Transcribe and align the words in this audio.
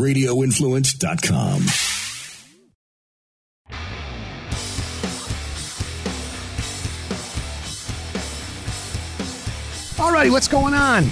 RadioInfluence.com. 0.00 1.66
All 10.02 10.12
righty, 10.12 10.30
what's 10.30 10.48
going 10.48 10.72
on? 10.72 11.04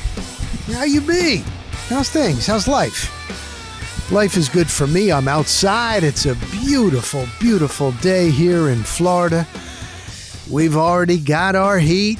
How 0.73 0.85
you 0.85 1.03
be? 1.03 1.45
How's 1.89 2.09
things? 2.09 2.47
How's 2.47 2.67
life? 2.67 3.15
Life 4.11 4.39
is 4.39 4.49
good 4.49 4.71
for 4.71 4.87
me. 4.87 5.13
I'm 5.13 5.29
outside. 5.29 6.03
It's 6.03 6.25
a 6.25 6.35
beautiful, 6.51 7.27
beautiful 7.39 7.93
day 7.93 8.31
here 8.31 8.71
in 8.71 8.83
Florida. 8.83 9.47
We've 10.51 10.77
already 10.77 11.19
got 11.19 11.55
our 11.55 11.79
heat. 11.79 12.19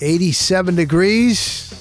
87 0.00 0.76
degrees. 0.76 1.71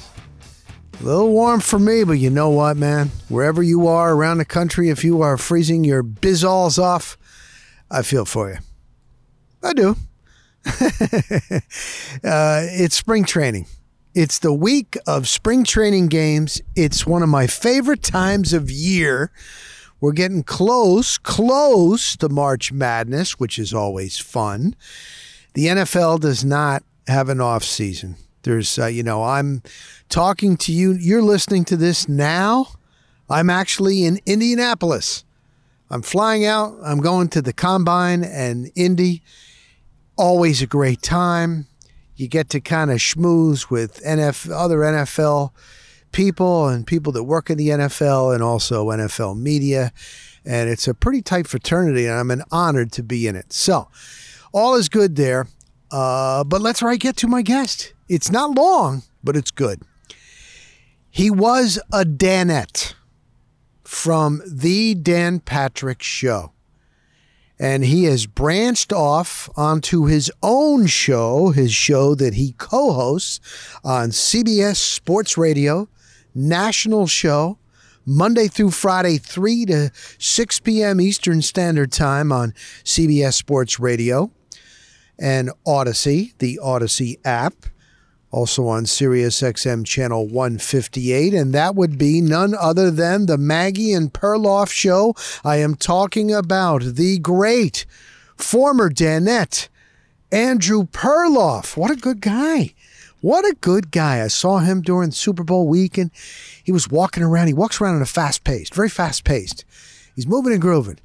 A 1.01 1.03
little 1.03 1.31
warm 1.31 1.61
for 1.61 1.79
me, 1.79 2.03
but 2.03 2.19
you 2.19 2.29
know 2.29 2.51
what, 2.51 2.77
man? 2.77 3.09
Wherever 3.27 3.63
you 3.63 3.87
are 3.87 4.13
around 4.13 4.37
the 4.37 4.45
country, 4.45 4.89
if 4.89 5.03
you 5.03 5.23
are 5.23 5.35
freezing 5.35 5.83
your 5.83 6.03
bizzalls 6.03 6.77
off, 6.77 7.17
I 7.89 8.03
feel 8.03 8.23
for 8.23 8.51
you. 8.51 8.57
I 9.63 9.73
do. 9.73 9.95
uh, 12.23 12.67
it's 12.69 12.95
spring 12.95 13.25
training. 13.25 13.65
It's 14.13 14.37
the 14.37 14.53
week 14.53 14.95
of 15.07 15.27
spring 15.27 15.63
training 15.63 16.09
games. 16.09 16.61
It's 16.75 17.07
one 17.07 17.23
of 17.23 17.29
my 17.29 17.47
favorite 17.47 18.03
times 18.03 18.53
of 18.53 18.69
year. 18.69 19.31
We're 19.99 20.11
getting 20.11 20.43
close, 20.43 21.17
close 21.17 22.15
to 22.17 22.29
March 22.29 22.71
Madness, 22.71 23.39
which 23.39 23.57
is 23.57 23.73
always 23.73 24.19
fun. 24.19 24.75
The 25.55 25.65
NFL 25.65 26.19
does 26.19 26.45
not 26.45 26.83
have 27.07 27.27
an 27.27 27.41
off 27.41 27.63
season. 27.63 28.17
There's, 28.43 28.79
uh, 28.79 28.87
you 28.87 29.03
know, 29.03 29.23
I'm 29.23 29.61
talking 30.09 30.57
to 30.57 30.71
you. 30.71 30.93
You're 30.93 31.21
listening 31.21 31.65
to 31.65 31.77
this 31.77 32.07
now. 32.07 32.67
I'm 33.29 33.49
actually 33.49 34.03
in 34.03 34.19
Indianapolis. 34.25 35.23
I'm 35.89 36.01
flying 36.01 36.45
out. 36.45 36.77
I'm 36.83 36.99
going 36.99 37.29
to 37.29 37.41
the 37.41 37.53
combine 37.53 38.23
and 38.23 38.71
Indy. 38.75 39.23
Always 40.17 40.61
a 40.61 40.67
great 40.67 41.01
time. 41.01 41.67
You 42.15 42.27
get 42.27 42.49
to 42.49 42.61
kind 42.61 42.91
of 42.91 42.97
schmooze 42.97 43.69
with 43.69 44.01
NF, 44.03 44.51
other 44.51 44.79
NFL 44.79 45.51
people 46.11 46.67
and 46.67 46.85
people 46.85 47.11
that 47.13 47.23
work 47.23 47.49
in 47.49 47.57
the 47.57 47.69
NFL 47.69 48.33
and 48.33 48.43
also 48.43 48.87
NFL 48.87 49.39
media. 49.39 49.91
And 50.45 50.69
it's 50.69 50.87
a 50.87 50.93
pretty 50.93 51.21
tight 51.21 51.47
fraternity, 51.47 52.07
and 52.07 52.17
I'm 52.17 52.31
an 52.31 52.43
honored 52.51 52.91
to 52.93 53.03
be 53.03 53.27
in 53.27 53.35
it. 53.35 53.53
So, 53.53 53.89
all 54.51 54.75
is 54.75 54.89
good 54.89 55.15
there. 55.15 55.47
Uh, 55.91 56.43
but 56.43 56.61
let's 56.61 56.81
right 56.81 56.99
get 56.99 57.17
to 57.17 57.27
my 57.27 57.41
guest. 57.41 57.93
It's 58.11 58.29
not 58.29 58.57
long, 58.57 59.03
but 59.23 59.37
it's 59.37 59.51
good. 59.51 59.83
He 61.09 61.31
was 61.31 61.79
a 61.93 62.03
Danette 62.03 62.93
from 63.85 64.41
the 64.45 64.95
Dan 64.95 65.39
Patrick 65.39 66.03
Show. 66.03 66.51
And 67.57 67.85
he 67.85 68.03
has 68.03 68.25
branched 68.25 68.91
off 68.91 69.49
onto 69.55 70.07
his 70.07 70.29
own 70.43 70.87
show, 70.87 71.51
his 71.51 71.73
show 71.73 72.13
that 72.15 72.33
he 72.33 72.53
co 72.57 72.91
hosts 72.91 73.39
on 73.81 74.09
CBS 74.09 74.75
Sports 74.75 75.37
Radio, 75.37 75.87
national 76.35 77.07
show, 77.07 77.59
Monday 78.05 78.49
through 78.49 78.71
Friday, 78.71 79.19
3 79.19 79.65
to 79.67 79.91
6 80.19 80.59
p.m. 80.59 80.99
Eastern 80.99 81.41
Standard 81.41 81.93
Time 81.93 82.33
on 82.33 82.51
CBS 82.83 83.35
Sports 83.35 83.79
Radio 83.79 84.31
and 85.17 85.49
Audacy, 85.65 86.37
the 86.39 86.59
Audacy 86.61 87.15
app, 87.23 87.67
also 88.31 88.67
on 88.67 88.85
Sirius 88.85 89.41
XM 89.41 89.85
channel 89.85 90.25
158, 90.27 91.33
and 91.33 91.53
that 91.53 91.75
would 91.75 91.97
be 91.97 92.21
none 92.21 92.55
other 92.59 92.89
than 92.89 93.25
the 93.25 93.37
Maggie 93.37 93.93
and 93.93 94.11
Perloff 94.11 94.71
show. 94.71 95.13
I 95.43 95.57
am 95.57 95.75
talking 95.75 96.33
about 96.33 96.81
the 96.81 97.19
great 97.19 97.85
former 98.35 98.89
Danette, 98.89 99.67
Andrew 100.31 100.83
Perloff. 100.83 101.75
What 101.75 101.91
a 101.91 101.95
good 101.95 102.21
guy. 102.21 102.73
What 103.19 103.45
a 103.45 103.55
good 103.61 103.91
guy. 103.91 104.23
I 104.23 104.27
saw 104.27 104.59
him 104.59 104.81
during 104.81 105.11
Super 105.11 105.43
Bowl 105.43 105.67
weekend. 105.67 106.11
He 106.63 106.71
was 106.71 106.89
walking 106.89 107.21
around. 107.21 107.47
He 107.47 107.53
walks 107.53 107.79
around 107.79 107.97
in 107.97 108.01
a 108.01 108.07
fast 108.07 108.43
paced, 108.43 108.73
very 108.73 108.89
fast 108.89 109.23
paced. 109.23 109.65
He's 110.15 110.25
moving 110.25 110.53
and 110.53 110.61
grooving 110.61 110.97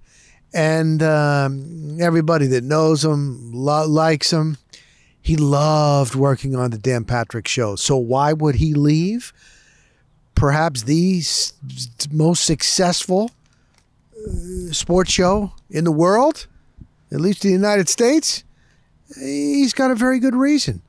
and 0.56 1.03
um, 1.03 2.00
everybody 2.00 2.47
that 2.47 2.65
knows 2.65 3.04
him 3.04 3.53
lo- 3.53 3.86
likes 3.86 4.32
him. 4.32 4.56
He 5.26 5.37
loved 5.37 6.14
working 6.14 6.54
on 6.54 6.70
the 6.70 6.78
Dan 6.78 7.03
Patrick 7.03 7.48
show. 7.48 7.75
So 7.75 7.97
why 7.97 8.32
would 8.32 8.54
he 8.54 8.75
leave? 8.75 9.32
Perhaps 10.37 10.84
the 10.84 11.20
most 12.12 12.44
successful 12.44 13.32
uh, 14.16 14.70
sports 14.70 15.10
show 15.10 15.50
in 15.69 15.82
the 15.82 15.91
world, 15.91 16.47
at 17.10 17.20
least 17.20 17.44
in 17.44 17.50
the 17.50 17.56
United 17.56 17.88
States. 17.88 18.44
He's 19.19 19.72
got 19.72 19.91
a 19.91 19.97
very 19.97 20.20
good 20.20 20.36
reason. 20.36 20.82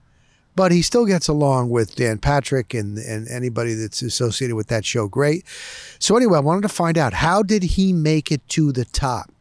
But 0.56 0.72
he 0.72 0.84
still 0.84 1.08
gets 1.08 1.28
along 1.28 1.72
with 1.72 1.96
Dan 1.96 2.20
Patrick 2.20 2.76
and, 2.76 3.00
and 3.00 3.28
anybody 3.30 3.74
that's 3.74 4.03
associated 4.03 4.56
with 4.56 4.68
that 4.68 4.86
show 4.86 5.08
great. 5.08 5.46
So 5.97 6.16
anyway, 6.16 6.38
I 6.38 6.42
wanted 6.42 6.62
to 6.62 6.70
find 6.70 7.00
out 7.00 7.14
how 7.14 7.42
did 7.42 7.64
he 7.64 7.92
make 7.92 8.31
it 8.31 8.47
to 8.50 8.72
the 8.72 8.86
top? 8.86 9.31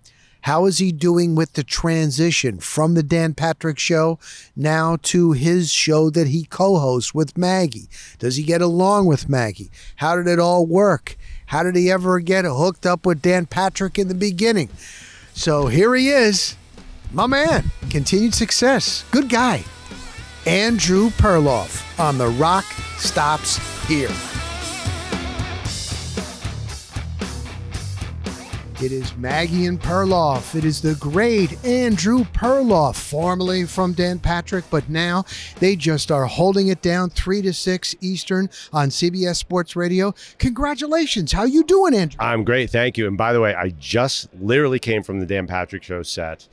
How 0.47 0.67
is 0.67 0.79
he 0.79 0.93
doing 0.93 1.35
with 1.35 1.55
the 1.55 1.65
transition 1.65 2.61
from 2.61 2.95
the 2.95 3.03
Dan 3.03 3.35
Patrick 3.35 3.81
show 3.81 4.21
now 4.55 4.97
to 5.03 5.33
his 5.33 5.73
show 5.73 6.09
that 6.11 6.29
he 6.29 6.45
co 6.45 6.79
hosts 6.79 7.13
with 7.13 7.37
Maggie? 7.37 7.89
Does 8.21 8.37
he 8.37 8.45
get 8.45 8.63
along 8.63 9.07
with 9.07 9.29
Maggie? 9.29 9.73
How 9.97 10.15
did 10.15 10.29
it 10.29 10.39
all 10.39 10.65
work? 10.65 11.19
How 11.47 11.65
did 11.65 11.75
he 11.75 11.91
ever 11.91 12.21
get 12.21 12.45
hooked 12.45 12.87
up 12.87 13.05
with 13.05 13.23
Dan 13.23 13.47
Patrick 13.47 13.99
in 13.99 14.07
the 14.07 14.15
beginning? 14.15 14.69
So 15.35 15.67
here 15.67 15.93
he 15.97 16.11
is, 16.11 16.55
my 17.13 17.27
man. 17.27 17.73
Continued 17.91 18.33
success. 18.35 19.05
Good 19.11 19.29
guy. 19.29 19.65
Andrew 20.47 21.11
Perloff 21.11 21.99
on 21.99 22.19
The 22.19 22.29
Rock 22.29 22.67
Stops 22.99 23.59
Here. 23.89 24.36
It 28.83 28.93
is 28.93 29.17
Maggie 29.17 29.65
and 29.65 29.81
Perloff. 29.81 30.55
It 30.55 30.63
is 30.63 30.83
the 30.83 30.97
great 30.97 31.65
Andrew 31.65 32.25
Perloff, 32.25 32.97
formerly 32.97 33.65
from 33.65 33.95
Dan 33.95 34.19
Patrick, 34.19 34.67
but 34.71 34.91
now 34.91 35.25
they 35.61 35.77
just 35.77 36.13
are 36.13 36.27
holding 36.27 36.69
it 36.69 36.83
down 36.83 37.09
three 37.09 37.41
to 37.41 37.55
six 37.55 37.95
Eastern 38.03 38.51
on 38.75 38.91
CBS 38.91 39.37
Sports 39.37 39.77
Radio. 39.77 40.15
Congratulations! 40.37 41.33
How 41.33 41.45
you 41.45 41.65
doing, 41.65 41.95
Andrew? 41.95 42.19
I'm 42.21 42.45
great, 42.45 42.69
thank 42.69 42.99
you. 42.99 43.07
And 43.07 43.17
by 43.17 43.33
the 43.33 43.41
way, 43.41 43.55
I 43.55 43.71
just 43.71 44.29
literally 44.39 44.79
came 44.79 45.03
from 45.03 45.21
the 45.21 45.27
Dan 45.27 45.47
Patrick 45.47 45.83
Show 45.83 46.03
set. 46.03 46.47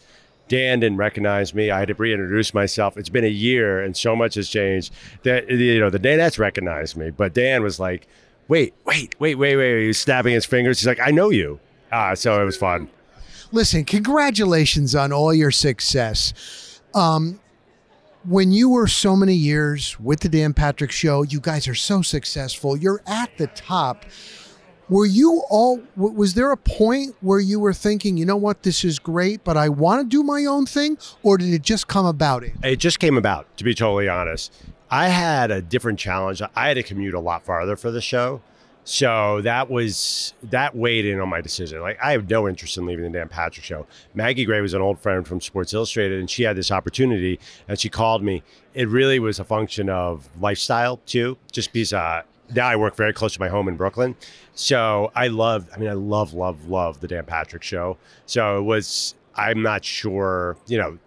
Dan 0.47 0.79
didn't 0.79 0.97
recognize 0.97 1.53
me. 1.53 1.71
I 1.71 1.79
had 1.79 1.89
to 1.89 1.93
reintroduce 1.93 2.53
myself. 2.53 2.95
It's 2.95 3.09
been 3.09 3.25
a 3.25 3.27
year, 3.27 3.81
and 3.81 3.97
so 3.97 4.15
much 4.15 4.35
has 4.35 4.47
changed. 4.47 4.93
That 5.23 5.49
you 5.49 5.77
know, 5.77 5.89
the 5.89 5.99
Danettes 5.99 6.39
recognized 6.39 6.95
me, 6.95 7.09
but 7.09 7.33
Dan 7.33 7.63
was 7.63 7.81
like, 7.81 8.07
"Wait, 8.47 8.73
wait, 8.85 9.19
wait, 9.19 9.35
wait, 9.35 9.57
wait!" 9.57 9.81
He 9.81 9.87
was 9.87 9.99
snapping 9.99 10.33
his 10.33 10.45
fingers. 10.45 10.79
He's 10.79 10.87
like, 10.87 11.01
"I 11.01 11.11
know 11.11 11.29
you." 11.29 11.59
Ah, 11.93 12.15
so 12.15 12.41
it 12.41 12.45
was 12.45 12.57
fun. 12.57 12.89
Listen, 13.51 13.85
congratulations 13.85 14.95
on 14.95 15.13
all 15.13 15.31
your 15.31 15.51
success. 15.51 16.81
Um, 16.95 17.39
when 18.23 18.51
you 18.51 18.69
were 18.69 18.87
so 18.87 19.15
many 19.15 19.35
years 19.35 19.99
with 19.99 20.21
the 20.21 20.29
Dan 20.29 20.53
Patrick 20.53 20.91
Show, 20.91 21.21
you 21.21 21.39
guys 21.39 21.67
are 21.67 21.75
so 21.75 22.01
successful. 22.01 22.75
You're 22.75 23.03
at 23.05 23.37
the 23.37 23.45
top. 23.47 24.05
Were 24.89 25.05
you 25.05 25.43
all? 25.51 25.81
Was 25.95 26.33
there 26.33 26.51
a 26.51 26.57
point 26.57 27.15
where 27.21 27.39
you 27.39 27.59
were 27.59 27.73
thinking, 27.73 28.17
you 28.17 28.25
know 28.25 28.37
what, 28.37 28.63
this 28.63 28.83
is 28.83 28.97
great, 28.97 29.43
but 29.43 29.55
I 29.55 29.69
want 29.69 30.01
to 30.01 30.07
do 30.07 30.23
my 30.23 30.45
own 30.45 30.65
thing, 30.65 30.97
or 31.21 31.37
did 31.37 31.53
it 31.53 31.61
just 31.61 31.87
come 31.87 32.07
about 32.07 32.43
it? 32.43 32.53
It 32.63 32.77
just 32.77 32.99
came 32.99 33.17
about, 33.17 33.55
to 33.57 33.63
be 33.63 33.75
totally 33.75 34.09
honest. 34.09 34.51
I 34.89 35.09
had 35.09 35.51
a 35.51 35.61
different 35.61 35.99
challenge. 35.99 36.41
I 36.55 36.67
had 36.67 36.73
to 36.75 36.83
commute 36.83 37.13
a 37.13 37.19
lot 37.19 37.45
farther 37.45 37.75
for 37.75 37.91
the 37.91 38.01
show. 38.01 38.41
So 38.85 39.41
that 39.41 39.69
was 39.69 40.33
that 40.43 40.75
weighed 40.75 41.05
in 41.05 41.19
on 41.19 41.29
my 41.29 41.41
decision. 41.41 41.81
Like 41.81 41.97
I 42.03 42.11
have 42.11 42.29
no 42.29 42.47
interest 42.47 42.77
in 42.77 42.85
leaving 42.85 43.05
the 43.05 43.17
Dan 43.17 43.29
Patrick 43.29 43.63
show. 43.65 43.87
Maggie 44.13 44.45
Gray 44.45 44.61
was 44.61 44.73
an 44.73 44.81
old 44.81 44.99
friend 44.99 45.25
from 45.25 45.39
Sports 45.39 45.73
Illustrated 45.73 46.19
and 46.19 46.29
she 46.29 46.43
had 46.43 46.57
this 46.57 46.71
opportunity 46.71 47.39
and 47.67 47.79
she 47.79 47.89
called 47.89 48.23
me. 48.23 48.43
It 48.73 48.89
really 48.89 49.19
was 49.19 49.39
a 49.39 49.43
function 49.43 49.89
of 49.89 50.27
lifestyle 50.39 50.97
too, 51.05 51.37
just 51.51 51.71
because 51.71 51.93
uh, 51.93 52.23
now 52.53 52.67
I 52.67 52.75
work 52.75 52.95
very 52.95 53.13
close 53.13 53.33
to 53.33 53.39
my 53.39 53.49
home 53.49 53.67
in 53.67 53.77
Brooklyn. 53.77 54.15
So 54.53 55.11
I 55.15 55.27
love, 55.27 55.69
I 55.73 55.77
mean, 55.77 55.89
I 55.89 55.93
love, 55.93 56.33
love, 56.33 56.67
love 56.67 56.99
the 56.99 57.07
Dan 57.07 57.25
Patrick 57.25 57.63
show. 57.63 57.97
So 58.25 58.59
it 58.59 58.63
was, 58.63 59.15
I'm 59.35 59.61
not 59.61 59.85
sure, 59.85 60.57
you 60.67 60.77
know, 60.77 60.97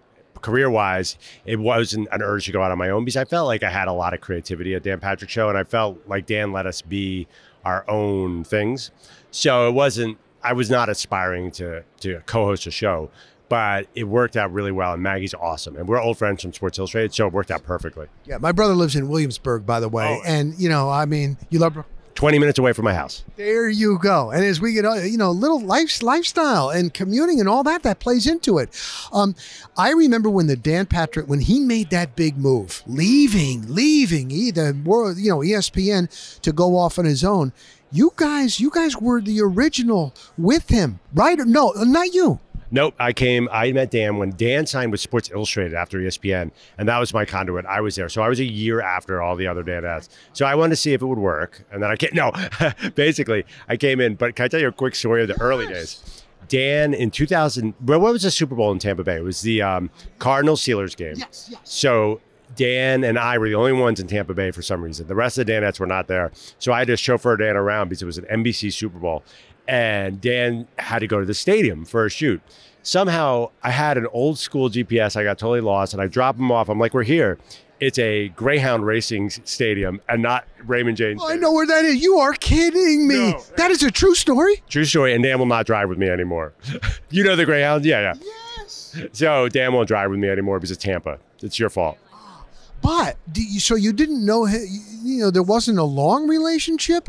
career 0.41 0.71
wise, 0.71 1.19
it 1.45 1.59
wasn't 1.59 2.09
an 2.13 2.23
urge 2.23 2.47
to 2.47 2.53
go 2.53 2.63
out 2.63 2.71
on 2.71 2.79
my 2.79 2.91
own 2.91 3.05
because 3.05 3.17
I 3.17 3.25
felt 3.25 3.47
like 3.47 3.63
I 3.63 3.71
had 3.71 3.89
a 3.89 3.93
lot 3.93 4.15
of 4.15 4.21
creativity 4.21 4.75
at 4.75 4.83
Dan 4.83 5.01
Patrick 5.01 5.31
show 5.31 5.49
and 5.49 5.59
I 5.59 5.65
felt 5.65 5.99
like 6.07 6.27
Dan 6.27 6.53
let 6.53 6.67
us 6.67 6.83
be 6.83 7.27
our 7.67 7.85
own 7.91 8.45
things. 8.45 8.91
So 9.31 9.69
it 9.69 9.73
wasn't, 9.73 10.19
I 10.43 10.53
was 10.53 10.71
not 10.71 10.89
aspiring 10.89 11.51
to, 11.53 11.83
to 12.01 12.21
co 12.27 12.45
host 12.47 12.67
a 12.67 12.71
show, 12.71 13.11
but 13.49 13.89
it 13.95 14.05
worked 14.05 14.37
out 14.37 14.53
really 14.53 14.73
well. 14.73 14.93
And 14.95 15.03
Maggie's 15.03 15.35
awesome. 15.35 15.77
And 15.77 15.89
we're 15.89 16.01
old 16.01 16.17
friends 16.17 16.43
from 16.43 16.53
Sports 16.53 16.79
Illustrated, 16.79 17.13
so 17.13 17.27
it 17.27 17.33
worked 17.33 17.51
out 17.51 17.65
perfectly. 17.65 18.07
Yeah, 18.25 18.39
my 18.39 18.53
brother 18.53 18.75
lives 18.75 18.95
in 18.97 19.09
Williamsburg, 19.09 19.67
by 19.67 19.81
the 19.81 19.89
way, 19.89 20.21
Oh. 20.21 20.23
and 20.27 20.55
you 20.59 20.69
know, 20.69 20.89
I 20.89 21.05
mean, 21.05 21.37
you 21.51 21.59
love. 21.59 21.77
Brook- 22.17 22.27
20 22.27 22.39
minutes 22.39 22.59
away 22.59 22.73
from 22.73 22.85
my 22.85 22.95
house. 22.95 23.23
There 23.37 23.69
you 23.69 23.99
go. 23.99 24.31
And 24.31 24.45
as 24.45 24.61
we 24.61 24.73
get, 24.73 24.85
uh, 24.85 24.95
you 24.95 25.19
know, 25.19 25.31
little 25.31 25.61
life, 25.61 26.03
lifestyle 26.03 26.71
and 26.71 26.93
commuting 26.93 27.41
and 27.41 27.49
all 27.49 27.63
that, 27.65 27.83
that 27.83 27.99
plays 28.01 28.27
into 28.27 28.59
it. 28.59 28.71
Um, 29.13 29.35
I 29.77 29.93
remember 29.93 30.31
when 30.31 30.47
the 30.47 30.57
Dan 30.57 30.87
Patrick, 30.87 31.29
when 31.29 31.41
he 31.41 31.61
made 31.61 31.91
that 31.91 32.17
big 32.17 32.37
move, 32.39 32.83
leaving, 32.87 33.65
leaving 33.69 34.31
either, 34.31 34.69
you 34.69 35.31
know, 35.31 35.39
ESPN 35.41 36.41
to 36.41 36.53
go 36.53 36.77
off 36.77 36.99
on 36.99 37.05
his 37.05 37.23
own. 37.23 37.53
You 37.93 38.13
guys, 38.17 38.59
you 38.59 38.71
guys 38.71 38.97
were 38.97 39.21
the 39.21 39.41
original 39.41 40.13
with 40.37 40.69
him, 40.69 40.99
right? 41.15 41.39
No, 41.39 41.71
not 41.77 42.13
you. 42.13 42.41
Nope. 42.71 42.95
I 42.99 43.13
came, 43.13 43.49
I 43.53 43.73
met 43.73 43.91
Dan 43.91 44.17
when 44.17 44.31
Dan 44.31 44.67
signed 44.67 44.91
with 44.91 45.01
Sports 45.01 45.31
Illustrated 45.31 45.75
after 45.75 45.99
ESPN, 45.99 46.51
and 46.79 46.89
that 46.89 46.99
was 46.99 47.13
my 47.15 47.25
conduit. 47.25 47.67
I 47.67 47.81
was 47.81 47.97
there. 47.97 48.09
So 48.09 48.23
I 48.23 48.29
was 48.29 48.41
a 48.41 48.45
year 48.45 48.81
after 48.81 49.23
all 49.23 49.37
the 49.37 49.47
other 49.47 49.63
Danettes. 49.63 50.09
So 50.33 50.47
I 50.47 50.55
wanted 50.55 50.71
to 50.71 50.77
see 50.77 50.93
if 50.93 51.03
it 51.03 51.07
would 51.07 51.19
work. 51.19 51.65
And 51.71 51.83
then 51.83 51.91
I 51.91 51.97
came, 51.97 52.11
no, 52.15 52.33
basically, 52.95 53.45
I 53.69 53.77
came 53.77 54.01
in. 54.01 54.15
But 54.15 54.37
can 54.37 54.45
I 54.45 54.49
tell 54.49 54.61
you 54.61 54.69
a 54.69 54.73
quick 54.73 54.95
story 54.95 55.23
of 55.23 55.29
the 55.29 55.41
early 55.41 55.67
days? 55.67 56.25
Dan 56.49 56.95
in 56.95 57.11
2000, 57.11 57.75
well, 57.85 58.01
what 58.01 58.13
was 58.13 58.23
the 58.23 58.31
Super 58.31 58.55
Bowl 58.55 58.71
in 58.71 58.79
Tampa 58.79 59.03
Bay? 59.03 59.17
It 59.17 59.25
was 59.25 59.41
the 59.41 59.63
um, 59.63 59.91
Cardinals 60.19 60.63
Steelers 60.63 60.97
game. 60.97 61.17
Yes, 61.17 61.49
yes. 61.51 61.61
So 61.65 62.21
Dan 62.55 63.05
and 63.05 63.19
I 63.19 63.39
were 63.39 63.49
the 63.49 63.55
only 63.55 63.73
ones 63.73 64.01
in 64.01 64.07
Tampa 64.07 64.35
Bay 64.35 64.51
for 64.51 64.63
some 64.63 64.83
reason. 64.83 65.07
The 65.07 65.15
rest 65.15 65.39
of 65.39 65.47
the 65.47 65.53
Danettes 65.53 65.81
were 65.81 65.87
not 65.87 66.07
there. 66.07 66.31
So 66.59 66.73
I 66.73 66.79
had 66.81 66.89
to 66.89 66.97
chauffeur 66.97 67.37
Dan 67.37 67.57
around 67.57 67.89
because 67.89 68.03
it 68.03 68.07
was 68.07 68.19
an 68.19 68.25
NBC 68.25 68.73
Super 68.73 68.99
Bowl. 68.99 69.25
And 69.69 70.21
Dan 70.21 70.69
had 70.79 71.01
to 71.01 71.07
go 71.07 71.21
to 71.21 71.27
the 71.27 71.35
stadium 71.35 71.85
for 71.85 72.07
a 72.07 72.11
shoot. 72.11 72.41
Somehow 72.83 73.51
I 73.65 73.73
had 73.73 73.99
an 73.99 74.07
old 74.13 74.39
school 74.39 74.71
GPS. 74.71 75.17
I 75.17 75.25
got 75.25 75.39
totally 75.39 75.61
lost 75.61 75.93
and 75.93 76.01
I 76.01 76.07
dropped 76.07 76.39
him 76.39 76.53
off. 76.53 76.69
I'm 76.69 76.79
like, 76.79 76.95
we're 76.95 77.03
here. 77.03 77.39
It's 77.79 77.99
a 77.99 78.29
Greyhound 78.29 78.87
Racing 78.87 79.29
Stadium 79.29 80.01
and 80.09 80.23
not 80.23 80.47
Raymond 80.65 80.97
James. 80.97 81.21
Oh, 81.23 81.29
I 81.29 81.37
know 81.37 81.53
where 81.53 81.67
that 81.67 81.85
is. 81.85 82.03
You 82.03 82.19
are 82.19 82.33
kidding 82.33 83.07
me. 83.07 83.33
No. 83.33 83.43
That 83.57 83.71
is 83.71 83.83
a 83.83 83.91
true 83.91 84.15
story. 84.15 84.63
True 84.69 84.85
story. 84.85 85.15
And 85.15 85.23
Dan 85.23 85.39
will 85.39 85.47
not 85.47 85.67
drive 85.67 85.89
with 85.89 85.99
me 85.99 86.09
anymore. 86.09 86.55
you 87.11 87.23
know 87.23 87.37
the 87.37 87.45
Greyhound? 87.45 87.85
Yeah, 87.85 88.01
yeah. 88.01 88.15
Yes. 88.59 88.97
So 89.13 89.49
Dan 89.49 89.73
won't 89.75 89.89
drive 89.89 90.11
with 90.11 90.21
me 90.21 90.29
anymore 90.29 90.59
because 90.59 90.71
it's 90.71 90.83
Tampa. 90.83 91.19
It's 91.41 91.59
your 91.59 91.69
fault. 91.69 91.99
Ah, 92.15 92.45
but 92.83 93.17
so 93.59 93.75
you 93.75 93.93
didn't 93.93 94.25
know, 94.25 94.47
you 94.47 95.21
know, 95.21 95.31
there 95.31 95.43
wasn't 95.43 95.79
a 95.79 95.85
long 95.85 96.29
relationship 96.29 97.09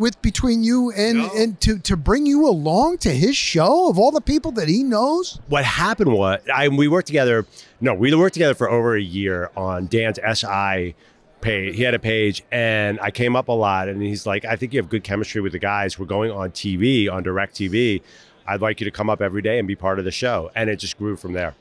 with 0.00 0.20
between 0.22 0.64
you 0.64 0.90
and 0.90 1.18
No. 1.18 1.30
and 1.36 1.60
to 1.60 1.78
to 1.78 1.96
bring 1.96 2.26
you 2.26 2.48
along 2.48 2.98
to 2.98 3.10
his 3.10 3.36
show 3.36 3.88
of 3.88 3.98
all 3.98 4.10
the 4.10 4.20
people 4.20 4.50
that 4.52 4.66
he 4.68 4.82
knows. 4.82 5.38
what 5.48 5.64
happened 5.64 6.12
was 6.12 6.40
I 6.52 6.66
we 6.68 6.88
worked 6.88 7.06
together. 7.06 7.46
No, 7.80 7.94
we 7.94 8.12
worked 8.14 8.34
together 8.34 8.54
for 8.54 8.68
over 8.68 8.96
a 8.96 9.00
year 9.00 9.50
on 9.56 9.86
Dan's 9.86 10.18
SI 10.18 10.94
page. 11.40 11.76
He 11.76 11.82
had 11.82 11.94
a 11.94 11.98
page, 11.98 12.42
and 12.50 12.98
I 13.00 13.10
came 13.10 13.34
up 13.36 13.48
a 13.48 13.52
lot. 13.52 13.88
And 13.88 14.02
he's 14.02 14.26
like, 14.26 14.44
"I 14.44 14.56
think 14.56 14.72
you 14.74 14.80
have 14.80 14.88
good 14.90 15.04
chemistry 15.04 15.40
with 15.40 15.52
the 15.52 15.58
guys. 15.58 15.98
We're 15.98 16.06
going 16.06 16.30
on 16.30 16.50
TV 16.50 17.08
on 17.08 17.22
Direct 17.22 17.54
TV. 17.54 18.02
I'd 18.46 18.60
like 18.60 18.80
you 18.80 18.84
to 18.84 18.90
come 18.90 19.08
up 19.08 19.22
every 19.22 19.42
day 19.42 19.58
and 19.58 19.68
be 19.68 19.76
part 19.76 19.98
of 19.98 20.04
the 20.04 20.10
show." 20.10 20.50
And 20.54 20.68
it 20.68 20.76
just 20.76 20.98
grew 20.98 21.16
from 21.16 21.32
there. 21.34 21.54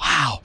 Wow. 0.00 0.40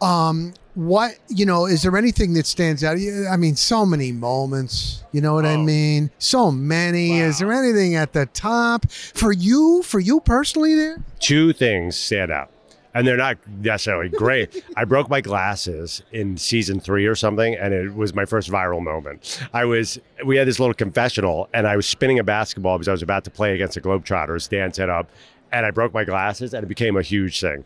Um, 0.00 0.54
what 0.74 1.12
you 1.28 1.44
know? 1.44 1.66
Is 1.66 1.82
there 1.82 1.96
anything 1.96 2.34
that 2.34 2.46
stands 2.46 2.84
out? 2.84 2.96
I 3.30 3.36
mean, 3.36 3.56
so 3.56 3.84
many 3.84 4.12
moments. 4.12 5.02
You 5.12 5.20
know 5.20 5.34
what 5.34 5.44
I 5.44 5.54
Oh. 5.54 5.62
mean? 5.64 6.10
So 6.18 6.50
many. 6.52 7.18
Is 7.18 7.38
there 7.40 7.52
anything 7.52 7.96
at 7.96 8.12
the 8.12 8.26
top 8.26 8.88
for 8.90 9.32
you? 9.32 9.82
For 9.82 9.98
you 9.98 10.20
personally, 10.20 10.74
there? 10.76 10.98
Two 11.18 11.52
things 11.52 11.96
stand 11.96 12.30
out. 12.30 12.50
And 12.94 13.06
they're 13.06 13.16
not 13.18 13.36
necessarily 13.60 14.08
great. 14.08 14.64
I 14.76 14.84
broke 14.84 15.08
my 15.10 15.20
glasses 15.20 16.02
in 16.10 16.36
season 16.36 16.80
three 16.80 17.06
or 17.06 17.14
something, 17.14 17.54
and 17.54 17.74
it 17.74 17.94
was 17.94 18.14
my 18.14 18.24
first 18.24 18.50
viral 18.50 18.82
moment. 18.82 19.40
I 19.52 19.66
was, 19.66 19.98
we 20.24 20.36
had 20.36 20.48
this 20.48 20.58
little 20.58 20.74
confessional, 20.74 21.48
and 21.52 21.66
I 21.68 21.76
was 21.76 21.86
spinning 21.86 22.18
a 22.18 22.24
basketball 22.24 22.76
because 22.78 22.88
I 22.88 22.92
was 22.92 23.02
about 23.02 23.24
to 23.24 23.30
play 23.30 23.54
against 23.54 23.74
the 23.74 23.80
Globetrotters. 23.82 24.48
Dan 24.48 24.72
set 24.72 24.88
up, 24.88 25.10
and 25.52 25.64
I 25.66 25.70
broke 25.70 25.94
my 25.94 26.04
glasses, 26.04 26.54
and 26.54 26.62
it 26.64 26.66
became 26.66 26.96
a 26.96 27.02
huge 27.02 27.40
thing. 27.40 27.64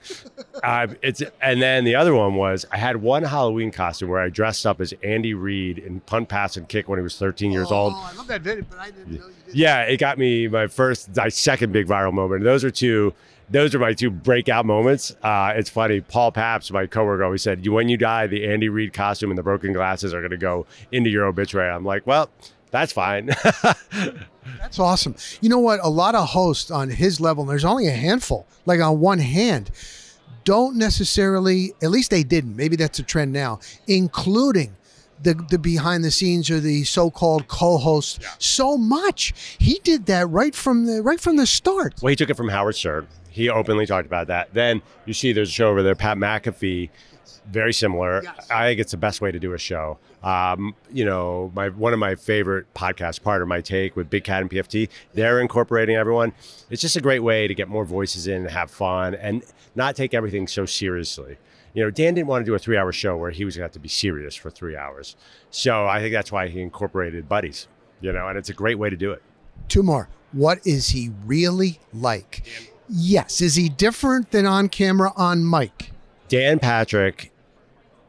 Uh, 0.63 0.89
it's, 1.03 1.23
and 1.41 1.61
then 1.61 1.85
the 1.85 1.95
other 1.95 2.15
one 2.15 2.35
was 2.35 2.65
I 2.71 2.77
had 2.79 2.97
one 2.97 3.23
Halloween 3.23 3.71
costume 3.71 4.09
where 4.09 4.21
I 4.21 4.29
dressed 4.29 4.67
up 4.67 4.81
as 4.81 4.95
Andy 5.03 5.35
Reid 5.35 5.79
in 5.79 6.01
punt, 6.01 6.29
pass, 6.29 6.57
and 6.57 6.69
kick 6.69 6.89
when 6.89 6.99
he 6.99 7.03
was 7.03 7.17
13 7.19 7.51
years 7.51 7.71
old. 7.71 7.95
Oh, 7.97 8.11
I 8.13 8.17
love 8.17 8.27
that 8.29 8.43
video, 8.43 8.65
but 8.69 8.79
I 8.79 8.91
didn't 8.91 9.13
know 9.13 9.27
you 9.27 9.35
did. 9.47 9.55
Yeah, 9.55 9.83
it 9.83 9.97
got 9.99 10.19
me 10.19 10.49
my 10.49 10.67
first, 10.67 11.17
my 11.17 11.29
second 11.29 11.73
big 11.73 11.87
viral 11.87 12.13
moment. 12.13 12.45
Those 12.45 12.65
are 12.65 12.71
two. 12.71 13.15
Those 13.51 13.75
are 13.75 13.79
my 13.79 13.93
two 13.93 14.11
breakout 14.11 14.65
moments. 14.65 15.15
Uh, 15.23 15.53
it's 15.55 15.69
funny. 15.69 16.01
Paul 16.01 16.33
Pabst, 16.33 16.73
my 16.73 16.87
coworker, 16.87 17.23
always 17.25 17.43
said, 17.43 17.65
"You 17.65 17.73
when 17.73 17.89
you 17.89 17.99
die, 17.99 18.27
the 18.27 18.47
Andy 18.49 18.69
Reid 18.71 18.93
costume 18.95 19.31
and 19.31 19.37
the 19.39 19.43
broken 19.43 19.73
glasses 19.75 20.15
are 20.15 20.21
going 20.21 20.31
to 20.31 20.39
go 20.39 20.65
into 20.91 21.11
your 21.11 21.27
obituary." 21.27 21.69
I'm 21.71 21.85
like, 21.85 22.07
well, 22.07 22.31
that's 22.73 22.93
fine. 22.93 23.31
That's 24.59 24.81
awesome. 24.81 25.15
You 25.41 25.49
know 25.49 25.61
what? 25.61 25.79
A 25.85 25.89
lot 25.89 26.17
of 26.17 26.29
hosts 26.29 26.71
on 26.71 26.91
his 26.91 27.21
level, 27.21 27.45
and 27.45 27.51
there's 27.51 27.65
only 27.65 27.87
a 27.87 27.93
handful, 27.93 28.47
like 28.67 28.81
on 28.81 28.99
one 28.99 29.21
hand, 29.21 29.71
don't 30.45 30.77
necessarily, 30.77 31.75
at 31.83 31.91
least 31.91 32.11
they 32.11 32.25
didn't, 32.25 32.57
maybe 32.57 32.75
that's 32.75 32.99
a 32.99 33.05
trend 33.05 33.33
now, 33.33 33.61
including 33.87 34.75
the, 35.23 35.35
the 35.51 35.59
behind 35.59 36.03
the 36.03 36.11
scenes 36.11 36.51
or 36.51 36.59
the 36.59 36.83
so-called 36.85 37.47
co-host 37.47 38.25
so 38.39 38.77
much. 38.77 39.57
He 39.59 39.81
did 39.85 40.07
that 40.07 40.29
right 40.29 40.55
from 40.55 40.87
the 40.87 41.03
right 41.03 41.21
from 41.21 41.37
the 41.37 41.47
start. 41.47 41.95
well, 42.03 42.11
he 42.11 42.17
took 42.17 42.31
it 42.31 42.37
from 42.37 42.49
Howard 42.49 42.75
Stern. 42.75 43.07
He 43.31 43.49
openly 43.49 43.87
talked 43.87 44.07
about 44.07 44.27
that. 44.27 44.53
Then 44.53 44.83
you 45.07 45.15
see 45.15 45.33
there's 45.33 45.49
a 45.49 45.53
show 45.53 45.69
over 45.69 45.83
there, 45.83 45.95
Pat 45.95 46.19
McAfee, 46.19 46.91
very 47.47 47.73
similar. 47.73 48.23
Yes. 48.23 48.51
I 48.51 48.69
think 48.69 48.81
it's 48.81 48.93
the 48.93 48.97
best 48.97 49.21
way 49.21 49.33
to 49.33 49.39
do 49.39 49.53
a 49.53 49.59
show. 49.59 49.99
Um, 50.23 50.75
you 50.93 51.05
know, 51.05 51.51
my 51.55 51.69
one 51.71 51.93
of 51.93 51.99
my 51.99 52.15
favorite 52.15 52.73
podcasts, 52.75 53.21
Pardon 53.23 53.49
My 53.49 53.61
Take 53.61 53.97
with 53.97 54.09
Big 54.09 54.25
Cat 54.25 54.43
and 54.43 54.51
PFT, 54.51 54.89
they're 55.15 55.41
incorporating 55.41 55.97
everyone. 55.97 56.33
It's 56.71 56.81
just 56.81 56.97
a 56.97 57.01
great 57.01 57.23
way 57.23 57.49
to 57.49 57.55
get 57.55 57.69
more 57.69 57.85
voices 57.85 58.27
in, 58.27 58.43
and 58.43 58.51
have 58.51 58.71
fun, 58.71 59.15
and 59.15 59.43
not 59.75 59.97
take 59.97 60.15
everything 60.15 60.47
so 60.47 60.65
seriously. 60.65 61.39
You 61.75 61.83
know, 61.83 61.91
Dan 61.91 62.15
didn't 62.15 62.29
want 62.29 62.45
to 62.45 62.51
do 62.51 62.55
a 62.55 62.59
three-hour 62.59 62.93
show 62.93 63.17
where 63.17 63.31
he 63.31 63.45
was 63.45 63.57
going 63.57 63.63
to 63.63 63.65
have 63.65 63.73
to 63.73 63.79
be 63.79 63.89
serious 63.89 64.37
for 64.37 64.51
three 64.51 64.77
hours. 64.77 65.17
So 65.51 65.87
I 65.87 66.01
think 66.01 66.13
that's 66.13 66.31
why 66.31 66.49
he 66.49 66.61
incorporated 66.61 67.29
buddies. 67.29 67.67
You 68.01 68.13
know, 68.13 68.29
and 68.29 68.37
it's 68.37 68.51
a 68.51 68.55
great 68.55 68.79
way 68.79 68.91
to 68.91 68.97
do 68.97 69.13
it. 69.13 69.23
Two 69.69 69.83
more. 69.83 70.09
What 70.33 70.67
is 70.67 70.91
he 70.91 71.11
really 71.25 71.81
like? 71.95 72.43
Yes. 72.89 73.41
Is 73.41 73.55
he 73.55 73.69
different 73.69 74.33
than 74.33 74.45
on 74.45 74.69
camera 74.69 75.13
on 75.17 75.49
mic? 75.49 75.93
Dan 76.29 76.59
Patrick. 76.59 77.32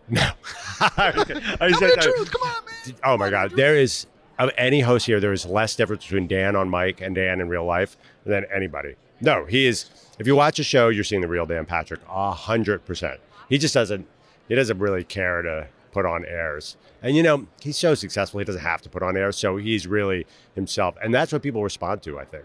No. 0.09 0.21
I 0.79 1.13
me 1.15 1.73
the 1.73 1.97
truth. 2.01 2.31
Come 2.31 2.41
on, 2.41 2.65
man. 2.65 2.95
Oh 3.03 3.17
my 3.17 3.29
God. 3.29 3.51
There 3.55 3.77
is, 3.77 4.07
of 4.39 4.49
any 4.57 4.81
host 4.81 5.05
here, 5.05 5.19
there 5.19 5.33
is 5.33 5.45
less 5.45 5.75
difference 5.75 6.03
between 6.03 6.27
Dan 6.27 6.55
on 6.55 6.69
mic 6.69 7.01
and 7.01 7.15
Dan 7.15 7.39
in 7.39 7.49
real 7.49 7.65
life 7.65 7.97
than 8.25 8.45
anybody. 8.53 8.95
No, 9.21 9.45
he 9.45 9.65
is, 9.65 9.89
if 10.19 10.27
you 10.27 10.35
watch 10.35 10.59
a 10.59 10.63
show, 10.63 10.89
you're 10.89 11.03
seeing 11.03 11.21
the 11.21 11.27
real 11.27 11.45
Dan 11.45 11.65
Patrick, 11.65 12.01
a 12.09 12.31
hundred 12.31 12.85
percent. 12.85 13.21
He 13.47 13.57
just 13.57 13.73
doesn't, 13.73 14.05
he 14.47 14.55
doesn't 14.55 14.79
really 14.79 15.03
care 15.03 15.41
to 15.41 15.67
put 15.91 16.05
on 16.05 16.25
airs. 16.25 16.75
And 17.01 17.15
you 17.15 17.23
know, 17.23 17.47
he's 17.61 17.77
so 17.77 17.95
successful, 17.95 18.39
he 18.39 18.45
doesn't 18.45 18.61
have 18.61 18.81
to 18.81 18.89
put 18.89 19.03
on 19.03 19.15
airs. 19.15 19.37
So 19.37 19.57
he's 19.57 19.87
really 19.87 20.25
himself. 20.55 20.95
And 21.01 21.13
that's 21.13 21.31
what 21.31 21.41
people 21.41 21.63
respond 21.63 22.01
to, 22.03 22.19
I 22.19 22.25
think. 22.25 22.43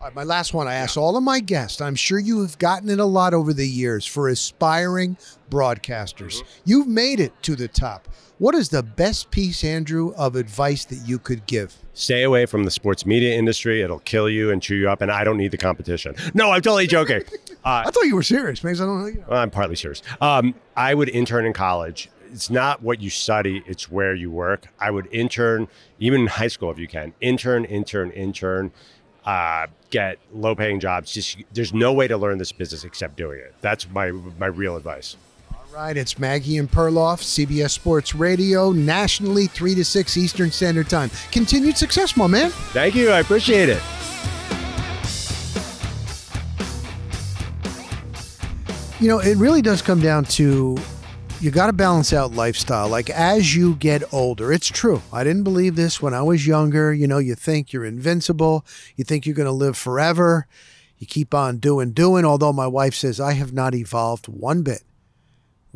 Right, 0.00 0.14
my 0.14 0.24
last 0.24 0.52
one. 0.52 0.68
I 0.68 0.74
asked 0.74 0.96
all 0.96 1.16
of 1.16 1.22
my 1.22 1.40
guests. 1.40 1.80
I'm 1.80 1.94
sure 1.94 2.18
you 2.18 2.42
have 2.42 2.58
gotten 2.58 2.90
it 2.90 3.00
a 3.00 3.04
lot 3.04 3.34
over 3.34 3.52
the 3.52 3.66
years 3.66 4.04
for 4.04 4.28
aspiring 4.28 5.16
broadcasters. 5.50 6.42
You've 6.64 6.86
made 6.86 7.18
it 7.18 7.32
to 7.42 7.56
the 7.56 7.68
top. 7.68 8.06
What 8.38 8.54
is 8.54 8.68
the 8.68 8.82
best 8.82 9.30
piece, 9.30 9.64
Andrew, 9.64 10.12
of 10.14 10.36
advice 10.36 10.84
that 10.86 11.08
you 11.08 11.18
could 11.18 11.46
give? 11.46 11.74
Stay 11.94 12.22
away 12.24 12.44
from 12.44 12.64
the 12.64 12.70
sports 12.70 13.06
media 13.06 13.34
industry. 13.34 13.80
It'll 13.80 14.00
kill 14.00 14.28
you 14.28 14.50
and 14.50 14.60
chew 14.60 14.74
you 14.74 14.90
up. 14.90 15.00
And 15.00 15.10
I 15.10 15.24
don't 15.24 15.38
need 15.38 15.52
the 15.52 15.56
competition. 15.56 16.14
No, 16.34 16.52
I'm 16.52 16.60
totally 16.60 16.86
joking. 16.86 17.22
Uh, 17.64 17.84
I 17.86 17.90
thought 17.90 18.04
you 18.04 18.14
were 18.14 18.22
serious, 18.22 18.60
because 18.60 18.82
I 18.82 18.84
don't 18.84 19.00
know. 19.00 19.06
You 19.06 19.24
know. 19.26 19.36
I'm 19.36 19.50
partly 19.50 19.76
serious. 19.76 20.02
Um, 20.20 20.54
I 20.76 20.92
would 20.94 21.08
intern 21.08 21.46
in 21.46 21.54
college. 21.54 22.10
It's 22.30 22.50
not 22.50 22.82
what 22.82 23.00
you 23.00 23.08
study, 23.08 23.62
it's 23.66 23.90
where 23.90 24.14
you 24.14 24.30
work. 24.30 24.66
I 24.78 24.90
would 24.90 25.08
intern, 25.12 25.68
even 25.98 26.22
in 26.22 26.26
high 26.26 26.48
school 26.48 26.70
if 26.70 26.78
you 26.78 26.88
can. 26.88 27.14
Intern, 27.20 27.64
intern, 27.64 28.10
intern, 28.10 28.72
uh, 29.26 29.66
get 29.90 30.18
low 30.32 30.54
paying 30.54 30.80
jobs. 30.80 31.12
Just 31.12 31.38
there's 31.52 31.74
no 31.74 31.92
way 31.92 32.08
to 32.08 32.16
learn 32.16 32.38
this 32.38 32.52
business 32.52 32.84
except 32.84 33.16
doing 33.16 33.40
it. 33.40 33.54
That's 33.60 33.88
my 33.90 34.12
my 34.12 34.46
real 34.46 34.76
advice. 34.76 35.16
All 35.52 35.82
right, 35.82 35.96
it's 35.96 36.18
Maggie 36.18 36.56
and 36.56 36.70
Perloff, 36.70 37.20
CBS 37.20 37.70
Sports 37.70 38.14
Radio, 38.14 38.72
nationally, 38.72 39.46
3 39.46 39.74
to 39.74 39.84
6 39.84 40.16
Eastern 40.16 40.50
Standard 40.50 40.88
Time. 40.88 41.10
Continued 41.30 41.76
success, 41.76 42.16
my 42.16 42.26
man. 42.26 42.50
Thank 42.72 42.94
you. 42.94 43.10
I 43.10 43.20
appreciate 43.20 43.68
it. 43.68 43.82
You 49.00 49.08
know, 49.08 49.18
it 49.18 49.36
really 49.36 49.60
does 49.60 49.82
come 49.82 50.00
down 50.00 50.24
to 50.24 50.78
you 51.40 51.50
got 51.50 51.66
to 51.66 51.72
balance 51.72 52.12
out 52.12 52.32
lifestyle. 52.32 52.88
Like 52.88 53.10
as 53.10 53.54
you 53.54 53.74
get 53.74 54.12
older, 54.12 54.52
it's 54.52 54.68
true. 54.68 55.02
I 55.12 55.24
didn't 55.24 55.44
believe 55.44 55.76
this 55.76 56.00
when 56.00 56.14
I 56.14 56.22
was 56.22 56.46
younger. 56.46 56.92
You 56.92 57.06
know, 57.06 57.18
you 57.18 57.34
think 57.34 57.72
you're 57.72 57.84
invincible, 57.84 58.64
you 58.96 59.04
think 59.04 59.26
you're 59.26 59.34
going 59.34 59.46
to 59.46 59.52
live 59.52 59.76
forever. 59.76 60.46
You 60.98 61.06
keep 61.06 61.34
on 61.34 61.58
doing, 61.58 61.92
doing. 61.92 62.24
Although 62.24 62.54
my 62.54 62.66
wife 62.66 62.94
says 62.94 63.20
I 63.20 63.32
have 63.34 63.52
not 63.52 63.74
evolved 63.74 64.28
one 64.28 64.62
bit 64.62 64.82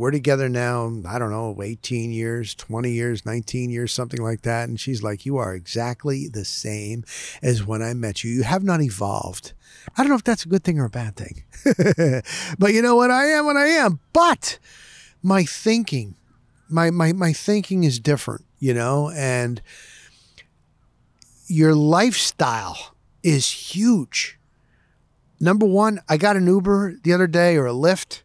we're 0.01 0.11
together 0.11 0.49
now, 0.49 1.03
I 1.07 1.19
don't 1.19 1.31
know, 1.31 1.63
18 1.63 2.11
years, 2.11 2.55
20 2.55 2.91
years, 2.91 3.27
19 3.27 3.69
years, 3.69 3.93
something 3.93 4.23
like 4.23 4.41
that. 4.43 4.67
And 4.67 4.81
she's 4.81 5.03
like, 5.03 5.27
You 5.27 5.37
are 5.37 5.55
exactly 5.55 6.27
the 6.27 6.47
same 6.47 7.05
as 7.43 7.67
when 7.67 7.83
I 7.83 7.93
met 7.93 8.25
you. 8.25 8.31
You 8.31 8.43
have 8.45 8.65
not 8.65 8.81
evolved. 8.81 9.53
I 9.99 10.03
don't 10.03 10.09
know 10.09 10.17
if 10.17 10.25
that's 10.25 10.47
a 10.47 10.49
good 10.49 10.65
thing 10.65 10.81
or 10.81 10.87
a 10.87 10.91
bad 10.91 11.17
thing. 11.17 11.45
but 12.59 12.73
you 12.73 12.81
know 12.81 12.97
what? 12.97 13.11
I 13.11 13.27
am 13.27 13.45
what 13.45 13.59
I 13.59 13.67
am. 13.67 14.01
But 14.15 14.59
my 15.23 15.45
thinking, 15.45 16.17
my, 16.69 16.91
my, 16.91 17.13
my 17.13 17.33
thinking 17.33 17.85
is 17.85 17.99
different, 17.99 18.45
you 18.59 18.75
know, 18.75 19.11
and 19.11 19.61
your 21.47 21.75
lifestyle 21.75 22.95
is 23.23 23.51
huge. 23.51 24.39
Number 25.41 25.67
one, 25.67 26.01
I 26.09 26.17
got 26.17 26.37
an 26.37 26.47
Uber 26.47 26.97
the 27.03 27.13
other 27.13 27.27
day 27.27 27.57
or 27.57 27.67
a 27.67 27.73
Lyft. 27.73 28.23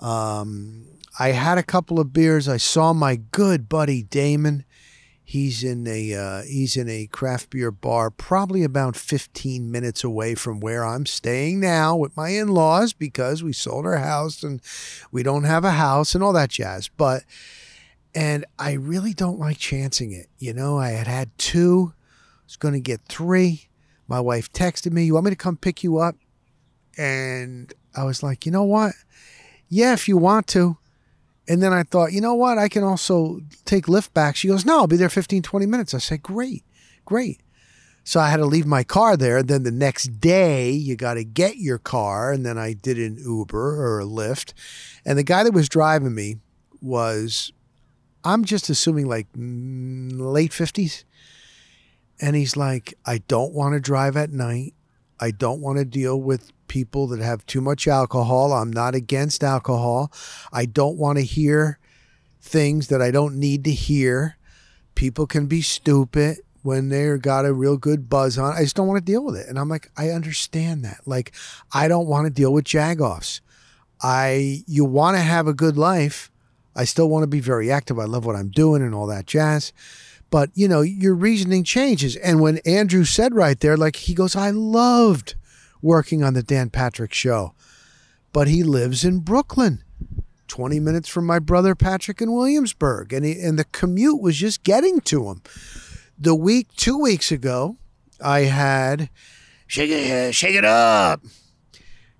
Um, 0.00 0.86
I 1.18 1.28
had 1.28 1.58
a 1.58 1.62
couple 1.62 1.98
of 1.98 2.12
beers. 2.12 2.48
I 2.48 2.56
saw 2.56 2.92
my 2.92 3.16
good 3.16 3.68
buddy 3.68 4.02
Damon. 4.02 4.64
He's 5.28 5.64
in 5.64 5.88
a 5.88 6.14
uh, 6.14 6.42
he's 6.42 6.76
in 6.76 6.88
a 6.88 7.08
craft 7.08 7.50
beer 7.50 7.72
bar, 7.72 8.10
probably 8.10 8.62
about 8.62 8.94
15 8.94 9.72
minutes 9.72 10.04
away 10.04 10.36
from 10.36 10.60
where 10.60 10.84
I'm 10.84 11.04
staying 11.04 11.58
now 11.58 11.96
with 11.96 12.16
my 12.16 12.28
in-laws 12.28 12.92
because 12.92 13.42
we 13.42 13.52
sold 13.52 13.86
our 13.86 13.96
house 13.96 14.44
and 14.44 14.62
we 15.10 15.24
don't 15.24 15.42
have 15.42 15.64
a 15.64 15.72
house 15.72 16.14
and 16.14 16.22
all 16.22 16.32
that 16.34 16.50
jazz. 16.50 16.86
But 16.86 17.24
and 18.14 18.44
I 18.56 18.74
really 18.74 19.12
don't 19.12 19.40
like 19.40 19.58
chancing 19.58 20.12
it. 20.12 20.28
You 20.38 20.54
know, 20.54 20.78
I 20.78 20.90
had 20.90 21.08
had 21.08 21.36
two, 21.38 21.92
I 21.92 22.44
was 22.46 22.56
going 22.56 22.74
to 22.74 22.80
get 22.80 23.00
three. 23.08 23.66
My 24.06 24.20
wife 24.20 24.52
texted 24.52 24.92
me, 24.92 25.06
"You 25.06 25.14
want 25.14 25.24
me 25.24 25.32
to 25.32 25.36
come 25.36 25.56
pick 25.56 25.82
you 25.82 25.98
up?" 25.98 26.14
And 26.96 27.74
I 27.96 28.04
was 28.04 28.22
like, 28.22 28.46
"You 28.46 28.52
know 28.52 28.62
what? 28.62 28.92
Yeah, 29.68 29.92
if 29.92 30.06
you 30.06 30.18
want 30.18 30.46
to." 30.48 30.78
And 31.48 31.62
then 31.62 31.72
I 31.72 31.84
thought, 31.84 32.12
you 32.12 32.20
know 32.20 32.34
what? 32.34 32.58
I 32.58 32.68
can 32.68 32.82
also 32.82 33.40
take 33.64 33.86
Lyft 33.86 34.12
back. 34.12 34.36
She 34.36 34.48
goes, 34.48 34.64
no, 34.64 34.78
I'll 34.78 34.86
be 34.86 34.96
there 34.96 35.08
15, 35.08 35.42
20 35.42 35.66
minutes. 35.66 35.94
I 35.94 35.98
said, 35.98 36.22
great, 36.22 36.64
great. 37.04 37.40
So 38.02 38.20
I 38.20 38.28
had 38.28 38.36
to 38.36 38.46
leave 38.46 38.66
my 38.66 38.84
car 38.84 39.16
there. 39.16 39.42
Then 39.42 39.64
the 39.64 39.72
next 39.72 40.20
day, 40.20 40.70
you 40.70 40.96
got 40.96 41.14
to 41.14 41.24
get 41.24 41.56
your 41.56 41.78
car. 41.78 42.32
And 42.32 42.46
then 42.46 42.56
I 42.56 42.72
did 42.72 42.98
an 42.98 43.16
Uber 43.18 43.58
or 43.58 44.00
a 44.00 44.04
Lyft. 44.04 44.52
And 45.04 45.18
the 45.18 45.24
guy 45.24 45.42
that 45.42 45.52
was 45.52 45.68
driving 45.68 46.14
me 46.14 46.36
was, 46.80 47.52
I'm 48.24 48.44
just 48.44 48.70
assuming 48.70 49.08
like 49.08 49.32
mm, 49.32 50.12
late 50.18 50.52
50s. 50.52 51.04
And 52.20 52.34
he's 52.34 52.56
like, 52.56 52.94
I 53.04 53.18
don't 53.28 53.52
want 53.52 53.74
to 53.74 53.80
drive 53.80 54.16
at 54.16 54.30
night. 54.30 54.74
I 55.20 55.30
don't 55.30 55.60
want 55.60 55.78
to 55.78 55.84
deal 55.84 56.20
with 56.20 56.52
people 56.68 57.06
that 57.08 57.20
have 57.20 57.46
too 57.46 57.60
much 57.60 57.86
alcohol. 57.86 58.52
I'm 58.52 58.72
not 58.72 58.94
against 58.94 59.42
alcohol. 59.42 60.12
I 60.52 60.66
don't 60.66 60.98
want 60.98 61.18
to 61.18 61.24
hear 61.24 61.78
things 62.40 62.88
that 62.88 63.02
I 63.02 63.10
don't 63.10 63.36
need 63.36 63.64
to 63.64 63.72
hear. 63.72 64.36
People 64.94 65.26
can 65.26 65.46
be 65.46 65.62
stupid 65.62 66.38
when 66.62 66.88
they're 66.88 67.18
got 67.18 67.44
a 67.44 67.52
real 67.52 67.76
good 67.76 68.08
buzz 68.08 68.38
on. 68.38 68.52
I 68.52 68.62
just 68.62 68.76
don't 68.76 68.88
want 68.88 68.98
to 68.98 69.12
deal 69.12 69.24
with 69.24 69.36
it. 69.36 69.48
And 69.48 69.58
I'm 69.58 69.68
like, 69.68 69.90
I 69.96 70.10
understand 70.10 70.84
that. 70.84 71.00
Like, 71.06 71.32
I 71.72 71.86
don't 71.88 72.08
want 72.08 72.26
to 72.26 72.30
deal 72.30 72.52
with 72.52 72.64
jagoffs. 72.64 73.40
I 74.02 74.64
you 74.66 74.84
want 74.84 75.16
to 75.16 75.22
have 75.22 75.46
a 75.46 75.54
good 75.54 75.76
life. 75.76 76.30
I 76.74 76.84
still 76.84 77.08
want 77.08 77.22
to 77.22 77.28
be 77.28 77.40
very 77.40 77.70
active. 77.70 77.98
I 77.98 78.04
love 78.04 78.26
what 78.26 78.36
I'm 78.36 78.50
doing 78.50 78.82
and 78.82 78.94
all 78.94 79.06
that 79.06 79.26
jazz. 79.26 79.72
But 80.30 80.50
you 80.54 80.68
know, 80.68 80.80
your 80.80 81.14
reasoning 81.14 81.64
changes. 81.64 82.16
And 82.16 82.40
when 82.40 82.58
Andrew 82.58 83.04
said 83.04 83.34
right 83.34 83.58
there, 83.58 83.76
like 83.76 83.96
he 83.96 84.14
goes, 84.14 84.34
I 84.36 84.50
loved 84.50 85.34
working 85.82 86.22
on 86.22 86.34
the 86.34 86.42
Dan 86.42 86.70
Patrick 86.70 87.12
show. 87.12 87.54
But 88.32 88.48
he 88.48 88.62
lives 88.62 89.04
in 89.04 89.20
Brooklyn, 89.20 89.82
20 90.48 90.80
minutes 90.80 91.08
from 91.08 91.24
my 91.24 91.38
brother 91.38 91.74
Patrick 91.74 92.20
in 92.20 92.32
Williamsburg. 92.32 93.12
And, 93.12 93.24
he, 93.24 93.40
and 93.40 93.58
the 93.58 93.64
commute 93.64 94.20
was 94.20 94.36
just 94.36 94.62
getting 94.62 95.00
to 95.02 95.30
him. 95.30 95.42
The 96.18 96.34
week, 96.34 96.68
two 96.76 96.98
weeks 96.98 97.30
ago, 97.30 97.76
I 98.22 98.40
had 98.40 99.10
Shake 99.66 99.90
It, 99.90 100.34
shake 100.34 100.54
it 100.54 100.64
Up, 100.64 101.22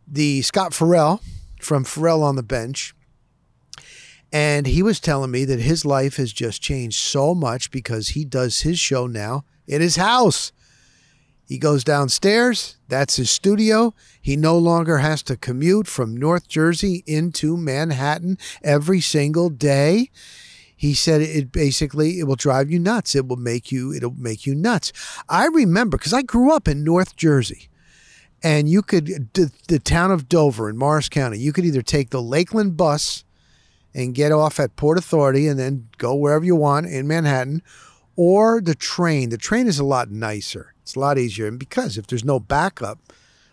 the 0.06 0.42
Scott 0.42 0.72
Ferrall 0.72 1.20
from 1.60 1.84
Ferrall 1.84 2.22
on 2.22 2.36
the 2.36 2.42
Bench. 2.42 2.94
And 4.32 4.66
he 4.66 4.82
was 4.82 5.00
telling 5.00 5.30
me 5.30 5.44
that 5.44 5.60
his 5.60 5.84
life 5.84 6.16
has 6.16 6.32
just 6.32 6.60
changed 6.60 6.98
so 6.98 7.34
much 7.34 7.70
because 7.70 8.08
he 8.08 8.24
does 8.24 8.62
his 8.62 8.78
show 8.78 9.06
now 9.06 9.44
in 9.66 9.80
his 9.80 9.96
house. 9.96 10.52
He 11.46 11.58
goes 11.58 11.84
downstairs, 11.84 12.76
that's 12.88 13.16
his 13.16 13.30
studio. 13.30 13.94
He 14.20 14.36
no 14.36 14.58
longer 14.58 14.98
has 14.98 15.22
to 15.24 15.36
commute 15.36 15.86
from 15.86 16.16
North 16.16 16.48
Jersey 16.48 17.04
into 17.06 17.56
Manhattan 17.56 18.36
every 18.64 19.00
single 19.00 19.48
day. 19.48 20.10
He 20.76 20.92
said 20.92 21.20
it 21.20 21.52
basically 21.52 22.18
it 22.18 22.24
will 22.24 22.34
drive 22.34 22.70
you 22.70 22.80
nuts. 22.80 23.14
It 23.14 23.28
will 23.28 23.36
make 23.36 23.70
you 23.70 23.92
it'll 23.92 24.14
make 24.18 24.44
you 24.44 24.56
nuts. 24.56 24.92
I 25.28 25.46
remember 25.46 25.96
cuz 25.98 26.12
I 26.12 26.22
grew 26.22 26.52
up 26.52 26.66
in 26.66 26.82
North 26.82 27.16
Jersey. 27.16 27.68
And 28.42 28.68
you 28.68 28.82
could 28.82 29.30
the, 29.32 29.50
the 29.68 29.78
town 29.78 30.10
of 30.10 30.28
Dover 30.28 30.68
in 30.68 30.76
Morris 30.76 31.08
County, 31.08 31.38
you 31.38 31.52
could 31.52 31.64
either 31.64 31.80
take 31.80 32.10
the 32.10 32.20
Lakeland 32.20 32.76
bus 32.76 33.24
and 33.96 34.14
get 34.14 34.30
off 34.30 34.60
at 34.60 34.76
Port 34.76 34.98
Authority 34.98 35.48
and 35.48 35.58
then 35.58 35.88
go 35.96 36.14
wherever 36.14 36.44
you 36.44 36.54
want 36.54 36.86
in 36.86 37.08
Manhattan 37.08 37.62
or 38.14 38.60
the 38.60 38.74
train. 38.74 39.30
The 39.30 39.38
train 39.38 39.66
is 39.66 39.78
a 39.78 39.84
lot 39.84 40.10
nicer. 40.10 40.74
It's 40.82 40.94
a 40.94 41.00
lot 41.00 41.16
easier. 41.18 41.48
And 41.48 41.58
because 41.58 41.96
if 41.96 42.06
there's 42.06 42.24
no 42.24 42.38
backup, 42.38 42.98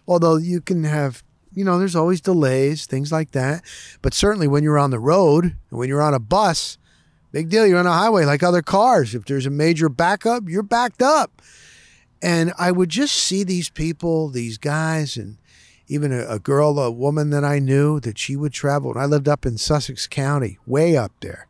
although 0.06 0.36
you 0.36 0.60
can 0.60 0.84
have, 0.84 1.24
you 1.54 1.64
know, 1.64 1.80
there's 1.80 1.96
always 1.96 2.20
delays, 2.20 2.86
things 2.86 3.10
like 3.10 3.32
that. 3.32 3.64
But 4.02 4.14
certainly 4.14 4.48
when 4.48 4.64
you're 4.64 4.78
on 4.78 4.92
the 4.92 5.00
road 5.00 5.46
and 5.46 5.80
when 5.80 5.88
you're 5.88 6.02
on 6.02 6.14
a 6.14 6.20
bus, 6.20 6.78
big 7.32 7.50
deal. 7.50 7.66
You're 7.66 7.80
on 7.80 7.88
a 7.88 7.94
highway 7.94 8.26
like 8.26 8.44
other 8.44 8.62
cars. 8.62 9.16
If 9.16 9.26
there's 9.26 9.46
a 9.46 9.50
major 9.50 9.88
backup, 9.88 10.44
you're 10.48 10.62
backed 10.62 11.02
up. 11.02 11.42
And 12.22 12.54
I 12.58 12.72
would 12.72 12.90
just 12.90 13.16
see 13.16 13.44
these 13.44 13.70
people, 13.70 14.30
these 14.30 14.58
guys, 14.58 15.18
and 15.18 15.38
even 15.88 16.12
a, 16.12 16.26
a 16.28 16.40
girl, 16.40 16.80
a 16.80 16.92
woman 16.92 17.30
that 17.32 17.44
I 17.44 17.60
knew 17.60 18.00
that 18.02 18.18
she 18.18 18.36
would 18.36 18.54
travel. 18.54 18.92
And 18.92 19.00
I 19.00 19.06
lived 19.06 19.28
up 19.28 19.46
in 19.46 19.58
Sussex 19.58 20.08
County, 20.08 20.58
way 20.66 20.96
up 20.98 21.12
there 21.22 21.48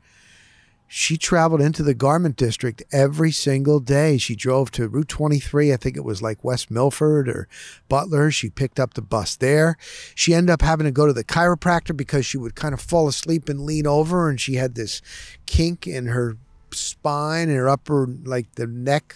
she 0.95 1.17
traveled 1.17 1.59
into 1.59 1.81
the 1.81 1.95
garment 1.95 2.35
district 2.35 2.83
every 2.91 3.31
single 3.31 3.79
day. 3.79 4.19
She 4.19 4.35
drove 4.35 4.69
to 4.71 4.87
Route 4.87 5.07
23. 5.07 5.73
I 5.73 5.75
think 5.75 5.97
it 5.97 6.03
was 6.03 6.21
like 6.21 6.43
West 6.43 6.69
Milford 6.69 7.27
or 7.27 7.47
Butler. 7.89 8.29
She 8.29 8.51
picked 8.51 8.79
up 8.79 8.93
the 8.93 9.01
bus 9.01 9.35
there. 9.35 9.75
She 10.13 10.35
ended 10.35 10.51
up 10.51 10.61
having 10.61 10.85
to 10.85 10.91
go 10.91 11.07
to 11.07 11.11
the 11.13 11.23
chiropractor 11.23 11.97
because 11.97 12.27
she 12.27 12.37
would 12.37 12.53
kind 12.53 12.75
of 12.75 12.79
fall 12.79 13.07
asleep 13.07 13.49
and 13.49 13.61
lean 13.61 13.87
over, 13.87 14.29
and 14.29 14.39
she 14.39 14.53
had 14.53 14.75
this 14.75 15.01
kink 15.47 15.87
in 15.87 16.05
her 16.05 16.37
spine 16.69 17.49
and 17.49 17.57
her 17.57 17.69
upper, 17.69 18.07
like 18.23 18.53
the 18.53 18.67
neck 18.67 19.15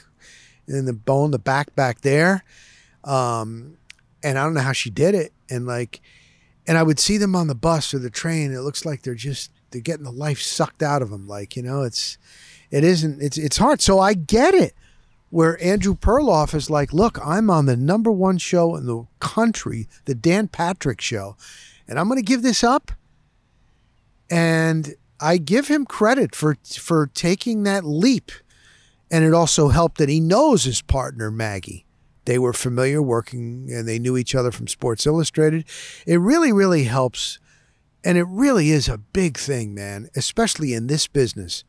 and 0.67 0.87
the 0.87 0.93
bone, 0.93 1.29
the 1.29 1.37
back 1.37 1.75
back 1.75 2.01
there. 2.01 2.43
Um, 3.03 3.77
and 4.23 4.37
I 4.37 4.43
don't 4.43 4.53
know 4.53 4.61
how 4.61 4.73
she 4.73 4.89
did 4.89 5.15
it. 5.15 5.33
And 5.49 5.65
like, 5.65 6.01
and 6.67 6.77
I 6.77 6.83
would 6.83 6.99
see 6.99 7.17
them 7.17 7.35
on 7.35 7.47
the 7.47 7.55
bus 7.55 7.93
or 7.93 7.99
the 7.99 8.09
train. 8.09 8.51
It 8.51 8.59
looks 8.59 8.85
like 8.85 9.01
they're 9.01 9.15
just 9.15 9.51
they're 9.71 9.81
getting 9.81 10.03
the 10.03 10.11
life 10.11 10.41
sucked 10.41 10.83
out 10.83 11.01
of 11.01 11.09
them. 11.09 11.27
Like 11.27 11.55
you 11.55 11.63
know, 11.63 11.83
it's 11.83 12.17
it 12.71 12.83
isn't 12.83 13.21
it's 13.21 13.37
it's 13.37 13.57
hard. 13.57 13.81
So 13.81 13.99
I 13.99 14.13
get 14.13 14.53
it. 14.53 14.73
Where 15.29 15.61
Andrew 15.61 15.93
Perloff 15.93 16.53
is 16.53 16.69
like, 16.69 16.93
look, 16.93 17.19
I'm 17.21 17.49
on 17.49 17.65
the 17.65 17.75
number 17.75 18.09
one 18.09 18.37
show 18.37 18.77
in 18.77 18.85
the 18.85 19.07
country, 19.19 19.89
the 20.05 20.15
Dan 20.15 20.47
Patrick 20.47 21.01
Show, 21.01 21.35
and 21.85 21.99
I'm 21.99 22.07
going 22.07 22.17
to 22.17 22.23
give 22.23 22.43
this 22.43 22.63
up. 22.63 22.93
And 24.29 24.95
I 25.19 25.37
give 25.37 25.67
him 25.67 25.85
credit 25.85 26.33
for 26.33 26.57
for 26.63 27.07
taking 27.07 27.63
that 27.63 27.83
leap. 27.83 28.31
And 29.11 29.23
it 29.25 29.33
also 29.33 29.69
helped 29.69 29.97
that 29.97 30.09
he 30.09 30.19
knows 30.19 30.63
his 30.63 30.81
partner 30.81 31.31
Maggie. 31.31 31.86
They 32.27 32.37
were 32.37 32.51
familiar 32.51 33.01
working 33.01 33.69
and 33.71 33.87
they 33.87 33.99
knew 33.99 34.17
each 34.17 34.35
other 34.35 34.51
from 34.51 34.67
Sports 34.67 35.07
Illustrated. 35.07 35.63
It 36.05 36.17
really, 36.17 36.51
really 36.51 36.83
helps 36.83 37.39
and 38.03 38.17
it 38.17 38.27
really 38.27 38.69
is 38.69 38.89
a 38.89 38.97
big 38.97 39.37
thing, 39.37 39.73
man, 39.73 40.09
especially 40.13 40.73
in 40.73 40.87
this 40.87 41.07
business. 41.07 41.63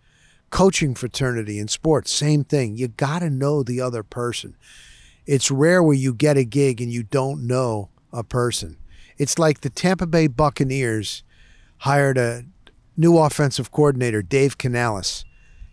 Coaching 0.51 0.97
fraternity 0.97 1.61
in 1.61 1.69
sports, 1.69 2.11
same 2.11 2.43
thing. 2.43 2.77
You 2.77 2.89
got 2.89 3.21
to 3.21 3.31
know 3.31 3.63
the 3.63 3.81
other 3.81 4.03
person. 4.03 4.57
It's 5.27 5.49
rare 5.49 5.81
where 5.81 5.95
you 5.95 6.13
get 6.13 6.37
a 6.37 6.45
gig 6.45 6.81
and 6.81 6.93
you 6.93 7.05
don't 7.05 7.47
know 7.47 7.91
a 8.13 8.25
person. 8.25 8.79
It's 9.17 9.39
like 9.39 9.61
the 9.61 9.71
Tampa 9.71 10.07
Bay 10.07 10.27
Buccaneers 10.27 11.23
hired 11.79 12.19
a 12.19 12.47
new 12.97 13.17
offensive 13.17 13.71
coordinator, 13.71 14.23
Dave 14.23 14.59
Canales, 14.59 15.25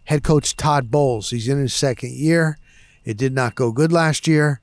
head 0.04 0.24
coach 0.24 0.56
Todd 0.56 0.92
Bowles. 0.92 1.32
He's 1.32 1.48
in 1.48 1.58
his 1.58 1.74
second 1.74 2.12
year. 2.12 2.60
It 3.04 3.18
did 3.18 3.34
not 3.34 3.56
go 3.56 3.72
good 3.72 3.92
last 3.92 4.27
year. 4.27 4.62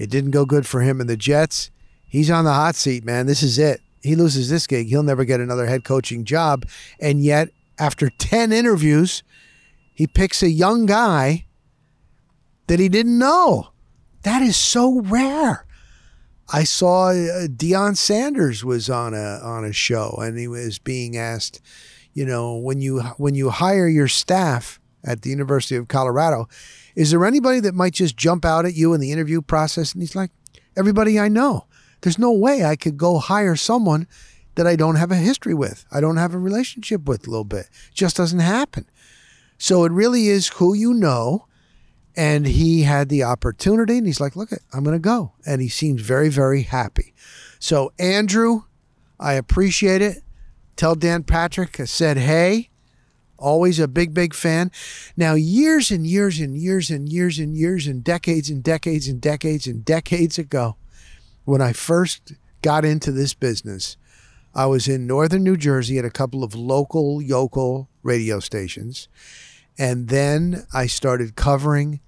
It 0.00 0.10
didn't 0.10 0.32
go 0.32 0.44
good 0.44 0.66
for 0.66 0.80
him 0.80 1.00
and 1.00 1.08
the 1.08 1.16
Jets. 1.16 1.70
He's 2.08 2.30
on 2.30 2.44
the 2.44 2.54
hot 2.54 2.74
seat, 2.74 3.04
man. 3.04 3.26
This 3.26 3.42
is 3.42 3.58
it 3.58 3.80
he 4.02 4.16
loses 4.16 4.48
this 4.48 4.66
gig, 4.66 4.88
he'll 4.88 5.02
never 5.02 5.24
get 5.24 5.40
another 5.40 5.66
head 5.66 5.84
coaching 5.84 6.24
job. 6.24 6.66
And 6.98 7.22
yet, 7.22 7.50
after 7.78 8.10
10 8.10 8.52
interviews, 8.52 9.22
he 9.94 10.06
picks 10.06 10.42
a 10.42 10.48
young 10.48 10.86
guy 10.86 11.46
that 12.66 12.78
he 12.78 12.88
didn't 12.88 13.18
know. 13.18 13.68
That 14.22 14.42
is 14.42 14.56
so 14.56 15.00
rare. 15.00 15.66
I 16.52 16.64
saw 16.64 17.10
uh, 17.10 17.46
Deion 17.46 17.96
Sanders 17.96 18.64
was 18.64 18.90
on 18.90 19.14
a 19.14 19.38
on 19.42 19.64
a 19.64 19.72
show 19.72 20.18
and 20.20 20.36
he 20.36 20.48
was 20.48 20.78
being 20.78 21.16
asked, 21.16 21.60
you 22.12 22.26
know, 22.26 22.56
when 22.56 22.80
you 22.80 23.02
when 23.18 23.34
you 23.34 23.50
hire 23.50 23.86
your 23.86 24.08
staff 24.08 24.80
at 25.04 25.22
the 25.22 25.30
University 25.30 25.76
of 25.76 25.88
Colorado, 25.88 26.48
is 26.94 27.10
there 27.10 27.24
anybody 27.24 27.60
that 27.60 27.74
might 27.74 27.94
just 27.94 28.16
jump 28.16 28.44
out 28.44 28.64
at 28.64 28.74
you 28.74 28.92
in 28.92 29.00
the 29.00 29.12
interview 29.12 29.40
process? 29.40 29.92
And 29.92 30.02
he's 30.02 30.16
like, 30.16 30.30
everybody 30.76 31.18
I 31.18 31.28
know. 31.28 31.66
There's 32.00 32.18
no 32.18 32.32
way 32.32 32.64
I 32.64 32.76
could 32.76 32.96
go 32.96 33.18
hire 33.18 33.56
someone 33.56 34.06
that 34.54 34.66
I 34.66 34.76
don't 34.76 34.96
have 34.96 35.10
a 35.10 35.16
history 35.16 35.54
with. 35.54 35.84
I 35.92 36.00
don't 36.00 36.16
have 36.16 36.34
a 36.34 36.38
relationship 36.38 37.06
with 37.06 37.26
a 37.26 37.30
little 37.30 37.44
bit. 37.44 37.66
It 37.66 37.94
just 37.94 38.16
doesn't 38.16 38.40
happen. 38.40 38.86
So 39.58 39.84
it 39.84 39.92
really 39.92 40.28
is 40.28 40.48
who 40.48 40.74
you 40.74 40.94
know. 40.94 41.46
And 42.16 42.46
he 42.46 42.82
had 42.82 43.08
the 43.08 43.22
opportunity 43.22 43.96
and 43.98 44.06
he's 44.06 44.20
like, 44.20 44.34
look, 44.34 44.50
I'm 44.72 44.82
going 44.82 44.96
to 44.96 44.98
go. 44.98 45.32
And 45.46 45.62
he 45.62 45.68
seems 45.68 46.02
very, 46.02 46.28
very 46.28 46.62
happy. 46.62 47.14
So, 47.58 47.92
Andrew, 47.98 48.62
I 49.18 49.34
appreciate 49.34 50.02
it. 50.02 50.22
Tell 50.76 50.94
Dan 50.94 51.22
Patrick 51.22 51.78
I 51.78 51.84
said, 51.84 52.16
hey. 52.16 52.69
Always 53.40 53.80
a 53.80 53.88
big, 53.88 54.12
big 54.12 54.34
fan. 54.34 54.70
Now, 55.16 55.34
years 55.34 55.90
and 55.90 56.06
years 56.06 56.38
and 56.38 56.56
years 56.56 56.90
and 56.90 57.08
years 57.08 57.38
and 57.38 57.56
years 57.56 57.86
and 57.86 58.04
decades 58.04 58.50
and 58.50 58.62
decades 58.62 59.08
and 59.08 59.20
decades 59.20 59.66
and 59.66 59.84
decades 59.84 60.38
ago, 60.38 60.76
when 61.44 61.62
I 61.62 61.72
first 61.72 62.34
got 62.62 62.84
into 62.84 63.10
this 63.10 63.32
business, 63.32 63.96
I 64.54 64.66
was 64.66 64.86
in 64.88 65.06
northern 65.06 65.42
New 65.42 65.56
Jersey 65.56 65.98
at 65.98 66.04
a 66.04 66.10
couple 66.10 66.44
of 66.44 66.54
local 66.54 67.22
yokel 67.22 67.88
radio 68.02 68.40
stations. 68.40 69.08
And 69.78 70.08
then 70.08 70.66
I 70.74 70.86
started 70.86 71.36
covering 71.36 72.00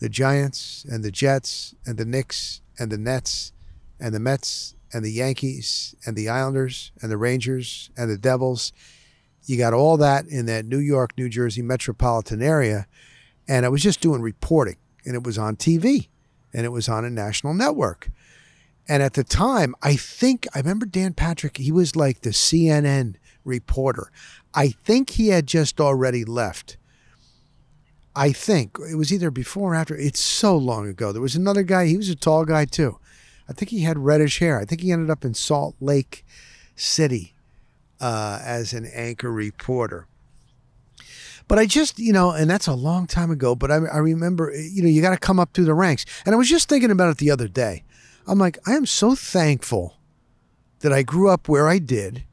the 0.00 0.08
Giants 0.08 0.84
and 0.90 1.04
the 1.04 1.12
Jets 1.12 1.74
and 1.86 1.96
the 1.96 2.04
Knicks 2.04 2.60
and 2.76 2.90
the 2.90 2.98
Nets 2.98 3.52
and 4.00 4.12
the 4.12 4.18
Mets 4.18 4.74
and 4.92 5.04
the 5.04 5.12
Yankees 5.12 5.94
and 6.04 6.16
the 6.16 6.28
Islanders 6.28 6.90
and 7.00 7.10
the 7.10 7.16
Rangers 7.16 7.90
and 7.96 8.10
the 8.10 8.18
Devils. 8.18 8.72
You 9.44 9.58
got 9.58 9.74
all 9.74 9.96
that 9.96 10.26
in 10.26 10.46
that 10.46 10.66
New 10.66 10.78
York, 10.78 11.12
New 11.16 11.28
Jersey 11.28 11.62
metropolitan 11.62 12.42
area. 12.42 12.86
And 13.48 13.66
I 13.66 13.68
was 13.68 13.82
just 13.82 14.00
doing 14.00 14.22
reporting, 14.22 14.76
and 15.04 15.14
it 15.14 15.24
was 15.24 15.36
on 15.36 15.56
TV 15.56 16.08
and 16.52 16.66
it 16.66 16.70
was 16.70 16.88
on 16.88 17.04
a 17.04 17.10
national 17.10 17.54
network. 17.54 18.10
And 18.88 19.02
at 19.02 19.14
the 19.14 19.24
time, 19.24 19.74
I 19.82 19.96
think, 19.96 20.46
I 20.54 20.58
remember 20.58 20.86
Dan 20.86 21.14
Patrick, 21.14 21.56
he 21.56 21.72
was 21.72 21.96
like 21.96 22.20
the 22.20 22.30
CNN 22.30 23.16
reporter. 23.44 24.10
I 24.54 24.68
think 24.68 25.10
he 25.10 25.28
had 25.28 25.46
just 25.46 25.80
already 25.80 26.24
left. 26.24 26.76
I 28.14 28.32
think 28.32 28.76
it 28.90 28.96
was 28.96 29.12
either 29.12 29.30
before 29.30 29.72
or 29.72 29.74
after. 29.74 29.96
It's 29.96 30.20
so 30.20 30.56
long 30.56 30.86
ago. 30.86 31.12
There 31.12 31.22
was 31.22 31.36
another 31.36 31.62
guy, 31.62 31.86
he 31.86 31.96
was 31.96 32.10
a 32.10 32.16
tall 32.16 32.44
guy 32.44 32.66
too. 32.66 32.98
I 33.48 33.52
think 33.52 33.70
he 33.70 33.80
had 33.80 33.98
reddish 33.98 34.40
hair. 34.40 34.58
I 34.58 34.64
think 34.64 34.82
he 34.82 34.92
ended 34.92 35.10
up 35.10 35.24
in 35.24 35.34
Salt 35.34 35.76
Lake 35.80 36.24
City 36.76 37.31
uh, 38.02 38.40
as 38.44 38.72
an 38.72 38.84
anchor 38.92 39.32
reporter. 39.32 40.08
But 41.48 41.58
I 41.58 41.66
just, 41.66 41.98
you 41.98 42.12
know, 42.12 42.32
and 42.32 42.50
that's 42.50 42.66
a 42.66 42.74
long 42.74 43.06
time 43.06 43.30
ago, 43.30 43.54
but 43.54 43.70
I, 43.70 43.76
I 43.76 43.98
remember, 43.98 44.52
you 44.52 44.82
know, 44.82 44.88
you 44.88 45.00
got 45.00 45.10
to 45.10 45.18
come 45.18 45.38
up 45.38 45.54
through 45.54 45.66
the 45.66 45.74
ranks. 45.74 46.04
And 46.26 46.34
I 46.34 46.38
was 46.38 46.48
just 46.48 46.68
thinking 46.68 46.90
about 46.90 47.10
it 47.10 47.18
the 47.18 47.30
other 47.30 47.48
day. 47.48 47.84
I'm 48.26 48.38
like, 48.38 48.58
I 48.66 48.72
am 48.72 48.86
so 48.86 49.14
thankful 49.14 49.96
that 50.80 50.92
I 50.92 51.02
grew 51.02 51.30
up 51.30 51.48
where 51.48 51.68
I 51.68 51.78
did 51.78 52.24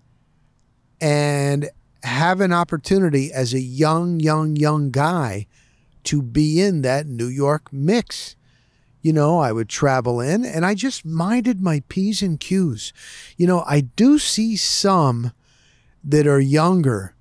and 0.99 1.69
have 2.03 2.41
an 2.41 2.53
opportunity 2.53 3.31
as 3.31 3.53
a 3.53 3.59
young, 3.59 4.19
young, 4.19 4.55
young 4.55 4.89
guy 4.89 5.47
to 6.05 6.21
be 6.21 6.61
in 6.61 6.81
that 6.81 7.07
New 7.07 7.27
York 7.27 7.71
mix. 7.71 8.35
You 9.01 9.13
know, 9.13 9.39
I 9.39 9.51
would 9.51 9.69
travel 9.69 10.19
in 10.19 10.45
and 10.45 10.65
I 10.65 10.75
just 10.75 11.05
minded 11.05 11.61
my 11.61 11.83
P's 11.89 12.21
and 12.21 12.39
Q's. 12.39 12.91
You 13.37 13.47
know, 13.47 13.63
I 13.67 13.81
do 13.81 14.17
see 14.19 14.55
some 14.55 15.31
that 16.03 16.27
are 16.27 16.39
younger 16.39 17.15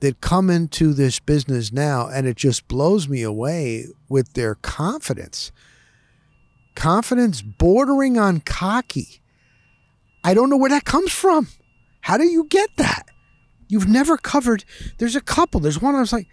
that 0.00 0.20
come 0.20 0.50
into 0.50 0.92
this 0.92 1.18
business 1.20 1.72
now 1.72 2.08
and 2.08 2.26
it 2.26 2.36
just 2.36 2.68
blows 2.68 3.08
me 3.08 3.22
away 3.22 3.86
with 4.08 4.34
their 4.34 4.54
confidence 4.56 5.50
confidence 6.74 7.42
bordering 7.42 8.18
on 8.18 8.40
cocky. 8.40 9.20
I 10.22 10.34
don't 10.34 10.50
know 10.50 10.56
where 10.56 10.70
that 10.70 10.84
comes 10.84 11.12
from. 11.12 11.48
How 12.02 12.16
do 12.16 12.24
you 12.24 12.44
get 12.44 12.70
that? 12.76 13.04
You've 13.68 13.88
never 13.88 14.16
covered. 14.16 14.64
There's 14.98 15.16
a 15.16 15.20
couple. 15.20 15.60
There's 15.60 15.80
one 15.80 15.94
I 15.94 16.00
was 16.00 16.12
like, 16.12 16.28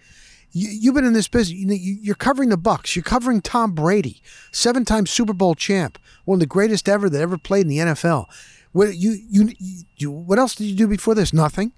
you, 0.54 0.90
have 0.90 0.94
been 0.96 1.06
in 1.06 1.14
this 1.14 1.28
business. 1.28 1.78
You, 1.80 2.12
are 2.12 2.16
covering 2.16 2.50
the 2.50 2.58
Bucks. 2.58 2.94
You're 2.94 3.02
covering 3.02 3.40
Tom 3.40 3.72
Brady, 3.72 4.22
seven-time 4.50 5.06
Super 5.06 5.32
Bowl 5.32 5.54
champ, 5.54 5.98
one 6.26 6.36
of 6.36 6.40
the 6.40 6.46
greatest 6.46 6.90
ever 6.90 7.08
that 7.08 7.20
ever 7.20 7.38
played 7.38 7.62
in 7.62 7.68
the 7.68 7.78
NFL. 7.78 8.26
What 8.72 8.94
you, 8.94 9.18
you 9.30 9.52
you 9.96 10.10
what 10.10 10.38
else 10.38 10.54
did 10.54 10.64
you 10.64 10.76
do 10.76 10.86
before 10.86 11.14
this? 11.14 11.32
Nothing. 11.32 11.72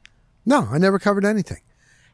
No, 0.47 0.69
I 0.71 0.79
never 0.79 0.99
covered 0.99 1.25
anything. 1.25 1.61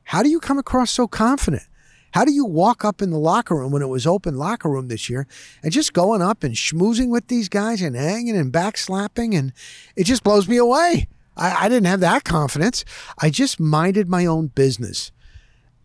How 0.04 0.22
do 0.22 0.28
you 0.28 0.40
come 0.40 0.58
across 0.58 0.90
so 0.90 1.06
confident? 1.06 1.64
How 2.12 2.24
do 2.24 2.32
you 2.32 2.44
walk 2.44 2.84
up 2.84 3.00
in 3.00 3.10
the 3.10 3.18
locker 3.18 3.54
room 3.54 3.70
when 3.70 3.82
it 3.82 3.88
was 3.88 4.06
open 4.06 4.36
locker 4.36 4.68
room 4.68 4.88
this 4.88 5.08
year 5.08 5.26
and 5.62 5.72
just 5.72 5.92
going 5.92 6.22
up 6.22 6.42
and 6.42 6.54
schmoozing 6.54 7.08
with 7.08 7.28
these 7.28 7.48
guys 7.48 7.80
and 7.82 7.94
hanging 7.94 8.36
and 8.36 8.52
backslapping? 8.52 9.38
And 9.38 9.52
it 9.94 10.04
just 10.04 10.24
blows 10.24 10.48
me 10.48 10.56
away. 10.56 11.06
I, 11.36 11.66
I 11.66 11.68
didn't 11.68 11.86
have 11.86 12.00
that 12.00 12.24
confidence. 12.24 12.84
I 13.18 13.30
just 13.30 13.60
minded 13.60 14.08
my 14.08 14.26
own 14.26 14.48
business. 14.48 15.12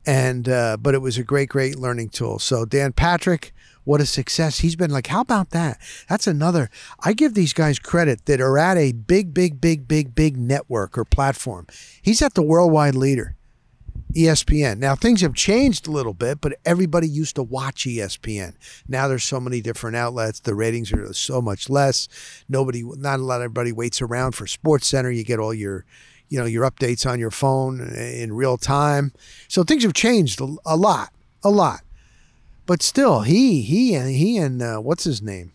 And, 0.07 0.49
uh, 0.49 0.77
but 0.79 0.93
it 0.93 1.01
was 1.01 1.17
a 1.17 1.23
great, 1.23 1.49
great 1.49 1.77
learning 1.77 2.09
tool. 2.09 2.39
So, 2.39 2.65
Dan 2.65 2.93
Patrick, 2.93 3.53
what 3.85 4.01
a 4.01 4.05
success. 4.05 4.59
He's 4.59 4.75
been 4.75 4.91
like, 4.91 5.07
how 5.07 5.21
about 5.21 5.51
that? 5.51 5.79
That's 6.09 6.27
another. 6.27 6.69
I 6.99 7.13
give 7.13 7.33
these 7.33 7.53
guys 7.53 7.79
credit 7.79 8.25
that 8.25 8.41
are 8.41 8.57
at 8.57 8.77
a 8.77 8.91
big, 8.91 9.33
big, 9.33 9.61
big, 9.61 9.87
big, 9.87 10.13
big 10.13 10.35
network 10.35 10.97
or 10.97 11.05
platform. 11.05 11.67
He's 12.01 12.21
at 12.21 12.33
the 12.33 12.43
worldwide 12.43 12.95
leader. 12.95 13.35
ESPN. 14.13 14.77
Now 14.77 14.95
things 14.95 15.21
have 15.21 15.33
changed 15.33 15.87
a 15.87 15.91
little 15.91 16.13
bit, 16.13 16.39
but 16.39 16.57
everybody 16.65 17.07
used 17.07 17.35
to 17.35 17.43
watch 17.43 17.83
ESPN. 17.83 18.55
Now 18.87 19.07
there's 19.07 19.25
so 19.25 19.41
many 19.41 19.61
different 19.61 19.97
outlets. 19.97 20.39
The 20.39 20.55
ratings 20.55 20.93
are 20.93 21.13
so 21.13 21.41
much 21.41 21.69
less. 21.69 22.07
Nobody, 22.47 22.81
not 22.83 23.19
a 23.19 23.23
lot 23.23 23.41
of 23.41 23.45
everybody 23.45 23.73
waits 23.73 24.01
around 24.01 24.31
for 24.31 24.47
Sports 24.47 24.87
Center. 24.87 25.11
You 25.11 25.25
get 25.25 25.39
all 25.39 25.53
your, 25.53 25.85
you 26.29 26.39
know, 26.39 26.45
your 26.45 26.69
updates 26.69 27.09
on 27.09 27.19
your 27.19 27.31
phone 27.31 27.81
in 27.81 28.33
real 28.33 28.57
time. 28.57 29.11
So 29.49 29.63
things 29.63 29.83
have 29.83 29.93
changed 29.93 30.39
a, 30.39 30.75
lot, 30.75 31.11
a 31.43 31.49
lot. 31.49 31.81
But 32.65 32.81
still, 32.81 33.21
he 33.21 33.61
he 33.61 33.93
and 33.93 34.09
he 34.09 34.37
and 34.37 34.61
uh, 34.61 34.77
what's 34.77 35.03
his 35.03 35.21
name? 35.21 35.53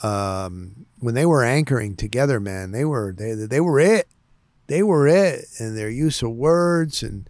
Um, 0.00 0.86
when 1.00 1.14
they 1.14 1.26
were 1.26 1.44
anchoring 1.44 1.96
together, 1.96 2.38
man, 2.38 2.70
they 2.70 2.84
were 2.84 3.12
they 3.16 3.34
they 3.34 3.60
were 3.60 3.80
it. 3.80 4.08
They 4.68 4.82
were 4.82 5.08
it 5.08 5.46
and 5.58 5.76
their 5.76 5.88
use 5.90 6.22
of 6.22 6.32
words 6.32 7.02
and 7.02 7.28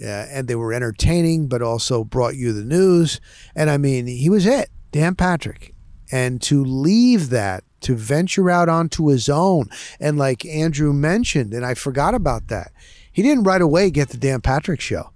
uh, 0.00 0.26
and 0.30 0.46
they 0.46 0.54
were 0.54 0.72
entertaining 0.72 1.48
but 1.48 1.62
also 1.62 2.04
brought 2.04 2.36
you 2.36 2.52
the 2.52 2.64
news. 2.64 3.20
And 3.56 3.70
i 3.70 3.78
mean 3.78 4.06
he 4.06 4.28
was 4.28 4.46
it 4.46 4.70
dan 4.92 5.14
patrick. 5.14 5.74
And 6.12 6.40
to 6.42 6.64
leave 6.64 7.30
that 7.30 7.64
to 7.80 7.94
venture 7.94 8.50
out 8.50 8.68
onto 8.68 9.08
his 9.08 9.28
own 9.28 9.68
and 10.00 10.18
like 10.18 10.44
andrew 10.44 10.92
mentioned 10.92 11.54
and 11.54 11.64
i 11.64 11.74
forgot 11.74 12.12
about 12.12 12.48
that 12.48 12.72
he 13.18 13.22
didn't 13.22 13.42
right 13.42 13.60
away 13.60 13.90
get 13.90 14.10
the 14.10 14.16
dan 14.16 14.40
patrick 14.40 14.80
show. 14.80 15.10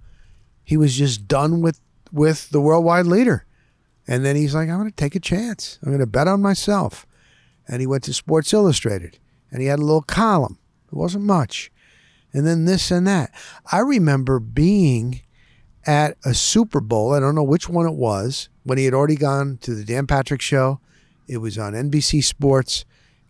He 0.65 0.75
was 0.75 0.97
just 0.97 1.25
done 1.25 1.61
with 1.61 1.79
with 2.13 2.49
the 2.51 2.61
worldwide 2.61 3.07
leader 3.07 3.45
and 4.07 4.23
then 4.23 4.35
he's 4.35 4.55
like 4.55 4.69
i'm 4.69 4.77
going 4.77 4.89
to 4.89 4.95
take 4.95 5.15
a 5.15 5.19
chance 5.19 5.79
i'm 5.83 5.89
going 5.89 5.99
to 5.99 6.05
bet 6.05 6.27
on 6.27 6.41
myself 6.41 7.05
and 7.67 7.81
he 7.81 7.87
went 7.87 8.03
to 8.03 8.13
sports 8.13 8.53
illustrated 8.53 9.19
and 9.51 9.61
he 9.61 9.67
had 9.67 9.79
a 9.79 9.83
little 9.85 10.01
column 10.01 10.57
it 10.93 10.97
wasn't 10.97 11.25
much. 11.25 11.71
And 12.33 12.45
then 12.45 12.65
this 12.65 12.91
and 12.91 13.07
that. 13.07 13.33
I 13.71 13.79
remember 13.79 14.39
being 14.39 15.21
at 15.87 16.17
a 16.23 16.35
Super 16.35 16.79
Bowl. 16.79 17.13
I 17.13 17.19
don't 17.19 17.33
know 17.33 17.43
which 17.43 17.67
one 17.67 17.87
it 17.87 17.95
was 17.95 18.49
when 18.61 18.77
he 18.77 18.85
had 18.85 18.93
already 18.93 19.15
gone 19.15 19.57
to 19.61 19.73
the 19.73 19.83
Dan 19.83 20.05
Patrick 20.05 20.39
show. 20.39 20.79
It 21.27 21.37
was 21.37 21.57
on 21.57 21.73
NBC 21.73 22.23
Sports. 22.23 22.85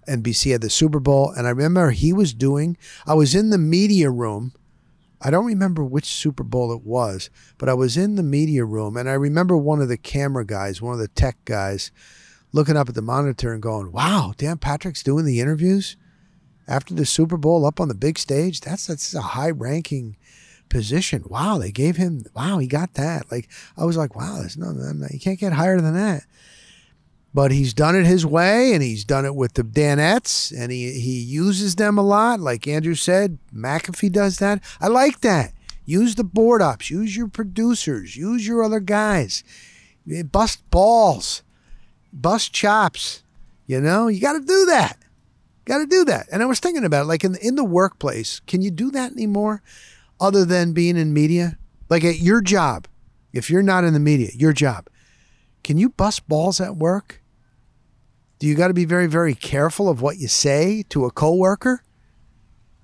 NBC 0.09 0.51
had 0.51 0.59
the 0.59 0.69
Super 0.69 0.99
Bowl. 0.99 1.31
And 1.31 1.47
I 1.47 1.51
remember 1.51 1.91
he 1.91 2.11
was 2.11 2.33
doing, 2.33 2.77
I 3.07 3.13
was 3.13 3.33
in 3.33 3.49
the 3.49 3.57
media 3.57 4.09
room. 4.09 4.51
I 5.23 5.31
don't 5.31 5.45
remember 5.45 5.83
which 5.83 6.05
Super 6.05 6.43
Bowl 6.43 6.73
it 6.73 6.83
was, 6.83 7.29
but 7.57 7.69
I 7.69 7.73
was 7.73 7.95
in 7.95 8.15
the 8.15 8.23
media 8.23 8.65
room 8.65 8.97
and 8.97 9.09
I 9.09 9.13
remember 9.13 9.55
one 9.57 9.81
of 9.81 9.88
the 9.88 9.97
camera 9.97 10.45
guys, 10.45 10.81
one 10.81 10.93
of 10.93 10.99
the 10.99 11.07
tech 11.07 11.38
guys, 11.45 11.91
looking 12.51 12.75
up 12.75 12.89
at 12.89 12.95
the 12.95 13.01
monitor 13.01 13.53
and 13.53 13.62
going, 13.62 13.91
Wow, 13.91 14.33
Dan 14.38 14.57
Patrick's 14.57 15.01
doing 15.01 15.25
the 15.25 15.39
interviews? 15.39 15.95
after 16.67 16.93
the 16.93 17.05
Super 17.05 17.38
Bowl 17.38 17.65
up 17.65 17.79
on 17.79 17.88
the 17.88 17.95
big 17.95 18.17
stage. 18.17 18.62
That's 18.62 18.88
that's 18.88 19.13
a 19.13 19.21
high 19.21 19.51
ranking 19.51 20.17
position. 20.69 21.23
Wow, 21.27 21.57
they 21.57 21.71
gave 21.71 21.97
him. 21.97 22.23
Wow, 22.36 22.57
he 22.59 22.67
got 22.67 22.93
that. 22.95 23.31
Like 23.31 23.49
I 23.77 23.86
was 23.86 23.97
like, 23.97 24.15
wow, 24.15 24.38
there's 24.39 24.57
no, 24.57 24.73
you 25.12 25.19
can't 25.19 25.39
get 25.39 25.53
higher 25.53 25.79
than 25.79 25.93
that. 25.95 26.23
But 27.33 27.51
he's 27.51 27.73
done 27.73 27.95
it 27.95 28.05
his 28.05 28.25
way, 28.25 28.73
and 28.73 28.83
he's 28.83 29.03
done 29.03 29.25
it 29.25 29.35
with 29.35 29.53
the 29.53 29.63
Danettes, 29.63 30.53
and 30.55 30.71
he 30.71 30.99
he 30.99 31.19
uses 31.19 31.75
them 31.75 31.97
a 31.97 32.03
lot. 32.03 32.39
Like 32.39 32.67
Andrew 32.67 32.95
said, 32.95 33.39
McAfee 33.53 34.11
does 34.11 34.37
that. 34.37 34.61
I 34.79 34.87
like 34.87 35.21
that. 35.21 35.53
Use 35.85 36.15
the 36.15 36.23
board 36.23 36.61
ups. 36.61 36.89
Use 36.89 37.17
your 37.17 37.27
producers. 37.27 38.15
Use 38.15 38.47
your 38.47 38.63
other 38.63 38.79
guys. 38.79 39.43
Bust 40.31 40.69
balls. 40.69 41.41
Bust 42.13 42.53
chops. 42.53 43.23
You 43.65 43.81
know, 43.81 44.07
you 44.07 44.21
got 44.21 44.33
to 44.33 44.39
do 44.39 44.65
that. 44.67 44.97
Got 45.65 45.79
to 45.79 45.87
do 45.87 46.05
that. 46.05 46.27
And 46.31 46.43
I 46.43 46.45
was 46.45 46.59
thinking 46.59 46.85
about 46.85 47.03
it, 47.03 47.07
like 47.07 47.23
in 47.23 47.35
in 47.37 47.55
the 47.55 47.63
workplace, 47.63 48.41
can 48.41 48.61
you 48.61 48.69
do 48.69 48.91
that 48.91 49.11
anymore? 49.11 49.63
other 50.23 50.45
than 50.45 50.73
being 50.73 50.97
in 50.97 51.13
media? 51.13 51.57
Like 51.89 52.03
at 52.03 52.19
your 52.19 52.41
job, 52.41 52.87
if 53.33 53.49
you're 53.49 53.61
not 53.61 53.83
in 53.83 53.93
the 53.93 53.99
media, 53.99 54.29
your 54.33 54.53
job, 54.53 54.87
can 55.63 55.77
you 55.77 55.89
bust 55.89 56.27
balls 56.27 56.61
at 56.61 56.77
work? 56.77 57.21
Do 58.43 58.49
you 58.49 58.56
got 58.56 58.67
to 58.67 58.73
be 58.73 58.84
very, 58.84 59.08
very 59.08 59.36
careful 59.36 59.88
of 59.88 60.01
what 60.01 60.17
you 60.17 60.27
say 60.27 60.84
to 60.89 61.06
a 61.06 61.12
coworker? 61.12 61.82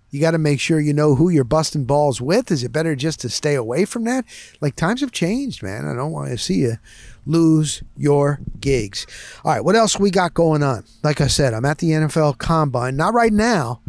You 0.10 0.22
got 0.22 0.32
to 0.32 0.38
make 0.38 0.62
sure 0.62 0.80
you 0.80 0.94
know 0.94 1.16
who 1.16 1.28
you're 1.28 1.44
busting 1.44 1.84
balls 1.84 2.22
with. 2.22 2.50
Is 2.50 2.64
it 2.64 2.72
better 2.72 2.96
just 2.96 3.20
to 3.20 3.30
stay 3.30 3.56
away 3.56 3.84
from 3.84 4.06
that? 4.06 4.24
Like 4.62 4.78
times 4.78 5.02
have 5.02 5.12
changed, 5.12 5.62
man. 5.62 5.86
I 5.86 5.94
don't 5.94 6.14
want 6.14 6.30
to 6.30 6.38
see 6.38 6.60
you 6.60 6.78
lose 7.26 7.84
your 7.98 8.40
gigs. 8.62 9.06
All 9.44 9.52
right, 9.52 9.60
what 9.60 9.76
else 9.76 10.00
we 10.00 10.12
got 10.12 10.34
going 10.34 10.64
on? 10.64 10.86
Like 11.04 11.20
I 11.20 11.28
said, 11.28 11.54
I'm 11.54 11.66
at 11.66 11.80
the 11.80 11.90
NFL 11.90 12.38
Combine. 12.38 12.96
Not 12.96 13.14
right 13.14 13.34
now. 13.34 13.82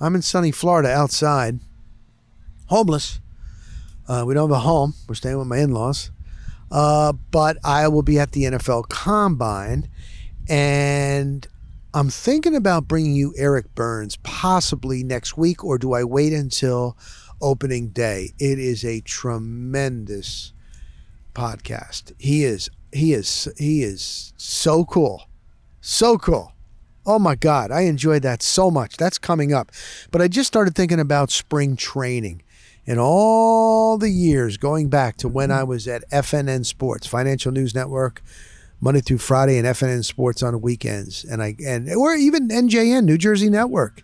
I'm 0.00 0.16
in 0.16 0.22
sunny 0.22 0.50
Florida 0.50 0.88
outside, 0.88 1.60
homeless. 2.66 3.20
Uh, 4.08 4.24
we 4.26 4.34
don't 4.34 4.50
have 4.50 4.56
a 4.56 4.62
home. 4.62 4.94
We're 5.08 5.14
staying 5.14 5.38
with 5.38 5.46
my 5.46 5.58
in-laws. 5.58 6.10
Uh, 6.72 7.12
but 7.30 7.56
I 7.62 7.86
will 7.86 8.02
be 8.02 8.18
at 8.18 8.32
the 8.32 8.42
NFL 8.42 8.88
Combine, 8.88 9.88
and 10.48 11.46
I'm 11.94 12.10
thinking 12.10 12.56
about 12.56 12.88
bringing 12.88 13.14
you 13.14 13.34
Eric 13.36 13.74
Burns 13.74 14.16
possibly 14.22 15.04
next 15.04 15.36
week, 15.36 15.64
or 15.64 15.78
do 15.78 15.92
I 15.92 16.04
wait 16.04 16.32
until 16.32 16.96
opening 17.40 17.88
day? 17.88 18.32
It 18.38 18.58
is 18.58 18.84
a 18.84 19.00
tremendous 19.02 20.52
podcast. 21.34 22.12
He 22.18 22.44
is 22.44 22.70
he 22.92 23.12
is 23.12 23.48
he 23.58 23.82
is 23.82 24.32
so 24.36 24.84
cool. 24.84 25.28
So 25.80 26.18
cool. 26.18 26.52
Oh 27.06 27.18
my 27.18 27.34
God, 27.34 27.70
I 27.70 27.82
enjoyed 27.82 28.22
that 28.22 28.42
so 28.42 28.70
much. 28.70 28.96
That's 28.96 29.18
coming 29.18 29.52
up. 29.52 29.70
But 30.10 30.22
I 30.22 30.28
just 30.28 30.46
started 30.46 30.74
thinking 30.74 31.00
about 31.00 31.30
spring 31.30 31.76
training 31.76 32.42
and 32.86 32.98
all 32.98 33.98
the 33.98 34.10
years 34.10 34.56
going 34.56 34.88
back 34.88 35.16
to 35.18 35.28
when 35.28 35.50
I 35.50 35.64
was 35.64 35.86
at 35.86 36.08
FNN 36.10 36.64
Sports, 36.64 37.06
Financial 37.06 37.52
News 37.52 37.74
Network, 37.74 38.22
Monday 38.84 39.00
through 39.00 39.16
Friday, 39.18 39.56
and 39.56 39.66
FNN 39.66 40.04
Sports 40.04 40.42
on 40.42 40.60
weekends, 40.60 41.24
and 41.24 41.42
I 41.42 41.56
and 41.64 41.90
or 41.90 42.14
even 42.14 42.48
NJN, 42.48 43.04
New 43.06 43.16
Jersey 43.16 43.48
Network. 43.48 44.02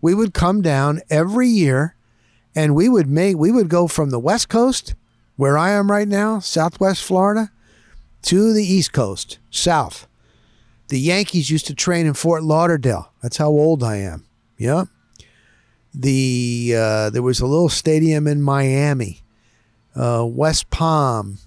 We 0.00 0.14
would 0.14 0.32
come 0.32 0.62
down 0.62 1.02
every 1.10 1.48
year, 1.48 1.96
and 2.54 2.74
we 2.74 2.88
would 2.88 3.08
make 3.08 3.36
we 3.36 3.52
would 3.52 3.68
go 3.68 3.86
from 3.86 4.08
the 4.08 4.18
West 4.18 4.48
Coast, 4.48 4.94
where 5.36 5.58
I 5.58 5.70
am 5.72 5.90
right 5.90 6.08
now, 6.08 6.38
Southwest 6.38 7.04
Florida, 7.04 7.52
to 8.22 8.54
the 8.54 8.64
East 8.64 8.94
Coast, 8.94 9.38
South. 9.50 10.08
The 10.88 10.98
Yankees 10.98 11.50
used 11.50 11.66
to 11.66 11.74
train 11.74 12.06
in 12.06 12.14
Fort 12.14 12.42
Lauderdale. 12.42 13.12
That's 13.22 13.36
how 13.36 13.48
old 13.48 13.82
I 13.82 13.96
am. 13.96 14.24
Yeah. 14.56 14.84
the 15.92 16.74
uh, 16.74 17.10
there 17.10 17.22
was 17.22 17.40
a 17.40 17.46
little 17.46 17.68
stadium 17.68 18.26
in 18.26 18.40
Miami, 18.40 19.20
uh, 19.94 20.24
West 20.26 20.70
Palm. 20.70 21.38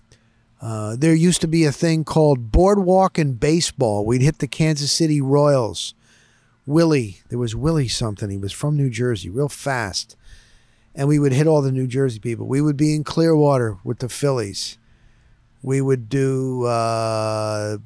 Uh, 0.61 0.95
there 0.97 1.13
used 1.13 1.41
to 1.41 1.47
be 1.47 1.63
a 1.63 1.71
thing 1.71 2.03
called 2.03 2.51
boardwalk 2.51 3.17
and 3.17 3.39
baseball. 3.39 4.05
We'd 4.05 4.21
hit 4.21 4.39
the 4.39 4.47
Kansas 4.47 4.91
City 4.91 5.21
Royals. 5.21 5.93
Willie, 6.65 7.21
there 7.29 7.39
was 7.39 7.55
Willie 7.55 7.87
something. 7.87 8.29
He 8.29 8.37
was 8.37 8.51
from 8.51 8.75
New 8.75 8.89
Jersey, 8.89 9.29
real 9.29 9.49
fast, 9.49 10.15
and 10.93 11.07
we 11.07 11.17
would 11.17 11.31
hit 11.31 11.47
all 11.47 11.61
the 11.61 11.71
New 11.71 11.87
Jersey 11.87 12.19
people. 12.19 12.45
We 12.45 12.61
would 12.61 12.77
be 12.77 12.93
in 12.93 13.03
Clearwater 13.03 13.77
with 13.83 13.99
the 13.99 14.09
Phillies. 14.09 14.77
We 15.63 15.81
would 15.81 16.09
do 16.09 16.65
uh, 16.65 17.77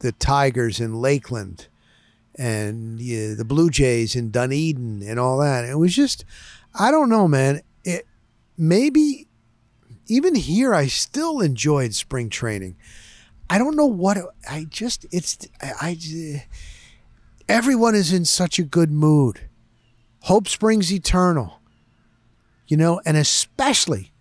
the 0.00 0.12
Tigers 0.12 0.80
in 0.80 0.94
Lakeland 0.94 1.68
and 2.34 2.98
the 2.98 3.44
Blue 3.44 3.70
Jays 3.70 4.16
in 4.16 4.30
Dunedin 4.30 5.02
and 5.02 5.20
all 5.20 5.38
that. 5.38 5.64
It 5.64 5.78
was 5.78 5.94
just, 5.94 6.24
I 6.74 6.90
don't 6.90 7.08
know, 7.08 7.28
man. 7.28 7.60
It 7.84 8.06
maybe 8.56 9.28
even 10.06 10.34
here, 10.34 10.74
I 10.74 10.86
still 10.86 11.40
enjoyed 11.40 11.94
spring 11.94 12.28
training. 12.28 12.76
I 13.48 13.58
don't 13.58 13.76
know 13.76 13.86
what 13.86 14.18
I 14.48 14.64
just 14.68 15.06
it's 15.10 15.38
I, 15.60 15.72
I 15.80 16.46
everyone 17.48 17.94
is 17.94 18.12
in 18.12 18.24
such 18.24 18.58
a 18.58 18.62
good 18.62 18.90
mood. 18.90 19.48
Hope 20.22 20.48
springs 20.48 20.92
eternal. 20.92 21.60
You 22.66 22.76
know, 22.76 23.00
and 23.04 23.16
especially 23.16 24.12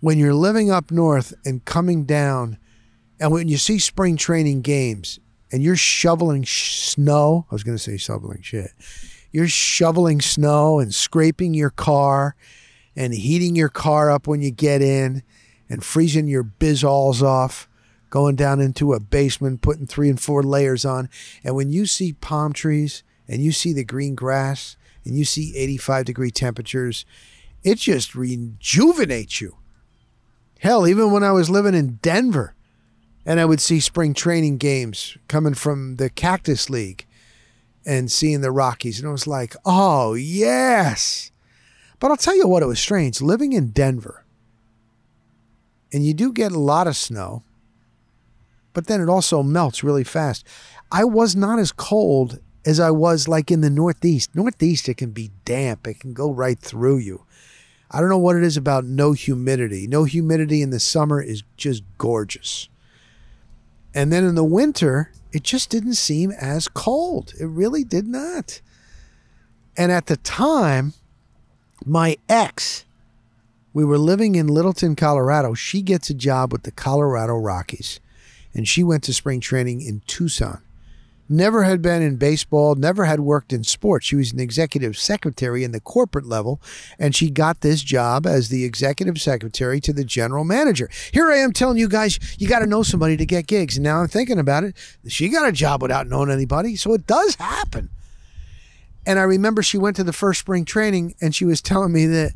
when 0.00 0.18
you're 0.18 0.34
living 0.34 0.70
up 0.70 0.90
north 0.90 1.34
and 1.44 1.64
coming 1.64 2.04
down 2.04 2.56
and 3.20 3.32
when 3.32 3.48
you 3.48 3.58
see 3.58 3.78
spring 3.78 4.16
training 4.16 4.62
games 4.62 5.18
and 5.52 5.62
you're 5.62 5.76
shoveling 5.76 6.44
sh- 6.44 6.78
snow, 6.78 7.46
I 7.50 7.54
was 7.54 7.64
going 7.64 7.76
to 7.76 7.82
say 7.82 7.96
shoveling 7.96 8.42
shit. 8.42 8.70
You're 9.32 9.48
shoveling 9.48 10.20
snow 10.20 10.78
and 10.78 10.94
scraping 10.94 11.52
your 11.52 11.70
car 11.70 12.36
and 12.98 13.14
heating 13.14 13.54
your 13.54 13.68
car 13.68 14.10
up 14.10 14.26
when 14.26 14.42
you 14.42 14.50
get 14.50 14.82
in 14.82 15.22
and 15.70 15.84
freezing 15.84 16.26
your 16.26 16.42
bizzalls 16.42 17.22
off, 17.22 17.68
going 18.10 18.34
down 18.34 18.60
into 18.60 18.92
a 18.92 18.98
basement, 18.98 19.62
putting 19.62 19.86
three 19.86 20.08
and 20.08 20.20
four 20.20 20.42
layers 20.42 20.84
on. 20.84 21.08
And 21.44 21.54
when 21.54 21.70
you 21.70 21.86
see 21.86 22.14
palm 22.14 22.52
trees 22.52 23.04
and 23.28 23.40
you 23.40 23.52
see 23.52 23.72
the 23.72 23.84
green 23.84 24.16
grass 24.16 24.76
and 25.04 25.16
you 25.16 25.24
see 25.24 25.56
85 25.56 26.06
degree 26.06 26.32
temperatures, 26.32 27.06
it 27.62 27.78
just 27.78 28.16
rejuvenates 28.16 29.40
you. 29.40 29.58
Hell, 30.58 30.84
even 30.88 31.12
when 31.12 31.22
I 31.22 31.30
was 31.30 31.48
living 31.48 31.76
in 31.76 32.00
Denver, 32.02 32.56
and 33.24 33.38
I 33.38 33.44
would 33.44 33.60
see 33.60 33.78
spring 33.78 34.12
training 34.12 34.56
games 34.56 35.16
coming 35.28 35.54
from 35.54 35.96
the 35.96 36.10
Cactus 36.10 36.68
League 36.68 37.06
and 37.86 38.10
seeing 38.10 38.40
the 38.40 38.50
Rockies. 38.50 38.98
And 38.98 39.08
I 39.08 39.12
was 39.12 39.28
like, 39.28 39.54
oh, 39.64 40.14
yes. 40.14 41.30
But 42.00 42.10
I'll 42.10 42.16
tell 42.16 42.36
you 42.36 42.46
what, 42.46 42.62
it 42.62 42.66
was 42.66 42.78
strange 42.78 43.20
living 43.20 43.52
in 43.52 43.68
Denver. 43.68 44.24
And 45.92 46.04
you 46.04 46.14
do 46.14 46.32
get 46.32 46.52
a 46.52 46.58
lot 46.58 46.86
of 46.86 46.96
snow, 46.96 47.42
but 48.72 48.86
then 48.86 49.00
it 49.00 49.08
also 49.08 49.42
melts 49.42 49.82
really 49.82 50.04
fast. 50.04 50.46
I 50.92 51.04
was 51.04 51.34
not 51.34 51.58
as 51.58 51.72
cold 51.72 52.40
as 52.64 52.78
I 52.78 52.90
was 52.90 53.26
like 53.26 53.50
in 53.50 53.62
the 53.62 53.70
Northeast. 53.70 54.34
Northeast, 54.34 54.88
it 54.88 54.98
can 54.98 55.10
be 55.10 55.30
damp, 55.44 55.86
it 55.86 56.00
can 56.00 56.12
go 56.12 56.30
right 56.30 56.58
through 56.58 56.98
you. 56.98 57.24
I 57.90 58.00
don't 58.00 58.10
know 58.10 58.18
what 58.18 58.36
it 58.36 58.42
is 58.42 58.58
about 58.58 58.84
no 58.84 59.12
humidity. 59.12 59.86
No 59.86 60.04
humidity 60.04 60.60
in 60.60 60.70
the 60.70 60.80
summer 60.80 61.22
is 61.22 61.42
just 61.56 61.82
gorgeous. 61.96 62.68
And 63.94 64.12
then 64.12 64.24
in 64.24 64.34
the 64.34 64.44
winter, 64.44 65.10
it 65.32 65.42
just 65.42 65.70
didn't 65.70 65.94
seem 65.94 66.30
as 66.30 66.68
cold. 66.68 67.32
It 67.40 67.46
really 67.46 67.84
did 67.84 68.06
not. 68.06 68.60
And 69.76 69.90
at 69.90 70.06
the 70.06 70.18
time, 70.18 70.92
my 71.84 72.16
ex, 72.28 72.84
we 73.72 73.84
were 73.84 73.98
living 73.98 74.34
in 74.34 74.46
Littleton, 74.46 74.96
Colorado. 74.96 75.54
She 75.54 75.82
gets 75.82 76.10
a 76.10 76.14
job 76.14 76.52
with 76.52 76.62
the 76.62 76.70
Colorado 76.70 77.34
Rockies, 77.34 78.00
and 78.54 78.66
she 78.66 78.82
went 78.82 79.04
to 79.04 79.14
spring 79.14 79.40
training 79.40 79.80
in 79.80 80.02
Tucson 80.06 80.62
never 81.28 81.64
had 81.64 81.82
been 81.82 82.02
in 82.02 82.16
baseball, 82.16 82.74
never 82.74 83.04
had 83.04 83.20
worked 83.20 83.52
in 83.52 83.64
sports. 83.64 84.06
She 84.06 84.16
was 84.16 84.32
an 84.32 84.40
executive 84.40 84.96
secretary 84.96 85.64
in 85.64 85.72
the 85.72 85.80
corporate 85.80 86.26
level, 86.26 86.60
and 86.98 87.14
she 87.14 87.30
got 87.30 87.60
this 87.60 87.82
job 87.82 88.26
as 88.26 88.48
the 88.48 88.64
executive 88.64 89.20
secretary 89.20 89.80
to 89.80 89.92
the 89.92 90.04
general 90.04 90.44
manager. 90.44 90.88
Here 91.12 91.30
I 91.30 91.36
am 91.36 91.52
telling 91.52 91.78
you 91.78 91.88
guys, 91.88 92.18
you 92.38 92.48
got 92.48 92.60
to 92.60 92.66
know 92.66 92.82
somebody 92.82 93.16
to 93.16 93.26
get 93.26 93.46
gigs. 93.46 93.76
And 93.76 93.84
now 93.84 94.00
I'm 94.00 94.08
thinking 94.08 94.38
about 94.38 94.64
it. 94.64 94.76
She 95.06 95.28
got 95.28 95.48
a 95.48 95.52
job 95.52 95.82
without 95.82 96.08
knowing 96.08 96.30
anybody, 96.30 96.76
so 96.76 96.94
it 96.94 97.06
does 97.06 97.34
happen. 97.36 97.90
And 99.06 99.18
I 99.18 99.22
remember 99.22 99.62
she 99.62 99.78
went 99.78 99.96
to 99.96 100.04
the 100.04 100.12
first 100.12 100.40
spring 100.40 100.64
training, 100.64 101.14
and 101.20 101.34
she 101.34 101.44
was 101.44 101.62
telling 101.62 101.92
me 101.92 102.06
that 102.06 102.32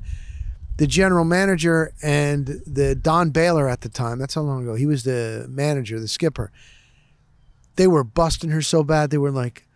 the 0.78 0.86
general 0.86 1.24
manager 1.24 1.92
and 2.02 2.62
the 2.66 2.94
Don 2.94 3.30
Baylor 3.30 3.68
at 3.68 3.82
the 3.82 3.88
time, 3.88 4.18
that's 4.18 4.34
how 4.34 4.40
long 4.40 4.62
ago, 4.62 4.74
he 4.74 4.86
was 4.86 5.04
the 5.04 5.46
manager, 5.48 6.00
the 6.00 6.08
skipper 6.08 6.50
they 7.76 7.86
were 7.86 8.04
busting 8.04 8.50
her 8.50 8.62
so 8.62 8.82
bad 8.82 9.10
they 9.10 9.18
were 9.18 9.30
like, 9.30 9.66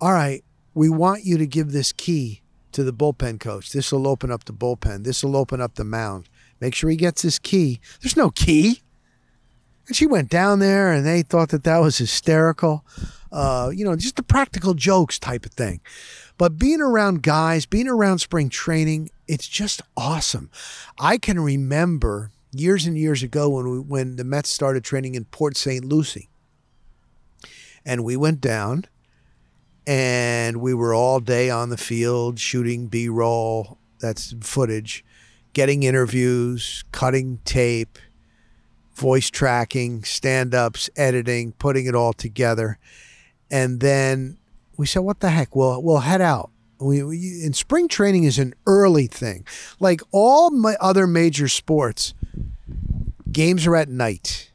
"All 0.00 0.12
right, 0.12 0.44
we 0.72 0.88
want 0.88 1.24
you 1.24 1.38
to 1.38 1.46
give 1.46 1.72
this 1.72 1.92
key 1.92 2.42
to 2.72 2.82
the 2.82 2.92
bullpen 2.92 3.38
coach. 3.38 3.72
This 3.72 3.92
will 3.92 4.08
open 4.08 4.30
up 4.30 4.44
the 4.44 4.52
bullpen. 4.52 5.04
This 5.04 5.22
will 5.22 5.36
open 5.36 5.60
up 5.60 5.74
the 5.74 5.84
mound. 5.84 6.28
Make 6.60 6.74
sure 6.74 6.90
he 6.90 6.96
gets 6.96 7.22
his 7.22 7.38
key." 7.38 7.80
There's 8.00 8.16
no 8.16 8.30
key. 8.30 8.82
And 9.86 9.94
she 9.94 10.06
went 10.06 10.30
down 10.30 10.60
there, 10.60 10.92
and 10.92 11.04
they 11.04 11.22
thought 11.22 11.50
that 11.50 11.64
that 11.64 11.78
was 11.78 11.98
hysterical. 11.98 12.84
Uh, 13.30 13.70
you 13.74 13.84
know, 13.84 13.94
just 13.96 14.16
the 14.16 14.22
practical 14.22 14.72
jokes 14.74 15.18
type 15.18 15.44
of 15.44 15.52
thing. 15.52 15.80
But 16.36 16.58
being 16.58 16.80
around 16.80 17.22
guys, 17.22 17.66
being 17.66 17.88
around 17.88 18.18
spring 18.18 18.48
training, 18.48 19.10
it's 19.28 19.46
just 19.46 19.82
awesome. 19.96 20.50
I 20.98 21.16
can 21.18 21.38
remember 21.40 22.30
years 22.52 22.86
and 22.86 22.98
years 22.98 23.22
ago 23.22 23.48
when 23.48 23.70
we, 23.70 23.78
when 23.80 24.16
the 24.16 24.24
Mets 24.24 24.48
started 24.48 24.84
training 24.84 25.14
in 25.14 25.24
Port 25.26 25.56
St. 25.56 25.84
Lucie 25.84 26.28
and 27.84 28.04
we 28.04 28.16
went 28.16 28.40
down 28.40 28.84
and 29.86 30.60
we 30.60 30.74
were 30.74 30.94
all 30.94 31.20
day 31.20 31.50
on 31.50 31.68
the 31.68 31.76
field 31.76 32.38
shooting 32.38 32.86
B 32.86 33.08
roll, 33.08 33.78
that's 34.00 34.34
footage, 34.40 35.04
getting 35.52 35.82
interviews, 35.82 36.84
cutting 36.90 37.38
tape, 37.44 37.98
voice 38.94 39.30
tracking, 39.30 40.04
stand 40.04 40.54
ups, 40.54 40.88
editing, 40.96 41.52
putting 41.52 41.86
it 41.86 41.94
all 41.94 42.12
together. 42.12 42.78
And 43.50 43.80
then 43.80 44.38
we 44.76 44.86
said, 44.86 45.00
what 45.00 45.20
the 45.20 45.30
heck? 45.30 45.54
We'll, 45.54 45.82
we'll 45.82 46.00
head 46.00 46.20
out. 46.20 46.50
We, 46.80 47.02
we 47.02 47.42
and 47.44 47.54
spring 47.54 47.88
training 47.88 48.24
is 48.24 48.38
an 48.38 48.54
early 48.66 49.06
thing. 49.06 49.46
Like 49.78 50.00
all 50.10 50.50
my 50.50 50.76
other 50.80 51.06
major 51.06 51.48
sports, 51.48 52.14
games 53.30 53.66
are 53.66 53.76
at 53.76 53.88
night. 53.88 54.50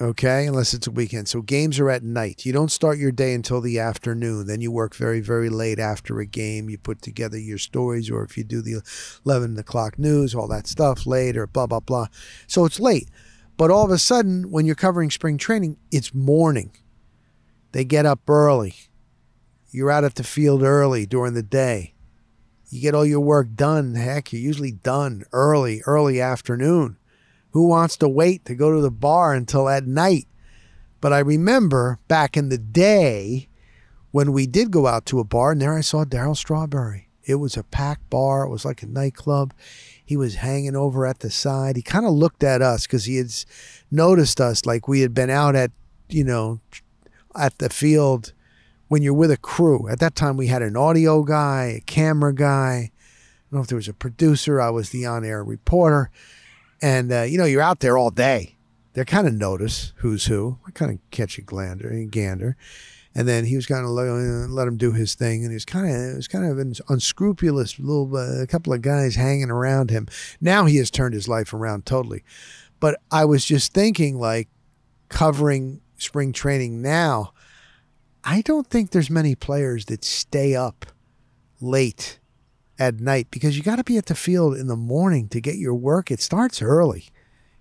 Okay, 0.00 0.48
unless 0.48 0.74
it's 0.74 0.88
a 0.88 0.90
weekend. 0.90 1.28
So 1.28 1.40
games 1.40 1.78
are 1.78 1.88
at 1.88 2.02
night. 2.02 2.44
You 2.44 2.52
don't 2.52 2.72
start 2.72 2.98
your 2.98 3.12
day 3.12 3.32
until 3.32 3.60
the 3.60 3.78
afternoon. 3.78 4.48
Then 4.48 4.60
you 4.60 4.72
work 4.72 4.92
very, 4.92 5.20
very 5.20 5.48
late 5.48 5.78
after 5.78 6.18
a 6.18 6.26
game. 6.26 6.68
You 6.68 6.78
put 6.78 7.00
together 7.00 7.38
your 7.38 7.58
stories, 7.58 8.10
or 8.10 8.24
if 8.24 8.36
you 8.36 8.42
do 8.42 8.60
the 8.60 8.82
11 9.24 9.56
o'clock 9.56 9.96
news, 9.96 10.34
all 10.34 10.48
that 10.48 10.66
stuff 10.66 11.06
later, 11.06 11.46
blah, 11.46 11.68
blah, 11.68 11.78
blah. 11.78 12.08
So 12.48 12.64
it's 12.64 12.80
late. 12.80 13.08
But 13.56 13.70
all 13.70 13.84
of 13.84 13.92
a 13.92 13.98
sudden, 13.98 14.50
when 14.50 14.66
you're 14.66 14.74
covering 14.74 15.12
spring 15.12 15.38
training, 15.38 15.76
it's 15.92 16.12
morning. 16.12 16.72
They 17.70 17.84
get 17.84 18.04
up 18.04 18.28
early. 18.28 18.74
You're 19.74 19.90
out 19.90 20.04
at 20.04 20.14
the 20.14 20.22
field 20.22 20.62
early 20.62 21.04
during 21.04 21.34
the 21.34 21.42
day. 21.42 21.94
You 22.70 22.80
get 22.80 22.94
all 22.94 23.04
your 23.04 23.18
work 23.18 23.56
done. 23.56 23.96
Heck, 23.96 24.32
you're 24.32 24.40
usually 24.40 24.70
done 24.70 25.24
early, 25.32 25.82
early 25.84 26.20
afternoon. 26.20 26.96
Who 27.50 27.66
wants 27.66 27.96
to 27.96 28.08
wait 28.08 28.44
to 28.44 28.54
go 28.54 28.72
to 28.72 28.80
the 28.80 28.92
bar 28.92 29.34
until 29.34 29.68
at 29.68 29.84
night? 29.84 30.28
But 31.00 31.12
I 31.12 31.18
remember 31.18 31.98
back 32.06 32.36
in 32.36 32.50
the 32.50 32.58
day 32.58 33.48
when 34.12 34.30
we 34.30 34.46
did 34.46 34.70
go 34.70 34.86
out 34.86 35.06
to 35.06 35.18
a 35.18 35.24
bar, 35.24 35.50
and 35.50 35.60
there 35.60 35.76
I 35.76 35.80
saw 35.80 36.04
Darryl 36.04 36.36
Strawberry. 36.36 37.08
It 37.24 37.34
was 37.34 37.56
a 37.56 37.64
packed 37.64 38.08
bar, 38.10 38.44
it 38.44 38.50
was 38.50 38.64
like 38.64 38.84
a 38.84 38.86
nightclub. 38.86 39.52
He 40.04 40.16
was 40.16 40.36
hanging 40.36 40.76
over 40.76 41.04
at 41.04 41.18
the 41.18 41.30
side. 41.30 41.74
He 41.74 41.82
kind 41.82 42.06
of 42.06 42.12
looked 42.12 42.44
at 42.44 42.62
us 42.62 42.86
because 42.86 43.06
he 43.06 43.16
had 43.16 43.34
noticed 43.90 44.40
us 44.40 44.66
like 44.66 44.86
we 44.86 45.00
had 45.00 45.14
been 45.14 45.30
out 45.30 45.56
at, 45.56 45.72
you 46.08 46.22
know, 46.22 46.60
at 47.34 47.58
the 47.58 47.70
field 47.70 48.34
when 48.88 49.02
you're 49.02 49.14
with 49.14 49.30
a 49.30 49.36
crew. 49.36 49.88
At 49.88 50.00
that 50.00 50.14
time, 50.14 50.36
we 50.36 50.46
had 50.48 50.62
an 50.62 50.76
audio 50.76 51.22
guy, 51.22 51.76
a 51.78 51.80
camera 51.80 52.34
guy. 52.34 52.90
I 52.90 52.90
don't 53.50 53.58
know 53.58 53.62
if 53.62 53.68
there 53.68 53.76
was 53.76 53.88
a 53.88 53.94
producer. 53.94 54.60
I 54.60 54.70
was 54.70 54.90
the 54.90 55.06
on 55.06 55.24
air 55.24 55.42
reporter. 55.42 56.10
And, 56.82 57.12
uh, 57.12 57.22
you 57.22 57.38
know, 57.38 57.44
you're 57.44 57.62
out 57.62 57.80
there 57.80 57.96
all 57.96 58.10
day. 58.10 58.56
They 58.94 59.04
kind 59.04 59.26
of 59.26 59.34
notice 59.34 59.92
who's 59.96 60.26
who. 60.26 60.58
I 60.66 60.70
kind 60.70 60.92
of 60.92 60.98
catch 61.10 61.38
a 61.38 61.42
glander, 61.42 61.92
a 61.92 62.04
gander. 62.06 62.56
And 63.14 63.28
then 63.28 63.44
he 63.44 63.54
was 63.54 63.66
kind 63.66 63.84
of 63.84 63.90
let, 63.90 64.68
him 64.68 64.76
do 64.76 64.92
his 64.92 65.14
thing, 65.14 65.42
and 65.42 65.52
he 65.52 65.54
was 65.54 65.64
kind 65.64 65.86
of 65.86 65.94
it 65.94 66.16
was 66.16 66.26
kind 66.26 66.50
of 66.50 66.58
an 66.58 66.74
unscrupulous 66.88 67.78
little 67.78 68.16
uh, 68.16 68.44
couple 68.46 68.72
of 68.72 68.82
guys 68.82 69.14
hanging 69.14 69.50
around 69.50 69.90
him. 69.90 70.08
Now 70.40 70.64
he 70.64 70.78
has 70.78 70.90
turned 70.90 71.14
his 71.14 71.28
life 71.28 71.54
around 71.54 71.86
totally. 71.86 72.24
But 72.80 73.00
I 73.12 73.24
was 73.24 73.44
just 73.44 73.72
thinking, 73.72 74.18
like 74.18 74.48
covering 75.08 75.80
spring 75.96 76.32
training 76.32 76.82
now, 76.82 77.32
I 78.24 78.40
don't 78.40 78.66
think 78.66 78.90
there's 78.90 79.10
many 79.10 79.34
players 79.34 79.84
that 79.86 80.04
stay 80.04 80.56
up 80.56 80.86
late 81.60 82.18
at 82.78 82.98
night 82.98 83.28
because 83.30 83.56
you 83.56 83.62
got 83.62 83.76
to 83.76 83.84
be 83.84 83.98
at 83.98 84.06
the 84.06 84.14
field 84.14 84.56
in 84.56 84.66
the 84.66 84.76
morning 84.76 85.28
to 85.28 85.40
get 85.40 85.56
your 85.56 85.74
work. 85.74 86.10
It 86.10 86.20
starts 86.20 86.62
early, 86.62 87.08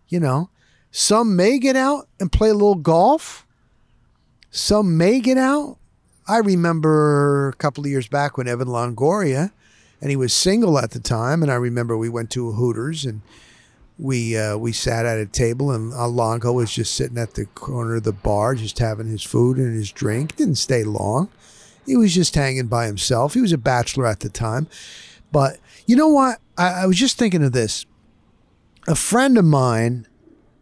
you 0.08 0.20
know. 0.20 0.50
Some 0.90 1.36
may 1.36 1.60
get 1.60 1.76
out 1.76 2.08
and 2.20 2.32
play 2.32 2.50
a 2.50 2.54
little 2.54 2.76
golf. 2.76 3.46
Some 4.52 4.98
may 4.98 5.20
get 5.20 5.38
out. 5.38 5.78
I 6.28 6.38
remember 6.38 7.50
a 7.50 7.54
couple 7.54 7.84
of 7.84 7.90
years 7.90 8.08
back 8.08 8.38
when 8.38 8.48
Evan 8.48 8.68
Longoria, 8.70 9.52
and 10.00 10.10
he 10.10 10.16
was 10.16 10.32
single 10.32 10.78
at 10.78 10.92
the 10.92 11.00
time, 11.00 11.42
and 11.42 11.52
I 11.52 11.56
remember 11.56 11.98
we 11.98 12.10
went 12.10 12.30
to 12.32 12.50
a 12.50 12.54
Hooters 12.54 13.04
and 13.04 13.22
we 13.98 14.38
uh, 14.38 14.58
we 14.58 14.72
sat 14.72 15.06
at 15.06 15.20
a 15.20 15.26
table, 15.26 15.72
and 15.72 15.94
Alonco 15.94 16.54
was 16.54 16.74
just 16.74 16.96
sitting 16.96 17.18
at 17.18 17.36
the 17.36 17.46
corner 17.46 17.96
of 17.96 18.04
the 18.04 18.14
bar, 18.14 18.56
just 18.56 18.80
having 18.80 19.08
his 19.08 19.24
food 19.24 19.58
and 19.58 19.76
his 19.76 19.92
drink. 19.92 20.36
Didn't 20.36 20.56
stay 20.56 20.84
long. 20.84 21.30
He 21.86 21.98
was 21.98 22.14
just 22.14 22.36
hanging 22.36 22.68
by 22.68 22.88
himself. 22.88 23.34
He 23.34 23.42
was 23.42 23.52
a 23.52 23.58
bachelor 23.58 24.08
at 24.08 24.22
the 24.22 24.30
time. 24.30 24.68
But 25.32 25.58
you 25.86 25.96
know 25.96 26.08
what? 26.08 26.40
I, 26.58 26.84
I 26.84 26.86
was 26.86 26.98
just 26.98 27.18
thinking 27.18 27.44
of 27.44 27.52
this. 27.52 27.86
A 28.88 28.96
friend 28.96 29.38
of 29.38 29.46
mine 29.46 30.08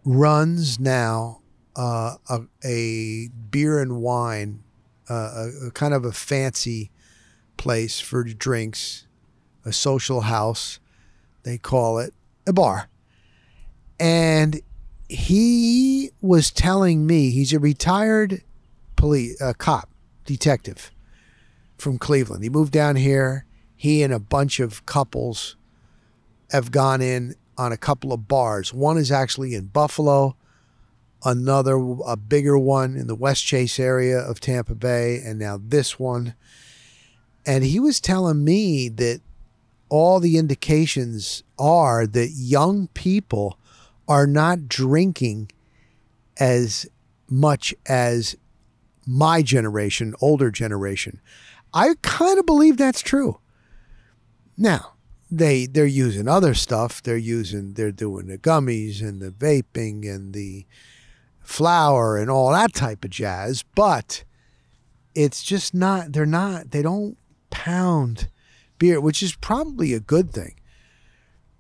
runs 0.04 0.80
now 0.80 1.42
uh, 1.76 2.16
a, 2.30 2.42
a, 2.64 3.30
beer 3.50 3.80
and 3.80 4.02
wine, 4.02 4.64
uh, 5.10 5.48
a, 5.64 5.68
a 5.68 5.72
kind 5.72 5.94
of 5.94 6.06
a 6.06 6.12
fancy 6.12 6.92
place 7.58 8.00
for 8.00 8.24
drinks, 8.24 9.08
a 9.66 9.72
social 9.72 10.22
house, 10.22 10.80
they 11.44 11.58
call 11.58 12.00
it, 12.00 12.14
a 12.46 12.54
bar. 12.54 12.90
And 14.02 14.62
he 15.10 16.10
was 16.22 16.50
telling 16.50 17.06
me 17.06 17.30
he's 17.30 17.54
a 17.54 17.60
retired 17.60 18.42
police 18.96 19.40
uh, 19.40 19.54
cop 19.54 19.90
detective 20.26 20.90
from 21.78 22.00
Cleveland. 22.00 22.44
He 22.44 22.50
moved 22.50 22.74
down 22.74 22.96
here. 22.96 23.46
He 23.76 24.02
and 24.02 24.12
a 24.12 24.20
bunch 24.20 24.60
of 24.60 24.88
couples 24.88 25.56
have 26.50 26.72
gone 26.72 27.00
in 27.00 27.36
on 27.60 27.72
a 27.72 27.78
couple 27.78 28.12
of 28.12 28.28
bars. 28.28 28.74
One 28.74 28.98
is 28.98 29.12
actually 29.12 29.54
in 29.54 29.68
Buffalo, 29.68 30.36
another, 31.24 31.76
a 32.04 32.18
bigger 32.18 32.58
one 32.58 32.96
in 32.96 33.06
the 33.06 33.14
West 33.14 33.46
Chase 33.46 33.80
area 33.80 34.18
of 34.18 34.40
Tampa 34.40 34.74
Bay, 34.74 35.22
and 35.24 35.38
now 35.38 35.60
this 35.62 36.00
one. 36.00 36.34
And 37.46 37.64
he 37.64 37.80
was 37.80 38.00
telling 38.00 38.44
me 38.44 38.90
that 38.90 39.22
all 39.90 40.20
the 40.20 40.38
indications 40.38 41.44
are 41.60 42.08
that 42.08 42.32
young 42.32 42.88
people 42.96 43.60
are 44.08 44.28
not 44.28 44.68
drinking 44.68 45.52
as 46.38 46.88
much 47.30 47.74
as 47.86 48.36
my 49.08 49.42
generation, 49.42 50.14
older 50.22 50.52
generation. 50.52 51.20
I 51.74 51.96
kind 52.02 52.40
of 52.40 52.46
believe 52.46 52.78
that's 52.78 53.02
true. 53.02 53.40
Now, 54.58 54.94
they 55.32 55.66
they're 55.66 55.86
using 55.86 56.28
other 56.28 56.54
stuff. 56.54 57.02
They're 57.02 57.18
using 57.18 57.74
they're 57.74 57.92
doing 57.92 58.28
the 58.28 58.38
gummies 58.38 59.02
and 59.02 59.22
the 59.22 59.32
vaping 59.32 60.08
and 60.14 60.34
the 60.34 60.66
flour 61.40 62.18
and 62.18 62.30
all 62.30 62.52
that 62.52 62.74
type 62.74 63.06
of 63.06 63.12
jazz, 63.12 63.64
but 63.76 64.24
it's 65.16 65.42
just 65.42 65.74
not 65.74 66.12
they're 66.12 66.26
not 66.26 66.72
they 66.72 66.82
don't 66.82 67.18
pound 67.50 68.28
beer, 68.78 69.00
which 69.00 69.24
is 69.24 69.36
probably 69.36 69.94
a 69.94 70.00
good 70.00 70.32
thing. 70.32 70.56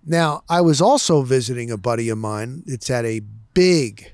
Now, 0.06 0.44
I 0.50 0.62
was 0.62 0.82
also 0.82 1.22
visiting 1.22 1.70
a 1.70 1.78
buddy 1.78 2.10
of 2.10 2.18
mine. 2.18 2.64
It's 2.66 2.90
at 2.90 3.06
a 3.06 3.22
big 3.54 4.14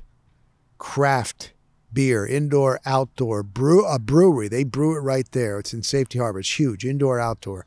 craft 0.78 1.54
beer, 1.94 2.26
indoor, 2.26 2.80
outdoor 2.86 3.42
brew 3.44 3.86
a 3.86 3.98
brewery. 3.98 4.48
They 4.48 4.64
brew 4.64 4.96
it 4.98 5.02
right 5.02 5.30
there. 5.32 5.60
It's 5.60 5.74
in 5.74 5.84
Safety 5.84 6.20
Harbor. 6.20 6.40
It's 6.40 6.60
huge, 6.60 6.86
indoor, 6.86 7.20
outdoor. 7.20 7.66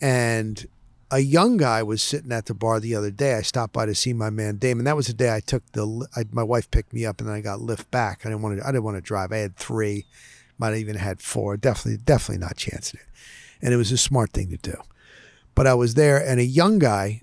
And 0.00 0.66
a 1.10 1.20
young 1.20 1.56
guy 1.56 1.82
was 1.82 2.02
sitting 2.02 2.32
at 2.32 2.46
the 2.46 2.54
bar 2.54 2.80
the 2.80 2.94
other 2.94 3.10
day. 3.10 3.34
I 3.34 3.42
stopped 3.42 3.72
by 3.72 3.86
to 3.86 3.94
see 3.94 4.12
my 4.12 4.30
man 4.30 4.56
Damon. 4.56 4.84
That 4.84 4.96
was 4.96 5.06
the 5.06 5.12
day 5.12 5.32
I 5.34 5.40
took 5.40 5.62
the. 5.72 6.08
I, 6.16 6.24
my 6.32 6.42
wife 6.42 6.70
picked 6.70 6.92
me 6.92 7.06
up, 7.06 7.20
and 7.20 7.28
then 7.28 7.36
I 7.36 7.40
got 7.40 7.60
Lyft 7.60 7.90
back. 7.90 8.22
I 8.24 8.30
didn't 8.30 8.42
want 8.42 8.58
to. 8.58 8.66
I 8.66 8.72
didn't 8.72 8.84
want 8.84 8.96
to 8.96 9.02
drive. 9.02 9.30
I 9.30 9.36
had 9.36 9.56
three, 9.56 10.06
might 10.58 10.70
have 10.70 10.78
even 10.78 10.96
had 10.96 11.20
four. 11.20 11.56
Definitely, 11.56 12.02
definitely 12.04 12.44
not 12.44 12.56
chancing 12.56 13.00
it. 13.00 13.06
And 13.62 13.72
it 13.72 13.76
was 13.76 13.92
a 13.92 13.98
smart 13.98 14.32
thing 14.32 14.50
to 14.50 14.56
do. 14.56 14.74
But 15.54 15.68
I 15.68 15.74
was 15.74 15.94
there, 15.94 16.18
and 16.18 16.40
a 16.40 16.44
young 16.44 16.80
guy 16.80 17.22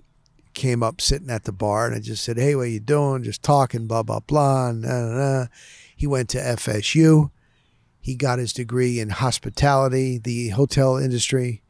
came 0.54 0.84
up 0.84 1.02
sitting 1.02 1.30
at 1.30 1.44
the 1.44 1.52
bar, 1.52 1.88
and 1.88 1.96
I 1.96 2.00
just 2.00 2.24
said, 2.24 2.38
"Hey, 2.38 2.56
what 2.56 2.64
you 2.64 2.80
doing?" 2.80 3.24
Just 3.24 3.44
talking, 3.44 3.88
blah 3.88 4.04
blah 4.04 4.20
blah. 4.20 4.70
And, 4.70 4.86
uh, 4.86 5.48
he 5.96 6.08
went 6.08 6.30
to 6.30 6.40
FSU. 6.40 7.32
He 8.00 8.16
got 8.16 8.40
his 8.40 8.54
degree 8.54 9.00
in 9.00 9.10
hospitality, 9.10 10.18
the 10.18 10.50
hotel 10.50 10.98
industry, 10.98 11.62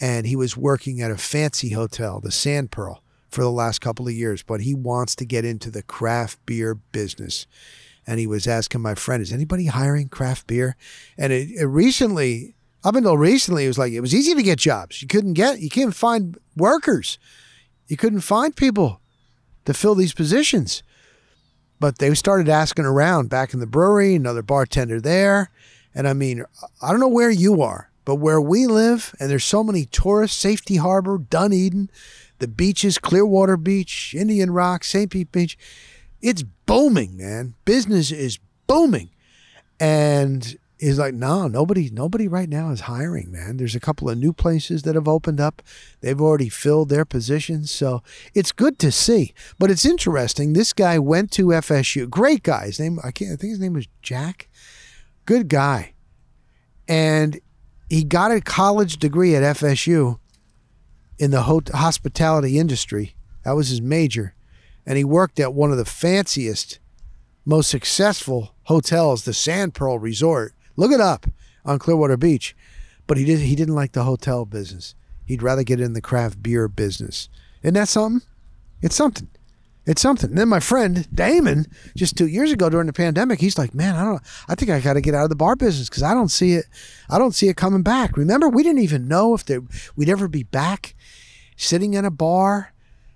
and 0.00 0.26
he 0.26 0.34
was 0.34 0.56
working 0.56 1.00
at 1.00 1.12
a 1.12 1.16
fancy 1.16 1.70
hotel, 1.70 2.20
the 2.20 2.32
Sand 2.32 2.72
Pearl, 2.72 3.02
for 3.28 3.42
the 3.42 3.50
last 3.50 3.80
couple 3.80 4.08
of 4.08 4.14
years. 4.14 4.42
But 4.42 4.62
he 4.62 4.74
wants 4.74 5.14
to 5.16 5.24
get 5.24 5.44
into 5.44 5.70
the 5.70 5.82
craft 5.82 6.44
beer 6.44 6.74
business. 6.74 7.46
And 8.04 8.18
he 8.18 8.26
was 8.26 8.48
asking 8.48 8.80
my 8.80 8.96
friend, 8.96 9.22
"Is 9.22 9.32
anybody 9.32 9.66
hiring 9.66 10.08
craft 10.08 10.48
beer?" 10.48 10.76
And 11.16 11.32
it, 11.32 11.50
it 11.52 11.66
recently, 11.66 12.56
up 12.82 12.96
until 12.96 13.16
recently, 13.16 13.64
it 13.64 13.68
was 13.68 13.78
like 13.78 13.92
it 13.92 14.00
was 14.00 14.14
easy 14.14 14.34
to 14.34 14.42
get 14.42 14.58
jobs. 14.58 15.00
You 15.00 15.06
couldn't 15.06 15.34
get, 15.34 15.60
you 15.60 15.70
can't 15.70 15.94
find 15.94 16.36
workers. 16.56 17.18
You 17.92 17.98
couldn't 17.98 18.20
find 18.20 18.56
people 18.56 19.02
to 19.66 19.74
fill 19.74 19.94
these 19.94 20.14
positions. 20.14 20.82
But 21.78 21.98
they 21.98 22.14
started 22.14 22.48
asking 22.48 22.86
around 22.86 23.28
back 23.28 23.52
in 23.52 23.60
the 23.60 23.66
brewery, 23.66 24.14
another 24.14 24.40
bartender 24.40 24.98
there. 24.98 25.50
And 25.94 26.08
I 26.08 26.14
mean, 26.14 26.42
I 26.80 26.90
don't 26.90 27.00
know 27.00 27.06
where 27.06 27.28
you 27.28 27.60
are, 27.60 27.90
but 28.06 28.14
where 28.14 28.40
we 28.40 28.66
live, 28.66 29.14
and 29.20 29.28
there's 29.28 29.44
so 29.44 29.62
many 29.62 29.84
tourists, 29.84 30.38
Safety 30.38 30.76
Harbor, 30.76 31.18
Dunedin, 31.18 31.90
the 32.38 32.48
beaches, 32.48 32.96
Clearwater 32.96 33.58
Beach, 33.58 34.14
Indian 34.16 34.52
Rock, 34.52 34.84
St. 34.84 35.10
Pete 35.10 35.30
Beach, 35.30 35.58
it's 36.22 36.44
booming, 36.64 37.18
man. 37.18 37.52
Business 37.66 38.10
is 38.10 38.38
booming. 38.66 39.10
And 39.78 40.56
he's 40.82 40.98
like, 40.98 41.14
no, 41.14 41.46
nobody, 41.46 41.88
nobody 41.90 42.26
right 42.26 42.48
now 42.48 42.70
is 42.70 42.82
hiring, 42.82 43.30
man. 43.30 43.56
There's 43.56 43.76
a 43.76 43.80
couple 43.80 44.10
of 44.10 44.18
new 44.18 44.32
places 44.32 44.82
that 44.82 44.96
have 44.96 45.06
opened 45.06 45.40
up. 45.40 45.62
They've 46.00 46.20
already 46.20 46.48
filled 46.48 46.88
their 46.88 47.04
positions. 47.04 47.70
So 47.70 48.02
it's 48.34 48.50
good 48.50 48.80
to 48.80 48.90
see. 48.90 49.32
But 49.60 49.70
it's 49.70 49.84
interesting. 49.84 50.52
This 50.52 50.72
guy 50.72 50.98
went 50.98 51.30
to 51.32 51.46
FSU. 51.46 52.10
Great 52.10 52.42
guy. 52.42 52.66
His 52.66 52.80
name, 52.80 52.98
I 53.04 53.12
can't, 53.12 53.32
I 53.32 53.36
think 53.36 53.50
his 53.50 53.60
name 53.60 53.74
was 53.74 53.86
Jack. 54.02 54.48
Good 55.24 55.48
guy. 55.48 55.94
And 56.88 57.40
he 57.88 58.02
got 58.02 58.32
a 58.32 58.40
college 58.40 58.96
degree 58.96 59.36
at 59.36 59.56
FSU 59.56 60.18
in 61.16 61.30
the 61.30 61.42
hospitality 61.42 62.58
industry. 62.58 63.14
That 63.44 63.52
was 63.52 63.68
his 63.68 63.80
major. 63.80 64.34
And 64.84 64.98
he 64.98 65.04
worked 65.04 65.38
at 65.38 65.54
one 65.54 65.70
of 65.70 65.76
the 65.76 65.84
fanciest, 65.84 66.80
most 67.44 67.70
successful 67.70 68.56
hotels, 68.64 69.24
the 69.24 69.32
Sand 69.32 69.74
Pearl 69.74 70.00
Resort. 70.00 70.54
Look 70.76 70.92
it 70.92 71.00
up 71.00 71.26
on 71.64 71.78
Clearwater 71.78 72.16
Beach. 72.16 72.56
But 73.06 73.18
he 73.18 73.24
did 73.24 73.40
he 73.40 73.56
didn't 73.56 73.74
like 73.74 73.92
the 73.92 74.04
hotel 74.04 74.44
business. 74.44 74.94
He'd 75.26 75.42
rather 75.42 75.62
get 75.62 75.80
in 75.80 75.92
the 75.92 76.00
craft 76.00 76.42
beer 76.42 76.68
business. 76.68 77.28
Isn't 77.62 77.74
that 77.74 77.88
something? 77.88 78.26
It's 78.80 78.96
something. 78.96 79.28
It's 79.84 80.00
something. 80.00 80.30
And 80.30 80.38
then 80.38 80.48
my 80.48 80.60
friend 80.60 81.08
Damon, 81.12 81.66
just 81.96 82.16
two 82.16 82.26
years 82.26 82.52
ago 82.52 82.70
during 82.70 82.86
the 82.86 82.92
pandemic, 82.92 83.40
he's 83.40 83.58
like, 83.58 83.74
"Man, 83.74 83.96
I 83.96 84.04
don't. 84.04 84.22
I 84.48 84.54
think 84.54 84.70
I 84.70 84.80
got 84.80 84.94
to 84.94 85.00
get 85.00 85.14
out 85.14 85.24
of 85.24 85.28
the 85.28 85.36
bar 85.36 85.56
business 85.56 85.88
because 85.88 86.04
I 86.04 86.14
don't 86.14 86.30
see 86.30 86.52
it. 86.52 86.66
I 87.10 87.18
don't 87.18 87.34
see 87.34 87.48
it 87.48 87.56
coming 87.56 87.82
back. 87.82 88.16
Remember, 88.16 88.48
we 88.48 88.62
didn't 88.62 88.82
even 88.82 89.08
know 89.08 89.34
if 89.34 89.44
we'd 89.96 90.08
ever 90.08 90.28
be 90.28 90.44
back 90.44 90.94
sitting 91.56 91.94
in 91.94 92.04
a 92.04 92.10
bar. 92.10 92.72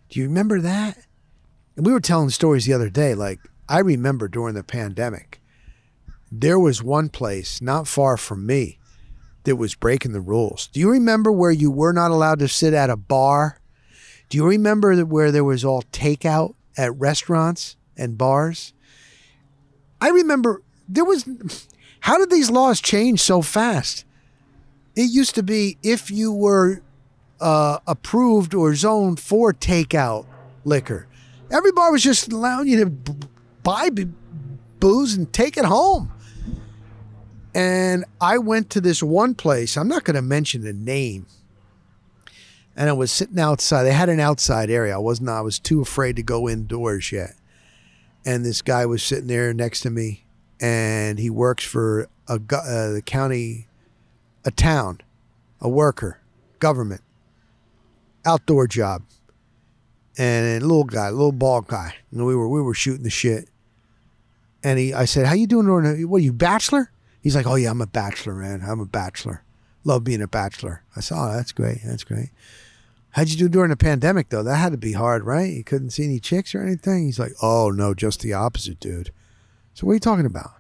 Do 0.09 0.21
you 0.21 0.27
remember 0.27 0.61
that? 0.61 0.99
And 1.77 1.87
we 1.87 1.93
were 1.93 2.01
telling 2.01 2.31
stories 2.31 2.65
the 2.65 2.73
other 2.73 2.91
day. 2.91 3.15
Like 3.15 3.41
I 3.69 3.79
remember 3.79 4.27
during 4.27 4.55
the 4.55 4.65
pandemic, 4.65 5.41
there 6.31 6.59
was 6.59 6.83
one 6.83 7.09
place 7.09 7.61
not 7.63 7.87
far 7.87 8.17
from 8.17 8.47
me 8.47 8.79
that 9.45 9.57
was 9.57 9.75
breaking 9.75 10.13
the 10.13 10.21
rules. 10.21 10.67
Do 10.69 10.81
you 10.81 10.91
remember 10.91 11.31
where 11.31 11.53
you 11.53 11.71
were 11.71 11.93
not 11.93 12.11
allowed 12.11 12.41
to 12.41 12.49
sit 12.49 12.75
at 12.75 12.91
a 12.91 12.97
bar? 12.97 13.61
Do 14.29 14.37
you 14.37 14.47
remember 14.47 15.05
where 15.05 15.31
there 15.31 15.45
was 15.45 15.65
all 15.65 15.83
takeout 15.93 16.55
at 16.77 16.95
restaurants 16.99 17.77
and 17.97 18.19
bars? 18.19 18.75
I 20.01 20.11
remember 20.11 20.63
there 20.89 21.05
was. 21.05 21.29
How 22.01 22.19
did 22.19 22.31
these 22.31 22.51
laws 22.51 22.81
change 22.81 23.21
so 23.21 23.41
fast? 23.41 24.05
It 24.95 25.11
used 25.11 25.35
to 25.37 25.43
be 25.43 25.79
if 25.83 26.11
you 26.11 26.33
were 26.33 26.83
uh, 27.41 27.79
approved 27.87 28.55
or 28.55 28.75
zoned 28.75 29.21
for 29.21 29.53
takeout 29.53 30.27
liquor, 30.65 31.07
every 31.51 31.73
bar 31.73 31.93
was 31.93 32.03
just 32.03 32.33
allowing 32.33 32.69
you 32.69 32.85
to 32.85 32.91
buy 33.63 33.91
booze 34.81 35.15
and 35.15 35.33
take 35.33 35.57
it 35.57 35.65
home. 35.65 36.13
And 37.57 38.05
I 38.21 38.37
went 38.37 38.69
to 38.71 38.83
this 38.83 39.03
one 39.03 39.35
place. 39.35 39.79
I'm 39.79 39.89
not 39.89 40.05
going 40.05 40.17
to 40.17 40.21
mention 40.21 40.61
the 40.61 40.75
name. 40.75 41.25
And 42.77 42.91
I 42.91 42.93
was 42.93 43.11
sitting 43.11 43.39
outside. 43.39 43.85
They 43.85 43.95
had 43.95 44.11
an 44.11 44.21
outside 44.21 44.69
area. 44.69 44.95
I 44.95 44.99
wasn't. 44.99 45.31
I 45.31 45.41
was 45.41 45.59
too 45.59 45.81
afraid 45.81 46.17
to 46.17 46.23
go 46.23 46.51
indoors 46.51 47.11
yet. 47.13 47.31
And 48.27 48.45
this 48.45 48.61
guy 48.61 48.85
was 48.85 49.03
sitting 49.03 49.29
there 49.29 49.55
next 49.55 49.81
to 49.81 49.91
me, 49.91 50.27
and 50.61 51.19
he 51.19 51.31
works 51.31 51.65
for 51.65 52.11
a 52.29 52.35
uh, 52.35 52.93
the 52.93 53.03
county, 53.07 53.69
a 54.45 54.51
town, 54.51 55.01
a 55.59 55.69
worker, 55.71 56.21
government, 56.59 57.01
outdoor 58.27 58.67
job, 58.67 59.03
and 60.19 60.63
a 60.63 60.67
little 60.67 60.85
guy, 60.85 61.09
little 61.09 61.33
bald 61.33 61.69
guy. 61.69 61.95
And 62.11 62.27
we 62.27 62.37
were 62.37 62.51
we 62.51 62.61
were 62.61 62.75
shooting 62.75 63.05
the 63.05 63.09
shit. 63.09 63.49
And 64.63 64.79
he, 64.79 64.93
I 64.93 65.07
said, 65.07 65.25
"How 65.25 65.33
you 65.33 65.47
doing? 65.47 65.69
What 66.07 66.19
are 66.19 66.23
you 66.23 66.35
bachelor?" 66.35 66.91
He's 67.27 67.35
like, 67.35 67.49
"Oh 67.49 67.57
yeah, 67.57 67.71
I'm 67.71 67.81
a 67.81 67.89
bachelor, 67.89 68.37
man. 68.37 68.63
I'm 68.65 68.79
a 68.79 68.87
bachelor. 68.87 69.43
Love 69.83 70.05
being 70.05 70.23
a 70.23 70.29
bachelor." 70.29 70.85
I 70.95 71.01
saw 71.01 71.29
"Oh, 71.29 71.33
that's 71.35 71.51
great. 71.51 71.81
That's 71.85 72.05
great." 72.05 72.31
How'd 73.11 73.31
you 73.31 73.37
do 73.37 73.49
during 73.49 73.71
the 73.71 73.77
pandemic 73.77 74.29
though? 74.29 74.45
That 74.45 74.59
had 74.59 74.71
to 74.71 74.79
be 74.79 74.93
hard, 74.93 75.25
right? 75.25 75.53
You 75.53 75.65
couldn't 75.65 75.91
see 75.91 76.05
any 76.05 76.21
chicks 76.21 76.55
or 76.55 76.63
anything. 76.63 77.05
He's 77.05 77.19
like, 77.19 77.33
"Oh 77.43 77.71
no, 77.71 77.95
just 77.95 78.21
the 78.21 78.33
opposite, 78.33 78.79
dude." 78.79 79.11
So 79.75 79.85
what 79.85 79.91
are 79.91 79.95
you 79.95 79.99
talking 79.99 80.25
about? 80.25 80.53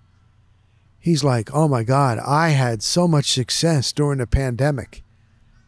He's 0.99 1.23
like, 1.23 1.55
"Oh 1.55 1.69
my 1.69 1.85
god, 1.85 2.19
I 2.19 2.49
had 2.49 2.83
so 2.83 3.07
much 3.07 3.33
success 3.33 3.93
during 3.93 4.19
the 4.19 4.27
pandemic 4.27 5.05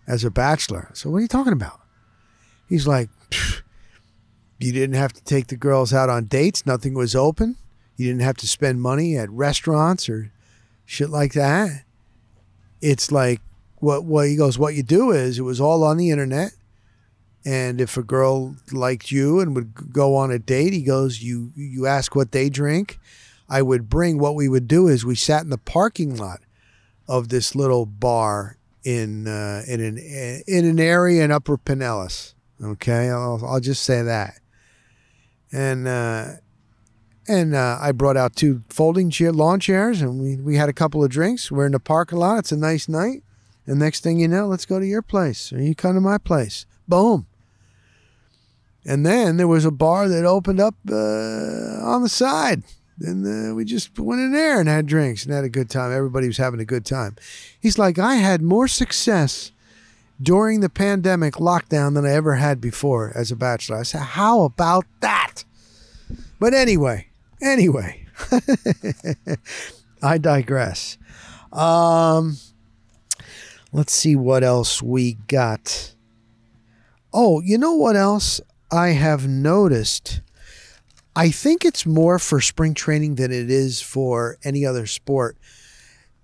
as 0.04 0.24
a 0.24 0.32
bachelor." 0.32 0.90
So 0.94 1.10
what 1.10 1.18
are 1.18 1.20
you 1.20 1.28
talking 1.28 1.52
about? 1.52 1.80
He's 2.68 2.88
like, 2.88 3.08
"You 4.58 4.72
didn't 4.72 4.96
have 4.96 5.12
to 5.12 5.22
take 5.22 5.46
the 5.46 5.56
girls 5.56 5.92
out 5.92 6.10
on 6.10 6.24
dates. 6.24 6.66
Nothing 6.66 6.94
was 6.94 7.14
open. 7.14 7.54
You 7.94 8.08
didn't 8.08 8.22
have 8.22 8.38
to 8.38 8.48
spend 8.48 8.82
money 8.82 9.16
at 9.16 9.30
restaurants 9.30 10.08
or 10.08 10.32
shit 10.88 11.10
like 11.10 11.34
that. 11.34 11.84
It's 12.80 13.12
like 13.12 13.40
what 13.76 14.04
what 14.04 14.26
he 14.26 14.36
goes. 14.36 14.58
What 14.58 14.74
you 14.74 14.82
do 14.82 15.12
is 15.12 15.38
it 15.38 15.42
was 15.42 15.60
all 15.60 15.84
on 15.84 15.98
the 15.98 16.10
internet, 16.10 16.52
and 17.44 17.80
if 17.80 17.96
a 17.96 18.02
girl 18.02 18.56
liked 18.72 19.12
you 19.12 19.38
and 19.38 19.54
would 19.54 19.92
go 19.92 20.16
on 20.16 20.30
a 20.30 20.38
date, 20.38 20.72
he 20.72 20.82
goes, 20.82 21.22
you 21.22 21.52
you 21.54 21.86
ask 21.86 22.16
what 22.16 22.32
they 22.32 22.48
drink. 22.48 22.98
I 23.48 23.62
would 23.62 23.88
bring. 23.88 24.18
What 24.18 24.34
we 24.34 24.48
would 24.48 24.66
do 24.66 24.88
is 24.88 25.04
we 25.04 25.14
sat 25.14 25.42
in 25.42 25.50
the 25.50 25.58
parking 25.58 26.16
lot 26.16 26.40
of 27.06 27.28
this 27.28 27.54
little 27.54 27.86
bar 27.86 28.58
in 28.84 29.28
uh, 29.28 29.62
in 29.66 29.80
an 29.80 29.98
in 30.46 30.64
an 30.64 30.80
area 30.80 31.22
in 31.22 31.30
Upper 31.30 31.58
Pinellas. 31.58 32.34
Okay, 32.62 33.10
I'll, 33.10 33.40
I'll 33.44 33.60
just 33.60 33.82
say 33.84 34.02
that. 34.02 34.40
And 35.52 35.86
uh, 35.86 36.26
and 37.28 37.54
uh, 37.54 37.78
I 37.80 37.92
brought 37.92 38.16
out 38.16 38.34
two 38.34 38.62
folding 38.68 39.10
chair, 39.10 39.32
lawn 39.32 39.60
chairs, 39.60 40.00
and 40.00 40.20
we, 40.20 40.36
we 40.36 40.56
had 40.56 40.68
a 40.68 40.72
couple 40.72 41.04
of 41.04 41.10
drinks. 41.10 41.52
We're 41.52 41.66
in 41.66 41.72
the 41.72 41.80
parking 41.80 42.18
lot. 42.18 42.38
It's 42.38 42.52
a 42.52 42.56
nice 42.56 42.88
night. 42.88 43.22
And 43.66 43.78
next 43.78 44.02
thing 44.02 44.18
you 44.18 44.28
know, 44.28 44.46
let's 44.46 44.64
go 44.64 44.80
to 44.80 44.86
your 44.86 45.02
place, 45.02 45.52
or 45.52 45.60
you 45.60 45.74
come 45.74 45.94
to 45.94 46.00
my 46.00 46.16
place. 46.16 46.64
Boom. 46.88 47.26
And 48.86 49.04
then 49.04 49.36
there 49.36 49.46
was 49.46 49.66
a 49.66 49.70
bar 49.70 50.08
that 50.08 50.24
opened 50.24 50.60
up 50.60 50.74
uh, 50.90 50.94
on 50.94 52.02
the 52.02 52.08
side. 52.08 52.62
And 53.00 53.50
uh, 53.50 53.54
we 53.54 53.64
just 53.64 53.96
went 53.98 54.22
in 54.22 54.32
there 54.32 54.58
and 54.58 54.68
had 54.68 54.86
drinks 54.86 55.24
and 55.24 55.34
had 55.34 55.44
a 55.44 55.50
good 55.50 55.68
time. 55.68 55.92
Everybody 55.92 56.26
was 56.26 56.38
having 56.38 56.60
a 56.60 56.64
good 56.64 56.86
time. 56.86 57.16
He's 57.60 57.78
like, 57.78 57.98
I 57.98 58.14
had 58.14 58.40
more 58.40 58.66
success 58.66 59.52
during 60.20 60.60
the 60.60 60.70
pandemic 60.70 61.34
lockdown 61.34 61.94
than 61.94 62.06
I 62.06 62.12
ever 62.12 62.36
had 62.36 62.60
before 62.60 63.12
as 63.14 63.30
a 63.30 63.36
bachelor. 63.36 63.76
I 63.76 63.82
said, 63.82 64.00
How 64.00 64.42
about 64.42 64.86
that? 65.00 65.44
But 66.40 66.54
anyway, 66.54 67.07
anyway, 67.40 68.06
I 70.02 70.18
digress. 70.18 70.98
Um, 71.52 72.36
let's 73.72 73.92
see 73.92 74.16
what 74.16 74.44
else 74.44 74.82
we 74.82 75.14
got. 75.14 75.94
Oh, 77.12 77.40
you 77.40 77.58
know 77.58 77.74
what 77.74 77.96
else 77.96 78.40
I 78.70 78.88
have 78.88 79.26
noticed? 79.26 80.20
I 81.16 81.30
think 81.30 81.64
it's 81.64 81.84
more 81.84 82.18
for 82.18 82.40
spring 82.40 82.74
training 82.74 83.16
than 83.16 83.32
it 83.32 83.50
is 83.50 83.80
for 83.80 84.38
any 84.44 84.64
other 84.64 84.86
sport. 84.86 85.36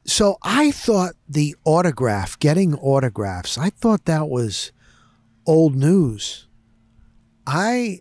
So 0.07 0.37
I 0.43 0.71
thought 0.71 1.15
the 1.29 1.57
autograph, 1.65 2.39
getting 2.39 2.75
autographs, 2.75 3.57
I 3.57 3.71
thought 3.71 4.05
that 4.05 4.29
was 4.29 4.71
old 5.47 5.75
news. 5.75 6.47
I 7.47 8.01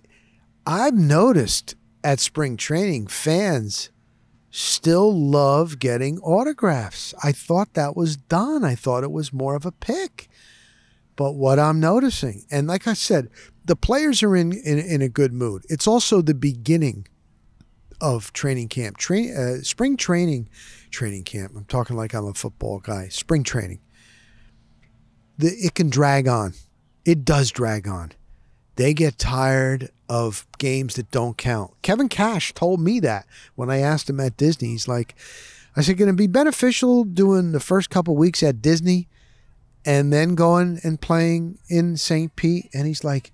I've 0.66 0.94
noticed 0.94 1.76
at 2.04 2.20
spring 2.20 2.58
training 2.58 3.08
fans 3.08 3.90
still 4.52 5.12
love 5.12 5.80
getting 5.80 6.20
autographs. 6.20 7.14
I 7.24 7.32
thought 7.32 7.74
that 7.74 7.96
was 7.96 8.16
done. 8.16 8.64
I 8.64 8.76
thought 8.76 9.04
it 9.04 9.12
was 9.12 9.34
more 9.34 9.56
of 9.56 9.66
a 9.66 9.72
pick. 9.72 10.30
But 11.16 11.34
what 11.34 11.60
I'm 11.60 11.80
noticing, 11.80 12.46
and 12.52 12.68
like 12.68 12.88
I 12.88 12.94
said, 12.94 13.30
the 13.66 13.76
players 13.76 14.24
are 14.24 14.36
in 14.36 14.52
in, 14.52 14.80
in 14.80 15.02
a 15.02 15.10
good 15.10 15.34
mood. 15.34 15.64
It's 15.70 15.88
also 15.88 16.22
the 16.22 16.34
beginning 16.34 17.08
of 18.02 18.34
training 18.34 18.70
camp. 18.70 18.98
Train 18.98 19.36
uh, 19.36 19.64
spring 19.64 19.98
training 19.98 20.50
training 20.92 21.24
camp. 21.24 21.54
I'm 21.56 21.66
talking 21.66 21.96
like 21.96 22.14
I'm 22.14 22.26
a 22.26 22.34
football 22.34 22.80
guy. 22.80 23.08
Spring 23.10 23.44
training. 23.44 23.80
The, 25.38 25.48
it 25.48 25.74
can 25.74 25.90
drag 25.90 26.28
on. 26.28 26.54
It 27.06 27.26
does 27.26 27.52
drag 27.52 27.88
on. 27.88 28.12
They 28.76 28.94
get 28.94 29.18
tired 29.18 29.92
of 30.14 30.46
games 30.60 30.94
that 30.94 31.10
don't 31.10 31.40
count. 31.40 31.72
Kevin 31.82 32.08
Cash 32.08 32.54
told 32.54 32.80
me 32.80 33.00
that 33.00 33.26
when 33.56 33.72
I 33.72 33.80
asked 33.80 34.08
him 34.08 34.20
at 34.20 34.38
Disney. 34.38 34.68
He's 34.68 34.88
like, 34.88 35.16
I 35.76 35.82
said, 35.82 35.98
going 35.98 36.12
to 36.12 36.14
be 36.14 36.28
beneficial 36.28 37.04
doing 37.04 37.52
the 37.52 37.60
first 37.60 37.90
couple 37.90 38.16
weeks 38.16 38.44
at 38.44 38.62
Disney 38.62 39.08
and 39.84 40.14
then 40.14 40.36
going 40.36 40.80
and 40.84 41.02
playing 41.02 41.58
in 41.68 41.98
St. 41.98 42.36
Pete? 42.36 42.70
And 42.76 42.86
he's 42.86 43.04
like, 43.04 43.32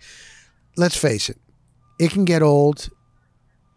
let's 0.78 0.96
face 0.96 1.30
it, 1.30 1.38
it 2.00 2.12
can 2.12 2.24
get 2.24 2.42
old. 2.42 2.90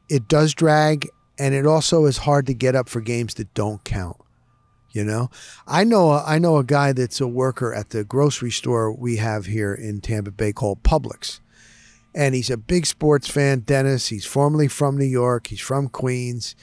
It 0.08 0.28
does 0.28 0.54
drag, 0.54 1.08
and 1.40 1.54
it 1.54 1.66
also 1.66 2.04
is 2.04 2.18
hard 2.18 2.46
to 2.46 2.54
get 2.54 2.76
up 2.76 2.88
for 2.88 3.00
games 3.00 3.34
that 3.34 3.52
don't 3.52 3.82
count. 3.82 4.18
You 4.92 5.02
know, 5.04 5.28
I 5.66 5.82
know 5.82 6.10
I 6.12 6.38
know 6.38 6.58
a 6.58 6.64
guy 6.64 6.92
that's 6.92 7.20
a 7.20 7.26
worker 7.26 7.74
at 7.74 7.90
the 7.90 8.04
grocery 8.04 8.50
store 8.52 8.92
we 8.92 9.16
have 9.16 9.46
here 9.46 9.74
in 9.74 10.02
Tampa 10.02 10.30
Bay 10.30 10.52
called 10.52 10.82
Publix, 10.84 11.40
and 12.14 12.34
he's 12.34 12.50
a 12.50 12.56
big 12.56 12.86
sports 12.86 13.28
fan. 13.28 13.60
Dennis, 13.60 14.08
he's 14.08 14.26
formerly 14.26 14.68
from 14.68 14.98
New 14.98 15.04
York. 15.04 15.48
He's 15.48 15.60
from 15.60 15.88
Queens. 15.88 16.54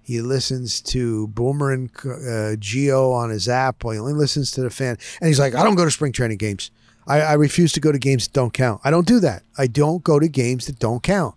He 0.00 0.20
listens 0.20 0.80
to 0.82 1.28
Boomer 1.28 1.70
and 1.70 1.88
uh, 2.04 2.58
Gio 2.58 3.14
on 3.14 3.30
his 3.30 3.48
app. 3.48 3.82
He 3.82 3.98
only 3.98 4.12
listens 4.12 4.50
to 4.52 4.62
the 4.62 4.70
fan, 4.70 4.98
and 5.20 5.28
he's 5.28 5.38
like, 5.38 5.54
I 5.54 5.62
don't 5.62 5.76
go 5.76 5.84
to 5.84 5.90
spring 5.90 6.12
training 6.12 6.38
games. 6.38 6.70
I, 7.06 7.20
I 7.20 7.32
refuse 7.34 7.72
to 7.72 7.80
go 7.80 7.92
to 7.92 7.98
games 7.98 8.26
that 8.26 8.32
don't 8.32 8.52
count. 8.52 8.80
I 8.84 8.90
don't 8.90 9.06
do 9.06 9.20
that. 9.20 9.42
I 9.56 9.66
don't 9.66 10.02
go 10.02 10.18
to 10.18 10.28
games 10.28 10.66
that 10.66 10.78
don't 10.78 11.02
count. 11.02 11.36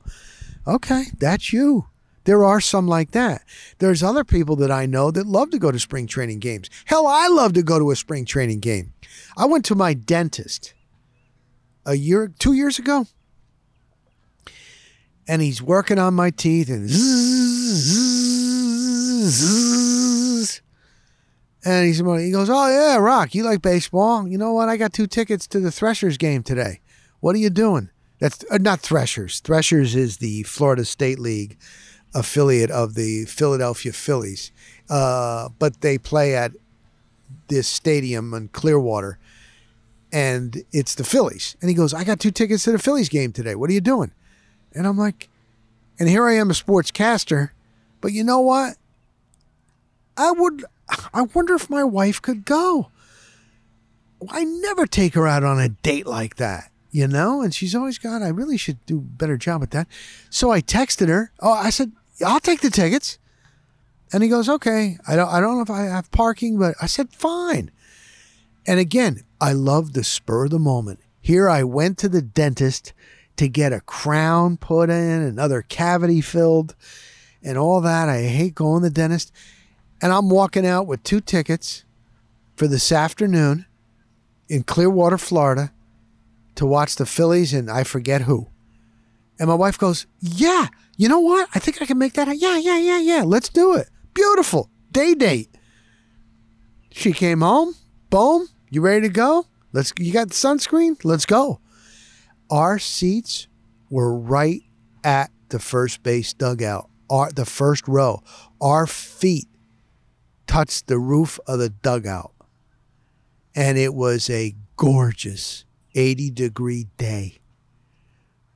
Okay, 0.68 1.06
that's 1.18 1.54
you. 1.54 1.88
There 2.26 2.44
are 2.44 2.60
some 2.60 2.88
like 2.88 3.12
that. 3.12 3.44
There's 3.78 4.02
other 4.02 4.24
people 4.24 4.56
that 4.58 4.72
I 4.72 4.88
know 4.88 5.12
that 5.12 5.28
love 5.28 5.52
to 5.52 5.60
go 5.60 5.72
to 5.72 5.80
spring 5.80 6.08
training 6.08 6.40
games. 6.40 6.72
Hell, 6.86 7.06
I 7.06 7.28
love 7.28 7.54
to 7.54 7.62
go 7.62 7.78
to 7.78 7.92
a 7.92 7.96
spring 7.96 8.26
training 8.26 8.62
game. 8.62 8.94
I 9.38 9.46
went 9.46 9.64
to 9.66 9.76
my 9.76 9.94
dentist 9.94 10.74
a 11.86 11.94
year, 11.94 12.34
two 12.40 12.54
years 12.54 12.80
ago, 12.80 13.06
and 15.28 15.42
he's 15.42 15.62
working 15.62 16.00
on 16.00 16.14
my 16.14 16.30
teeth 16.30 16.70
and 16.70 16.88
zzz, 16.88 16.98
zzz, 19.30 20.62
and 21.64 21.86
he's 21.86 21.98
he 21.98 22.32
goes, 22.32 22.50
"Oh 22.50 22.68
yeah, 22.70 22.98
Rock, 22.98 23.34
you 23.34 23.44
like 23.44 23.62
baseball? 23.62 24.28
You 24.28 24.38
know 24.38 24.54
what? 24.54 24.70
I 24.70 24.78
got 24.78 24.94
two 24.94 25.08
tickets 25.08 25.48
to 25.48 25.60
the 25.60 25.72
Threshers 25.72 26.18
game 26.18 26.44
today. 26.44 26.82
What 27.20 27.36
are 27.36 27.40
you 27.40 27.50
doing?" 27.50 27.90
That's 28.20 28.46
uh, 28.50 28.60
not 28.60 28.82
Threshers. 28.82 29.40
Threshers 29.40 29.96
is 29.96 30.18
the 30.18 30.44
Florida 30.44 30.86
State 30.86 31.20
League 31.20 31.58
affiliate 32.14 32.72
of 32.72 32.94
the 32.94 33.26
Philadelphia 33.26 33.92
Phillies, 33.92 34.52
uh, 34.90 35.50
but 35.60 35.82
they 35.82 35.98
play 35.98 36.36
at 36.36 36.52
this 37.48 37.68
stadium 37.68 38.34
in 38.34 38.48
Clearwater, 38.50 39.20
and 40.14 40.64
it's 40.72 40.96
the 40.96 41.04
Phillies. 41.04 41.58
And 41.62 41.70
he 41.70 41.76
goes, 41.76 41.94
"I 41.94 42.04
got 42.04 42.20
two 42.20 42.32
tickets 42.32 42.64
to 42.66 42.72
the 42.72 42.80
Phillies 42.80 43.10
game 43.10 43.32
today. 43.32 43.56
What 43.56 43.70
are 43.72 43.74
you 43.74 43.82
doing?" 43.82 44.12
And 44.76 44.86
I'm 44.86 44.98
like, 44.98 45.30
and 45.98 46.10
here 46.10 46.28
I 46.28 46.36
am, 46.36 46.50
a 46.50 46.54
sportscaster, 46.54 47.52
but 48.02 48.12
you 48.12 48.24
know 48.24 48.42
what? 48.42 48.76
I 50.18 50.32
would. 50.32 50.66
I 51.14 51.24
wonder 51.24 51.56
if 51.56 51.70
my 51.70 51.84
wife 51.84 52.22
could 52.22 52.46
go. 52.46 52.92
I 54.30 54.44
never 54.44 54.86
take 54.86 55.16
her 55.16 55.28
out 55.28 55.44
on 55.44 55.60
a 55.60 55.70
date 55.70 56.06
like 56.06 56.36
that 56.36 56.72
you 56.96 57.10
know? 57.10 57.42
And 57.42 57.54
she's 57.54 57.76
always 57.76 57.98
got, 57.98 58.22
I 58.22 58.30
really 58.30 58.56
should 58.56 58.84
do 58.86 59.00
a 59.00 59.02
better 59.02 59.36
job 59.36 59.62
at 59.62 59.72
that. 59.72 59.88
So 60.30 60.50
I 60.50 60.62
texted 60.62 61.10
her. 61.10 61.34
Oh, 61.42 61.52
I 61.52 61.70
said, 61.70 61.92
I'll 62.26 62.40
take 62.40 62.62
the 62.62 62.70
tickets. 62.70 63.20
And 64.14 64.24
he 64.24 64.30
goes, 64.30 64.48
okay. 64.48 64.98
I 65.06 65.18
don't, 65.18 65.28
I 65.28 65.42
don't 65.42 65.58
know 65.58 65.62
if 65.62 65.70
I 65.70 65.84
have 65.84 66.10
parking, 66.12 66.58
but 66.58 66.76
I 66.82 66.86
said, 66.86 67.10
fine. 67.10 67.70
And 68.66 68.80
again, 68.80 69.24
I 69.42 69.52
love 69.52 69.92
the 69.92 70.06
spur 70.06 70.46
of 70.46 70.52
the 70.52 70.60
moment. 70.60 71.02
Here 71.20 71.50
I 71.50 71.66
went 71.66 71.98
to 71.98 72.08
the 72.08 72.22
dentist 72.22 72.94
to 73.38 73.48
get 73.48 73.74
a 73.74 73.82
crown 73.82 74.58
put 74.58 74.90
in, 74.90 75.22
another 75.22 75.62
cavity 75.62 76.22
filled, 76.22 76.76
and 77.44 77.58
all 77.58 77.82
that. 77.82 78.10
I 78.10 78.24
hate 78.24 78.56
going 78.56 78.84
to 78.84 78.90
the 78.90 78.94
dentist. 78.94 79.32
And 80.02 80.12
I'm 80.12 80.30
walking 80.30 80.66
out 80.66 80.88
with 80.88 81.04
two 81.04 81.22
tickets 81.22 81.84
for 82.56 82.68
this 82.68 82.92
afternoon 82.92 83.66
in 84.48 84.64
Clearwater, 84.64 85.18
Florida 85.18 85.72
to 86.56 86.66
watch 86.66 86.96
the 86.96 87.06
Phillies 87.06 87.54
and 87.54 87.70
I 87.70 87.84
forget 87.84 88.22
who. 88.24 88.48
And 89.38 89.50
my 89.50 89.56
wife 89.56 89.78
goes, 89.78 90.08
Yeah, 90.20 90.68
you 90.98 91.10
know 91.10 91.20
what? 91.20 91.50
I 91.54 91.60
think 91.60 91.82
I 91.82 91.86
can 91.86 91.98
make 91.98 92.14
that. 92.14 92.28
Yeah, 92.38 92.58
yeah, 92.58 92.78
yeah, 92.78 93.00
yeah. 93.00 93.24
Let's 93.24 93.50
do 93.50 93.76
it. 93.76 93.90
Beautiful. 94.14 94.70
Day 94.92 95.14
date. 95.14 95.50
She 96.90 97.12
came 97.12 97.42
home. 97.42 97.76
Boom. 98.10 98.48
You 98.70 98.82
ready 98.82 99.02
to 99.02 99.14
go? 99.14 99.46
Let's 99.74 99.92
you 99.98 100.14
got 100.14 100.30
sunscreen? 100.30 101.04
Let's 101.04 101.26
go. 101.26 101.60
Our 102.50 102.78
seats 102.80 103.48
were 103.90 104.14
right 104.14 104.64
at 105.04 105.32
the 105.50 105.60
first 105.60 106.04
base 106.04 106.34
dugout. 106.34 106.90
Our 107.10 107.32
the 107.32 107.46
first 107.46 107.88
row. 107.88 108.22
Our 108.62 108.88
feet 108.88 109.48
touched 110.48 110.88
the 110.88 111.00
roof 111.00 111.40
of 111.48 111.60
the 111.60 111.70
dugout. 111.70 112.34
And 113.56 113.78
it 113.78 113.94
was 113.94 114.30
a 114.30 114.56
gorgeous 114.76 115.66
80 115.94 116.32
degree 116.32 116.88
day. 116.98 117.38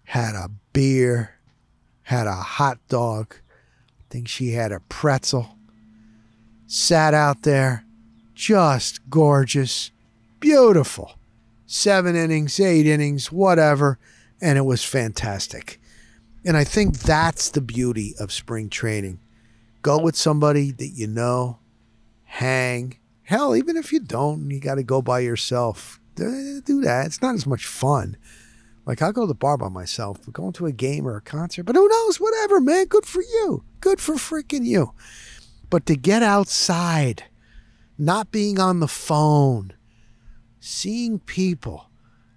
Had 0.03 0.35
a 0.35 0.49
beer, 0.73 1.35
had 2.03 2.27
a 2.27 2.33
hot 2.33 2.79
dog. 2.87 3.35
I 3.35 4.03
think 4.09 4.27
she 4.27 4.51
had 4.51 4.71
a 4.71 4.81
pretzel. 4.81 5.55
Sat 6.67 7.13
out 7.13 7.43
there, 7.43 7.85
just 8.33 9.07
gorgeous, 9.09 9.91
beautiful. 10.39 11.18
Seven 11.71 12.15
innings, 12.15 12.59
eight 12.59 12.87
innings, 12.87 13.31
whatever. 13.31 13.99
And 14.41 14.57
it 14.57 14.65
was 14.65 14.83
fantastic. 14.83 15.79
And 16.45 16.57
I 16.57 16.63
think 16.63 16.97
that's 16.97 17.49
the 17.51 17.61
beauty 17.61 18.15
of 18.19 18.31
spring 18.31 18.69
training. 18.69 19.19
Go 19.81 19.99
with 19.99 20.15
somebody 20.15 20.71
that 20.71 20.89
you 20.95 21.07
know, 21.07 21.59
hang. 22.23 22.97
Hell, 23.23 23.55
even 23.55 23.77
if 23.77 23.93
you 23.93 23.99
don't, 23.99 24.49
you 24.49 24.59
got 24.59 24.75
to 24.75 24.83
go 24.83 25.01
by 25.01 25.19
yourself 25.19 25.99
do 26.19 26.81
that. 26.81 27.05
It's 27.05 27.21
not 27.21 27.35
as 27.35 27.47
much 27.47 27.65
fun. 27.65 28.17
Like 28.85 29.01
I'll 29.01 29.11
go 29.11 29.21
to 29.21 29.27
the 29.27 29.35
bar 29.35 29.57
by 29.57 29.69
myself, 29.69 30.19
going 30.31 30.53
to 30.53 30.65
a 30.65 30.71
game 30.71 31.07
or 31.07 31.15
a 31.15 31.21
concert, 31.21 31.63
but 31.63 31.75
who 31.75 31.87
knows? 31.87 32.19
Whatever, 32.19 32.59
man. 32.59 32.85
Good 32.87 33.05
for 33.05 33.21
you. 33.21 33.63
Good 33.81 33.99
for 33.99 34.15
freaking 34.15 34.65
you. 34.65 34.93
But 35.69 35.85
to 35.85 35.95
get 35.95 36.23
outside, 36.23 37.25
not 37.97 38.31
being 38.31 38.59
on 38.59 38.79
the 38.79 38.87
phone, 38.87 39.73
seeing 40.59 41.19
people. 41.19 41.89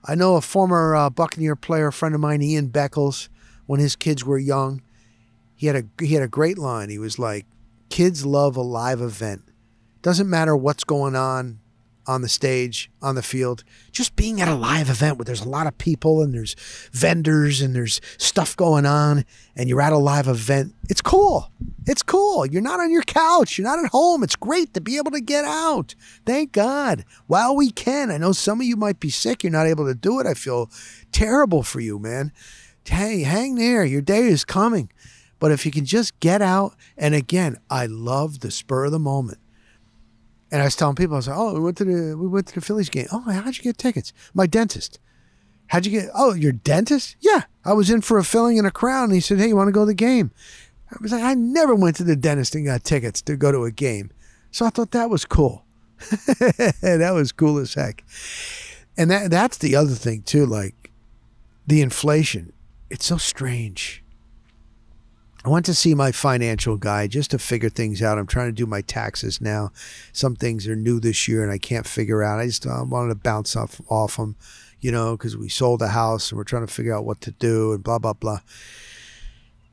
I 0.05 0.15
know 0.15 0.37
a 0.37 0.41
former 0.41 0.95
uh, 0.95 1.11
Buccaneer 1.11 1.57
player, 1.57 1.89
a 1.89 1.93
friend 1.93 2.15
of 2.15 2.21
mine, 2.21 2.43
Ian 2.43 2.69
Beckles, 2.69 3.29
when 3.67 3.81
his 3.81 3.97
kids 3.97 4.25
were 4.25 4.39
young, 4.39 4.83
he 5.55 5.69
had 5.69 5.77
a 5.77 5.85
he 6.05 6.15
had 6.15 6.23
a 6.23 6.29
great 6.29 6.59
line. 6.59 6.89
He 6.89 6.99
was 6.99 7.19
like, 7.19 7.47
"Kids 7.89 8.27
love 8.27 8.57
a 8.57 8.63
live 8.63 9.01
event. 9.01 9.43
Doesn't 10.03 10.29
matter 10.29 10.57
what's 10.57 10.83
going 10.83 11.15
on 11.15 11.61
on 12.07 12.23
the 12.23 12.29
stage, 12.29 12.91
on 13.01 13.15
the 13.15 13.23
field, 13.23 13.65
just 13.93 14.17
being 14.17 14.41
at 14.41 14.49
a 14.49 14.55
live 14.55 14.91
event 14.91 15.19
where 15.19 15.25
there's 15.25 15.41
a 15.41 15.49
lot 15.49 15.67
of 15.67 15.79
people 15.79 16.23
and 16.23 16.35
there's 16.35 16.57
vendors 16.93 17.61
and 17.61 17.75
there's 17.75 18.01
stuff 18.19 18.57
going 18.57 18.87
on 18.87 19.25
and 19.57 19.69
you're 19.69 19.81
at 19.81 19.93
a 19.93 19.99
live 19.99 20.29
event. 20.29 20.75
It's 20.89 21.01
cool. 21.01 21.51
It's 21.87 22.03
cool. 22.03 22.47
You're 22.47 22.63
not 22.63 22.81
on 22.81 22.91
your 22.91 23.03
couch. 23.03 23.59
You're 23.59 23.67
not 23.67 23.85
at 23.85 23.91
home. 23.91 24.23
It's 24.23 24.37
great 24.37 24.75
to 24.75 24.81
be 24.81 24.97
able 24.97 25.11
to 25.13 25.21
get 25.21 25.45
out. 25.45 25.95
Thank 26.27 26.53
God. 26.53 27.05
While 27.27 27.57
we 27.57 27.71
can. 27.71 28.11
I 28.11 28.19
know 28.19 28.33
some 28.33 28.61
of 28.61 28.67
you 28.67 28.77
might 28.77 29.01
be 29.01 29.11
sick. 29.11 29.43
You're 29.43 29.53
not 29.53 29.67
able 29.67 29.87
to 29.87 29.95
do 29.95 30.21
it. 30.21 30.27
I 30.27 30.35
feel 30.35 30.71
terrible 31.13 31.63
for 31.63 31.81
you, 31.81 31.99
man. 31.99 32.33
Hey, 32.85 33.23
hang 33.23 33.55
there. 33.55 33.85
Your 33.85 34.03
day 34.03 34.27
is 34.27 34.45
coming. 34.45 34.91
But 35.39 35.51
if 35.51 35.67
you 35.67 35.73
can 35.73 35.85
just 35.85 36.21
get 36.21 36.41
out, 36.41 36.77
and 36.97 37.17
again, 37.17 37.57
I 37.69 37.87
love 37.87 38.41
the 38.41 38.51
spur 38.53 38.85
of 38.85 38.93
the 38.93 39.01
moment. 39.01 39.39
And 40.53 40.61
I 40.61 40.67
was 40.67 40.77
telling 40.77 40.97
people, 40.97 41.15
I 41.15 41.17
was 41.17 41.29
like, 41.29 41.39
"Oh, 41.39 41.55
we 41.55 41.61
went 41.61 41.79
to 41.79 41.85
the 41.85 42.17
we 42.17 42.29
went 42.29 42.47
to 42.49 42.55
the 42.55 42.61
Phillies 42.61 42.91
game. 42.91 43.07
Oh, 43.11 43.21
how'd 43.21 43.57
you 43.57 43.63
get 43.63 43.79
tickets? 43.79 44.13
My 44.35 44.47
dentist. 44.47 45.01
How'd 45.69 45.87
you 45.87 45.93
get? 45.93 46.11
Oh, 46.15 46.35
your 46.35 46.53
dentist? 46.53 47.17
Yeah, 47.21 47.45
I 47.65 47.73
was 47.73 47.89
in 47.89 48.03
for 48.03 48.19
a 48.19 48.25
filling 48.25 48.59
and 48.59 48.67
a 48.67 48.71
crown. 48.71 49.05
And 49.05 49.15
he 49.15 49.21
said, 49.21 49.39
"Hey, 49.39 49.49
you 49.49 49.57
want 49.57 49.69
to 49.69 49.73
go 49.73 49.81
to 49.81 49.87
the 49.87 49.95
game?" 49.95 50.31
I 50.91 50.97
was 51.01 51.11
like, 51.11 51.23
"I 51.23 51.33
never 51.33 51.75
went 51.75 51.97
to 51.97 52.05
the 52.05 52.17
dentist 52.17 52.55
and 52.55 52.67
got 52.67 52.85
tickets 52.85 53.23
to 53.23 53.37
go 53.37 53.51
to 53.51 53.65
a 53.65 53.71
game." 53.71 54.11
So 54.51 54.67
I 54.67 54.69
thought 54.69 54.91
that 54.91 55.09
was 55.09 55.25
cool. 55.25 55.65
that 55.99 57.13
was 57.15 57.33
cool 57.33 57.57
as 57.57 57.73
heck. 57.73 58.05
And 58.99 59.11
that 59.11 59.31
that's 59.31 59.57
the 59.57 59.75
other 59.75 59.95
thing 59.95 60.21
too, 60.21 60.45
like 60.45 60.91
the 61.67 61.81
inflation. 61.81 62.53
It's 62.91 63.07
so 63.07 63.17
strange. 63.17 64.02
I 65.45 65.49
went 65.49 65.67
to 65.67 65.75
see 65.75 65.95
my 65.95 66.13
financial 66.13 66.77
guy 66.77 67.09
just 67.09 67.33
to 67.33 67.39
figure 67.39 67.69
things 67.69 68.01
out. 68.01 68.17
I'm 68.17 68.29
trying 68.29 68.49
to 68.49 68.53
do 68.53 68.67
my 68.67 68.81
taxes 68.81 69.41
now. 69.41 69.73
Some 70.13 70.37
things 70.37 70.69
are 70.69 70.77
new 70.77 71.01
this 71.01 71.27
year 71.27 71.43
and 71.43 71.51
I 71.51 71.59
can't 71.59 71.87
figure 71.87 72.23
out. 72.23 72.39
I 72.39 72.47
just 72.47 72.65
uh, 72.65 72.85
wanted 72.87 73.09
to 73.09 73.15
bounce 73.17 73.57
off 73.57 73.81
off 73.89 74.17
them, 74.17 74.37
you 74.81 74.93
know, 74.93 75.17
because 75.17 75.37
we 75.37 75.49
sold 75.49 75.83
a 75.83 75.89
house 75.89 76.31
and 76.31 76.39
we're 76.39 76.45
trying 76.45 76.67
to 76.67 76.73
figure 76.73 76.95
out 76.95 77.05
what 77.05 77.21
to 77.23 77.33
do 77.33 77.73
and 77.73 77.83
blah 77.83 77.99
blah 77.99 78.13
blah. 78.13 78.39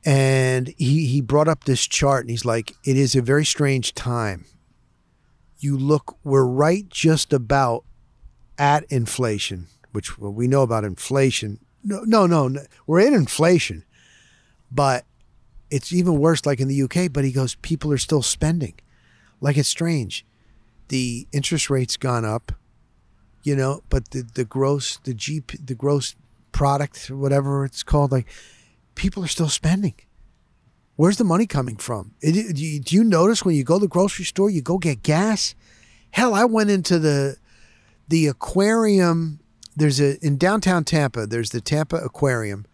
And 0.04 0.74
he 0.76 1.06
he 1.06 1.20
brought 1.20 1.46
up 1.46 1.64
this 1.64 1.86
chart 1.86 2.22
and 2.22 2.30
he's 2.30 2.44
like, 2.44 2.74
"It 2.84 2.96
is 2.96 3.14
a 3.14 3.22
very 3.22 3.44
strange 3.44 3.94
time. 3.94 4.46
You 5.58 5.76
look, 5.76 6.16
we're 6.24 6.46
right 6.46 6.88
just 6.88 7.32
about 7.32 7.84
at 8.58 8.84
inflation, 8.90 9.68
which 9.92 10.18
well, 10.18 10.32
we 10.32 10.48
know 10.48 10.62
about 10.62 10.84
inflation. 10.84 11.60
No, 11.84 12.00
no, 12.02 12.26
no, 12.26 12.60
we're 12.88 13.06
in 13.06 13.14
inflation, 13.14 13.84
but." 14.72 15.04
It's 15.70 15.92
even 15.92 16.18
worse 16.18 16.44
like 16.44 16.60
in 16.60 16.68
the 16.68 16.82
UK, 16.82 17.12
but 17.12 17.24
he 17.24 17.32
goes, 17.32 17.54
people 17.56 17.92
are 17.92 17.98
still 17.98 18.22
spending. 18.22 18.74
Like 19.40 19.56
it's 19.56 19.68
strange. 19.68 20.26
The 20.88 21.26
interest 21.32 21.70
rate's 21.70 21.96
gone 21.96 22.24
up, 22.24 22.52
you 23.42 23.54
know, 23.54 23.82
but 23.88 24.10
the, 24.10 24.22
the 24.22 24.44
gross, 24.44 24.98
the 25.04 25.14
GP, 25.14 25.66
the 25.66 25.74
gross 25.74 26.16
product, 26.52 27.10
whatever 27.10 27.64
it's 27.64 27.82
called, 27.82 28.12
like 28.12 28.26
people 28.94 29.24
are 29.24 29.28
still 29.28 29.48
spending. 29.48 29.94
Where's 30.96 31.16
the 31.16 31.24
money 31.24 31.46
coming 31.46 31.76
from? 31.76 32.14
It, 32.20 32.54
do, 32.54 32.62
you, 32.62 32.80
do 32.80 32.94
you 32.94 33.04
notice 33.04 33.44
when 33.44 33.54
you 33.54 33.64
go 33.64 33.78
to 33.78 33.86
the 33.86 33.88
grocery 33.88 34.24
store, 34.24 34.50
you 34.50 34.60
go 34.60 34.76
get 34.76 35.02
gas? 35.02 35.54
Hell, 36.10 36.34
I 36.34 36.44
went 36.44 36.70
into 36.70 36.98
the 36.98 37.36
the 38.08 38.26
aquarium. 38.26 39.40
There's 39.76 40.00
a 40.00 40.18
in 40.24 40.36
downtown 40.36 40.84
Tampa. 40.84 41.26
There's 41.26 41.50
the 41.50 41.60
Tampa 41.60 41.96
Aquarium, 41.96 42.66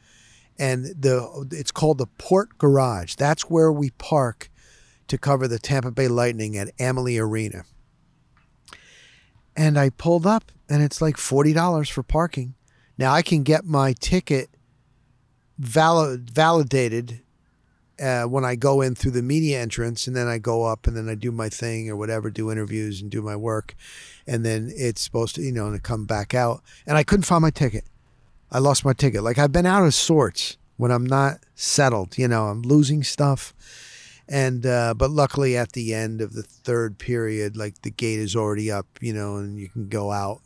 and 0.58 0.84
the 0.84 1.48
it's 1.52 1.70
called 1.70 1.98
the 1.98 2.06
Port 2.06 2.58
Garage. 2.58 3.14
That's 3.14 3.50
where 3.50 3.72
we 3.72 3.90
park 3.90 4.50
to 5.08 5.18
cover 5.18 5.46
the 5.46 5.58
Tampa 5.58 5.90
Bay 5.90 6.08
Lightning 6.08 6.56
at 6.56 6.70
Amalie 6.80 7.18
Arena. 7.18 7.64
And 9.56 9.78
I 9.78 9.90
pulled 9.90 10.26
up, 10.26 10.52
and 10.68 10.82
it's 10.82 11.00
like 11.00 11.16
forty 11.16 11.52
dollars 11.52 11.88
for 11.88 12.02
parking. 12.02 12.54
Now 12.98 13.12
I 13.12 13.22
can 13.22 13.42
get 13.42 13.64
my 13.64 13.94
ticket 13.98 14.50
valid, 15.58 16.30
validated 16.30 17.22
uh, 18.00 18.24
when 18.24 18.44
I 18.44 18.56
go 18.56 18.82
in 18.82 18.94
through 18.94 19.12
the 19.12 19.22
media 19.22 19.60
entrance, 19.60 20.06
and 20.06 20.14
then 20.14 20.26
I 20.26 20.38
go 20.38 20.64
up, 20.64 20.86
and 20.86 20.96
then 20.96 21.08
I 21.08 21.14
do 21.14 21.32
my 21.32 21.48
thing 21.48 21.88
or 21.88 21.96
whatever, 21.96 22.30
do 22.30 22.50
interviews 22.50 23.00
and 23.00 23.10
do 23.10 23.22
my 23.22 23.36
work, 23.36 23.74
and 24.26 24.44
then 24.44 24.70
it's 24.74 25.00
supposed 25.00 25.34
to, 25.36 25.42
you 25.42 25.52
know, 25.52 25.70
to 25.72 25.78
come 25.78 26.04
back 26.04 26.34
out, 26.34 26.62
and 26.86 26.98
I 26.98 27.04
couldn't 27.04 27.24
find 27.24 27.42
my 27.42 27.50
ticket. 27.50 27.84
I 28.50 28.58
lost 28.58 28.84
my 28.84 28.92
ticket. 28.92 29.22
Like 29.22 29.38
I've 29.38 29.52
been 29.52 29.66
out 29.66 29.84
of 29.84 29.94
sorts 29.94 30.56
when 30.76 30.90
I'm 30.90 31.04
not 31.04 31.38
settled. 31.54 32.18
You 32.18 32.28
know, 32.28 32.46
I'm 32.46 32.62
losing 32.62 33.02
stuff, 33.02 33.54
and 34.28 34.64
uh, 34.66 34.94
but 34.94 35.10
luckily 35.10 35.56
at 35.56 35.72
the 35.72 35.94
end 35.94 36.20
of 36.20 36.32
the 36.32 36.42
third 36.42 36.98
period, 36.98 37.56
like 37.56 37.82
the 37.82 37.90
gate 37.90 38.20
is 38.20 38.36
already 38.36 38.70
up, 38.70 38.86
you 39.00 39.12
know, 39.12 39.36
and 39.36 39.58
you 39.58 39.68
can 39.68 39.88
go 39.88 40.12
out. 40.12 40.40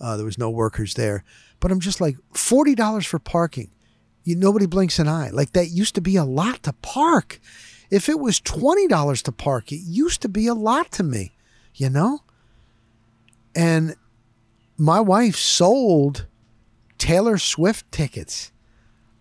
Uh, 0.00 0.16
there 0.16 0.24
was 0.24 0.38
no 0.38 0.48
workers 0.50 0.94
there, 0.94 1.24
but 1.60 1.70
I'm 1.70 1.80
just 1.80 2.00
like 2.00 2.16
forty 2.32 2.74
dollars 2.74 3.06
for 3.06 3.18
parking 3.18 3.70
you, 4.24 4.36
nobody 4.36 4.66
blinks 4.66 4.98
an 4.98 5.08
eye. 5.08 5.30
Like 5.30 5.52
that 5.52 5.68
used 5.68 5.94
to 5.94 6.00
be 6.00 6.16
a 6.16 6.24
lot 6.24 6.62
to 6.64 6.72
park. 6.74 7.40
If 7.90 8.08
it 8.08 8.20
was 8.20 8.40
$20 8.40 9.22
to 9.22 9.32
park, 9.32 9.72
it 9.72 9.80
used 9.84 10.22
to 10.22 10.28
be 10.28 10.46
a 10.46 10.54
lot 10.54 10.92
to 10.92 11.02
me, 11.02 11.32
you 11.74 11.90
know? 11.90 12.20
And 13.54 13.96
my 14.78 15.00
wife 15.00 15.36
sold 15.36 16.26
Taylor 17.00 17.38
Swift 17.38 17.90
tickets 17.90 18.52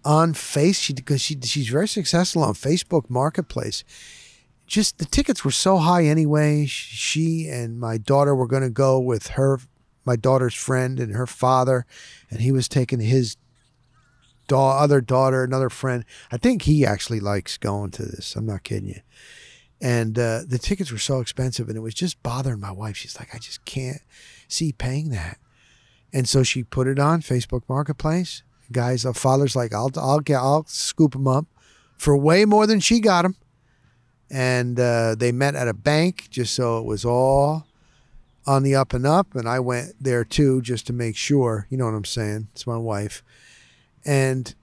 on 0.03 0.34
face 0.34 0.91
because 0.91 1.21
she, 1.21 1.39
she's 1.41 1.69
very 1.69 1.88
successful 1.88 2.43
on 2.43 2.53
Facebook 2.53 3.09
Marketplace. 3.09 3.84
Just 4.67 4.99
the 4.99 5.05
tickets 5.05 5.43
were 5.43 5.51
so 5.51 5.77
high 5.77 6.03
anyway. 6.03 6.65
She 6.65 7.47
and 7.47 7.80
my 7.80 7.97
daughter 7.97 8.36
were 8.36 8.47
going 8.47 8.63
to 8.63 8.69
go 8.69 8.99
with 8.99 9.27
her, 9.27 9.59
my 10.05 10.17
daughter's 10.17 10.53
friend 10.53 10.99
and 10.99 11.15
her 11.15 11.25
father, 11.25 11.86
and 12.30 12.41
he 12.41 12.51
was 12.51 12.67
taking 12.67 12.99
his 12.99 13.38
da- 14.47 14.77
other 14.77 14.99
daughter, 14.99 15.43
another 15.43 15.69
friend. 15.69 16.03
I 16.32 16.38
think 16.38 16.63
he 16.63 16.86
actually 16.86 17.21
likes 17.21 17.57
going 17.57 17.91
to 17.91 18.03
this. 18.03 18.36
I'm 18.36 18.45
not 18.45 18.63
kidding 18.63 18.89
you. 18.89 19.01
And 19.82 20.19
uh, 20.19 20.41
the 20.45 20.59
tickets 20.59 20.91
were 20.91 20.97
so 20.97 21.21
expensive, 21.21 21.69
and 21.69 21.77
it 21.77 21.82
was 21.82 21.93
just 21.93 22.21
bothering 22.21 22.59
my 22.59 22.71
wife. 22.71 22.97
She's 22.97 23.17
like, 23.17 23.34
I 23.34 23.38
just 23.38 23.63
can't 23.63 24.01
see 24.49 24.73
paying 24.73 25.11
that. 25.11 25.38
And 26.14 26.28
so 26.28 26.43
she 26.43 26.64
put 26.64 26.88
it 26.88 26.99
on 26.99 27.22
Facebook 27.22 27.64
Marketplace. 27.70 28.43
Guys, 28.72 29.05
a 29.05 29.14
father's 29.14 29.55
like, 29.55 29.74
I'll, 29.74 29.91
I'll 29.95 30.20
get, 30.20 30.38
I'll 30.38 30.66
scoop 30.68 31.14
them 31.14 31.28
up 31.28 31.45
for 31.97 32.16
way 32.18 32.45
more 32.45 32.68
than 32.68 32.80
she 32.80 32.99
got 32.99 33.24
them. 33.24 33.36
And 34.32 34.80
uh, 34.80 35.16
they 35.16 35.32
met 35.32 35.55
at 35.55 35.68
a 35.68 35.74
bank 35.74 36.28
just 36.30 36.53
so 36.53 36.78
it 36.78 36.86
was 36.86 37.03
all 37.03 37.66
on 38.45 38.64
the 38.64 38.76
up 38.76 38.93
and 38.93 39.05
up. 39.05 39.36
And 39.36 39.49
I 39.49 39.60
went 39.60 39.93
there 39.99 40.24
too 40.24 40.62
just 40.62 40.86
to 40.88 40.93
make 40.93 41.16
sure. 41.16 41.66
You 41.70 41.78
know 41.78 41.86
what 41.86 41.95
I'm 41.95 42.05
saying? 42.05 42.49
It's 42.53 42.68
my 42.68 42.78
wife 42.78 43.24
and 44.05 44.55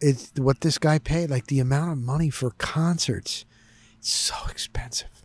it's 0.00 0.32
what 0.36 0.60
this 0.60 0.78
guy 0.78 0.98
paid 0.98 1.30
like 1.30 1.46
the 1.46 1.60
amount 1.60 1.92
of 1.92 1.98
money 1.98 2.30
for 2.30 2.50
concerts 2.52 3.44
it's 3.98 4.10
so 4.10 4.34
expensive 4.50 5.24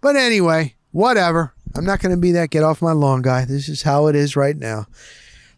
but 0.00 0.16
anyway 0.16 0.74
whatever 0.90 1.54
i'm 1.74 1.84
not 1.84 2.00
going 2.00 2.14
to 2.14 2.20
be 2.20 2.32
that 2.32 2.50
get 2.50 2.62
off 2.62 2.82
my 2.82 2.92
lawn 2.92 3.22
guy. 3.22 3.44
This 3.44 3.68
is 3.68 3.82
how 3.82 4.06
it 4.06 4.16
is 4.16 4.36
right 4.36 4.56
now. 4.56 4.86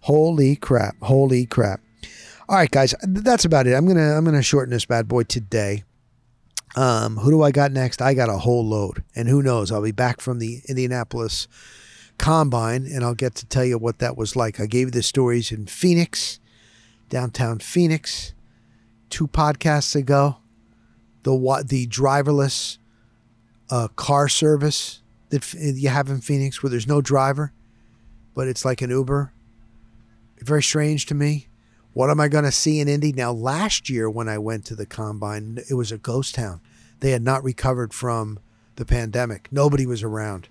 Holy 0.00 0.56
crap. 0.56 0.96
Holy 1.02 1.46
crap. 1.46 1.80
All 2.48 2.56
right 2.56 2.70
guys 2.70 2.94
that's 3.02 3.44
about 3.44 3.66
it. 3.66 3.74
I'm 3.74 3.84
going 3.84 3.96
to 3.96 4.16
i'm 4.16 4.24
going 4.24 4.36
to 4.36 4.42
shorten 4.42 4.70
this 4.72 4.84
bad 4.84 5.08
boy 5.08 5.24
today. 5.24 5.84
Um, 6.76 7.18
who 7.18 7.30
do 7.30 7.42
i 7.42 7.50
got 7.52 7.72
next? 7.72 8.02
I 8.02 8.14
got 8.14 8.28
a 8.28 8.38
whole 8.38 8.66
load 8.66 9.04
and 9.14 9.28
who 9.28 9.42
knows? 9.42 9.70
I'll 9.70 9.82
be 9.82 9.92
back 9.92 10.20
from 10.20 10.38
the 10.38 10.60
indianapolis 10.68 11.48
combine 12.16 12.86
and 12.86 13.02
i'll 13.02 13.14
get 13.14 13.34
to 13.34 13.46
tell 13.46 13.64
you 13.64 13.78
what 13.78 13.98
that 13.98 14.16
was 14.16 14.36
like. 14.36 14.60
I 14.60 14.66
gave 14.66 14.88
you 14.88 14.92
the 14.92 15.02
stories 15.02 15.50
in 15.50 15.66
phoenix 15.66 16.38
downtown 17.14 17.60
Phoenix 17.60 18.34
two 19.08 19.28
podcasts 19.28 19.94
ago. 19.94 20.38
The 21.22 21.64
the 21.64 21.86
driverless 21.86 22.78
uh, 23.70 23.88
car 23.94 24.28
service 24.28 25.00
that 25.34 25.54
eh, 25.54 25.72
you 25.74 25.88
have 25.88 26.08
in 26.08 26.20
Phoenix, 26.20 26.62
where 26.62 26.70
there's 26.70 26.86
no 26.86 27.00
driver, 27.00 27.52
but 28.34 28.48
it's 28.48 28.64
like 28.64 28.82
an 28.82 28.90
Uber. 28.90 29.32
Very 30.40 30.62
strange 30.62 31.06
to 31.06 31.14
me. 31.14 31.48
What 31.92 32.10
am 32.10 32.20
I 32.20 32.28
going 32.28 32.44
to 32.44 32.52
see 32.52 32.80
in 32.80 32.88
Indy 32.88 33.12
now? 33.12 33.32
Last 33.32 33.88
year, 33.88 34.10
when 34.10 34.28
I 34.28 34.38
went 34.38 34.64
to 34.66 34.74
the 34.74 34.86
combine, 34.86 35.58
it 35.70 35.74
was 35.74 35.92
a 35.92 35.98
ghost 35.98 36.34
town. 36.34 36.60
They 37.00 37.10
had 37.10 37.22
not 37.22 37.44
recovered 37.44 37.94
from 37.94 38.38
the 38.76 38.84
pandemic. 38.84 39.48
Nobody 39.52 39.86
was 39.86 40.02
around. 40.02 40.48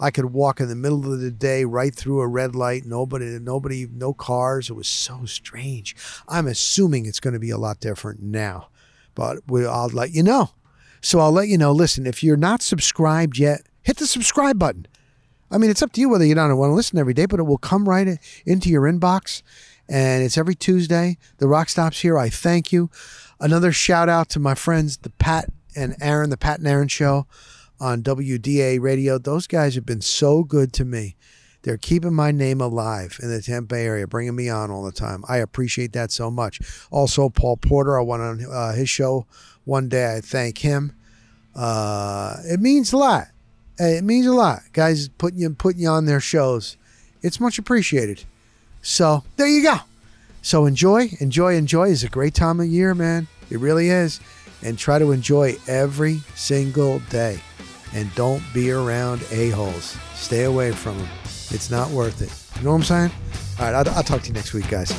I 0.00 0.12
could 0.12 0.26
walk 0.26 0.60
in 0.60 0.68
the 0.68 0.76
middle 0.76 1.12
of 1.12 1.20
the 1.20 1.32
day 1.32 1.64
right 1.64 1.92
through 1.92 2.20
a 2.20 2.28
red 2.28 2.54
light. 2.54 2.84
Nobody, 2.84 3.38
nobody, 3.40 3.88
no 3.92 4.12
cars. 4.12 4.70
It 4.70 4.74
was 4.74 4.86
so 4.86 5.24
strange. 5.24 5.96
I'm 6.28 6.46
assuming 6.46 7.06
it's 7.06 7.20
going 7.20 7.34
to 7.34 7.40
be 7.40 7.50
a 7.50 7.58
lot 7.58 7.80
different 7.80 8.22
now, 8.22 8.68
but 9.16 9.38
we, 9.48 9.66
I'll 9.66 9.88
let 9.88 10.12
you 10.12 10.22
know. 10.22 10.50
So 11.00 11.18
I'll 11.18 11.32
let 11.32 11.48
you 11.48 11.58
know. 11.58 11.72
Listen, 11.72 12.06
if 12.06 12.22
you're 12.22 12.36
not 12.36 12.62
subscribed 12.62 13.38
yet, 13.38 13.62
hit 13.88 13.96
the 13.96 14.06
subscribe 14.06 14.58
button. 14.58 14.86
I 15.50 15.56
mean, 15.56 15.70
it's 15.70 15.80
up 15.80 15.92
to 15.92 16.00
you 16.02 16.10
whether 16.10 16.26
you 16.26 16.34
don't 16.34 16.54
want 16.58 16.68
to 16.68 16.74
listen 16.74 16.98
every 16.98 17.14
day, 17.14 17.24
but 17.24 17.40
it 17.40 17.44
will 17.44 17.56
come 17.56 17.88
right 17.88 18.18
into 18.44 18.68
your 18.68 18.82
inbox. 18.82 19.42
And 19.88 20.22
it's 20.22 20.36
every 20.36 20.54
Tuesday. 20.54 21.16
The 21.38 21.48
Rock 21.48 21.70
Stops 21.70 22.00
here. 22.00 22.18
I 22.18 22.28
thank 22.28 22.70
you. 22.70 22.90
Another 23.40 23.72
shout 23.72 24.10
out 24.10 24.28
to 24.28 24.38
my 24.38 24.54
friends, 24.54 24.98
the 24.98 25.08
Pat 25.08 25.50
and 25.74 25.96
Aaron, 26.02 26.28
the 26.28 26.36
Pat 26.36 26.58
and 26.58 26.68
Aaron 26.68 26.88
Show 26.88 27.26
on 27.80 28.02
WDA 28.02 28.78
radio. 28.78 29.16
Those 29.16 29.46
guys 29.46 29.74
have 29.74 29.86
been 29.86 30.02
so 30.02 30.44
good 30.44 30.74
to 30.74 30.84
me. 30.84 31.16
They're 31.62 31.78
keeping 31.78 32.12
my 32.12 32.30
name 32.30 32.60
alive 32.60 33.18
in 33.22 33.30
the 33.30 33.40
Tampa 33.40 33.74
Bay 33.74 33.86
area, 33.86 34.06
bringing 34.06 34.36
me 34.36 34.50
on 34.50 34.70
all 34.70 34.84
the 34.84 34.92
time. 34.92 35.24
I 35.30 35.38
appreciate 35.38 35.94
that 35.94 36.12
so 36.12 36.30
much. 36.30 36.60
Also, 36.90 37.30
Paul 37.30 37.56
Porter, 37.56 37.98
I 37.98 38.02
went 38.02 38.22
on 38.22 38.44
uh, 38.52 38.74
his 38.74 38.90
show 38.90 39.26
one 39.64 39.88
day. 39.88 40.16
I 40.16 40.20
thank 40.20 40.58
him. 40.58 40.94
Uh, 41.54 42.36
it 42.44 42.60
means 42.60 42.92
a 42.92 42.98
lot. 42.98 43.28
It 43.78 44.04
means 44.04 44.26
a 44.26 44.32
lot, 44.32 44.62
guys. 44.72 45.08
Putting 45.08 45.40
you 45.40 45.50
putting 45.50 45.82
you 45.82 45.88
on 45.88 46.06
their 46.06 46.20
shows, 46.20 46.76
it's 47.22 47.40
much 47.40 47.58
appreciated. 47.58 48.24
So 48.82 49.24
there 49.36 49.48
you 49.48 49.62
go. 49.62 49.76
So 50.42 50.66
enjoy, 50.66 51.10
enjoy, 51.20 51.56
enjoy. 51.56 51.90
It's 51.90 52.02
a 52.02 52.08
great 52.08 52.34
time 52.34 52.60
of 52.60 52.66
year, 52.66 52.94
man. 52.94 53.28
It 53.50 53.58
really 53.58 53.90
is. 53.90 54.20
And 54.62 54.78
try 54.78 54.98
to 54.98 55.12
enjoy 55.12 55.56
every 55.66 56.20
single 56.34 57.00
day 57.10 57.40
and 57.94 58.12
don't 58.14 58.42
be 58.52 58.70
around 58.70 59.22
a-holes. 59.30 59.96
Stay 60.14 60.44
away 60.44 60.72
from 60.72 60.98
them. 60.98 61.08
It's 61.50 61.70
not 61.70 61.90
worth 61.90 62.22
it. 62.22 62.58
You 62.58 62.64
know 62.64 62.70
what 62.72 62.78
I'm 62.78 62.82
saying? 62.82 63.10
All 63.58 63.66
right, 63.66 63.74
I'll, 63.74 63.96
I'll 63.96 64.02
talk 64.02 64.22
to 64.22 64.28
you 64.28 64.34
next 64.34 64.52
week, 64.52 64.68
guys. 64.68 64.92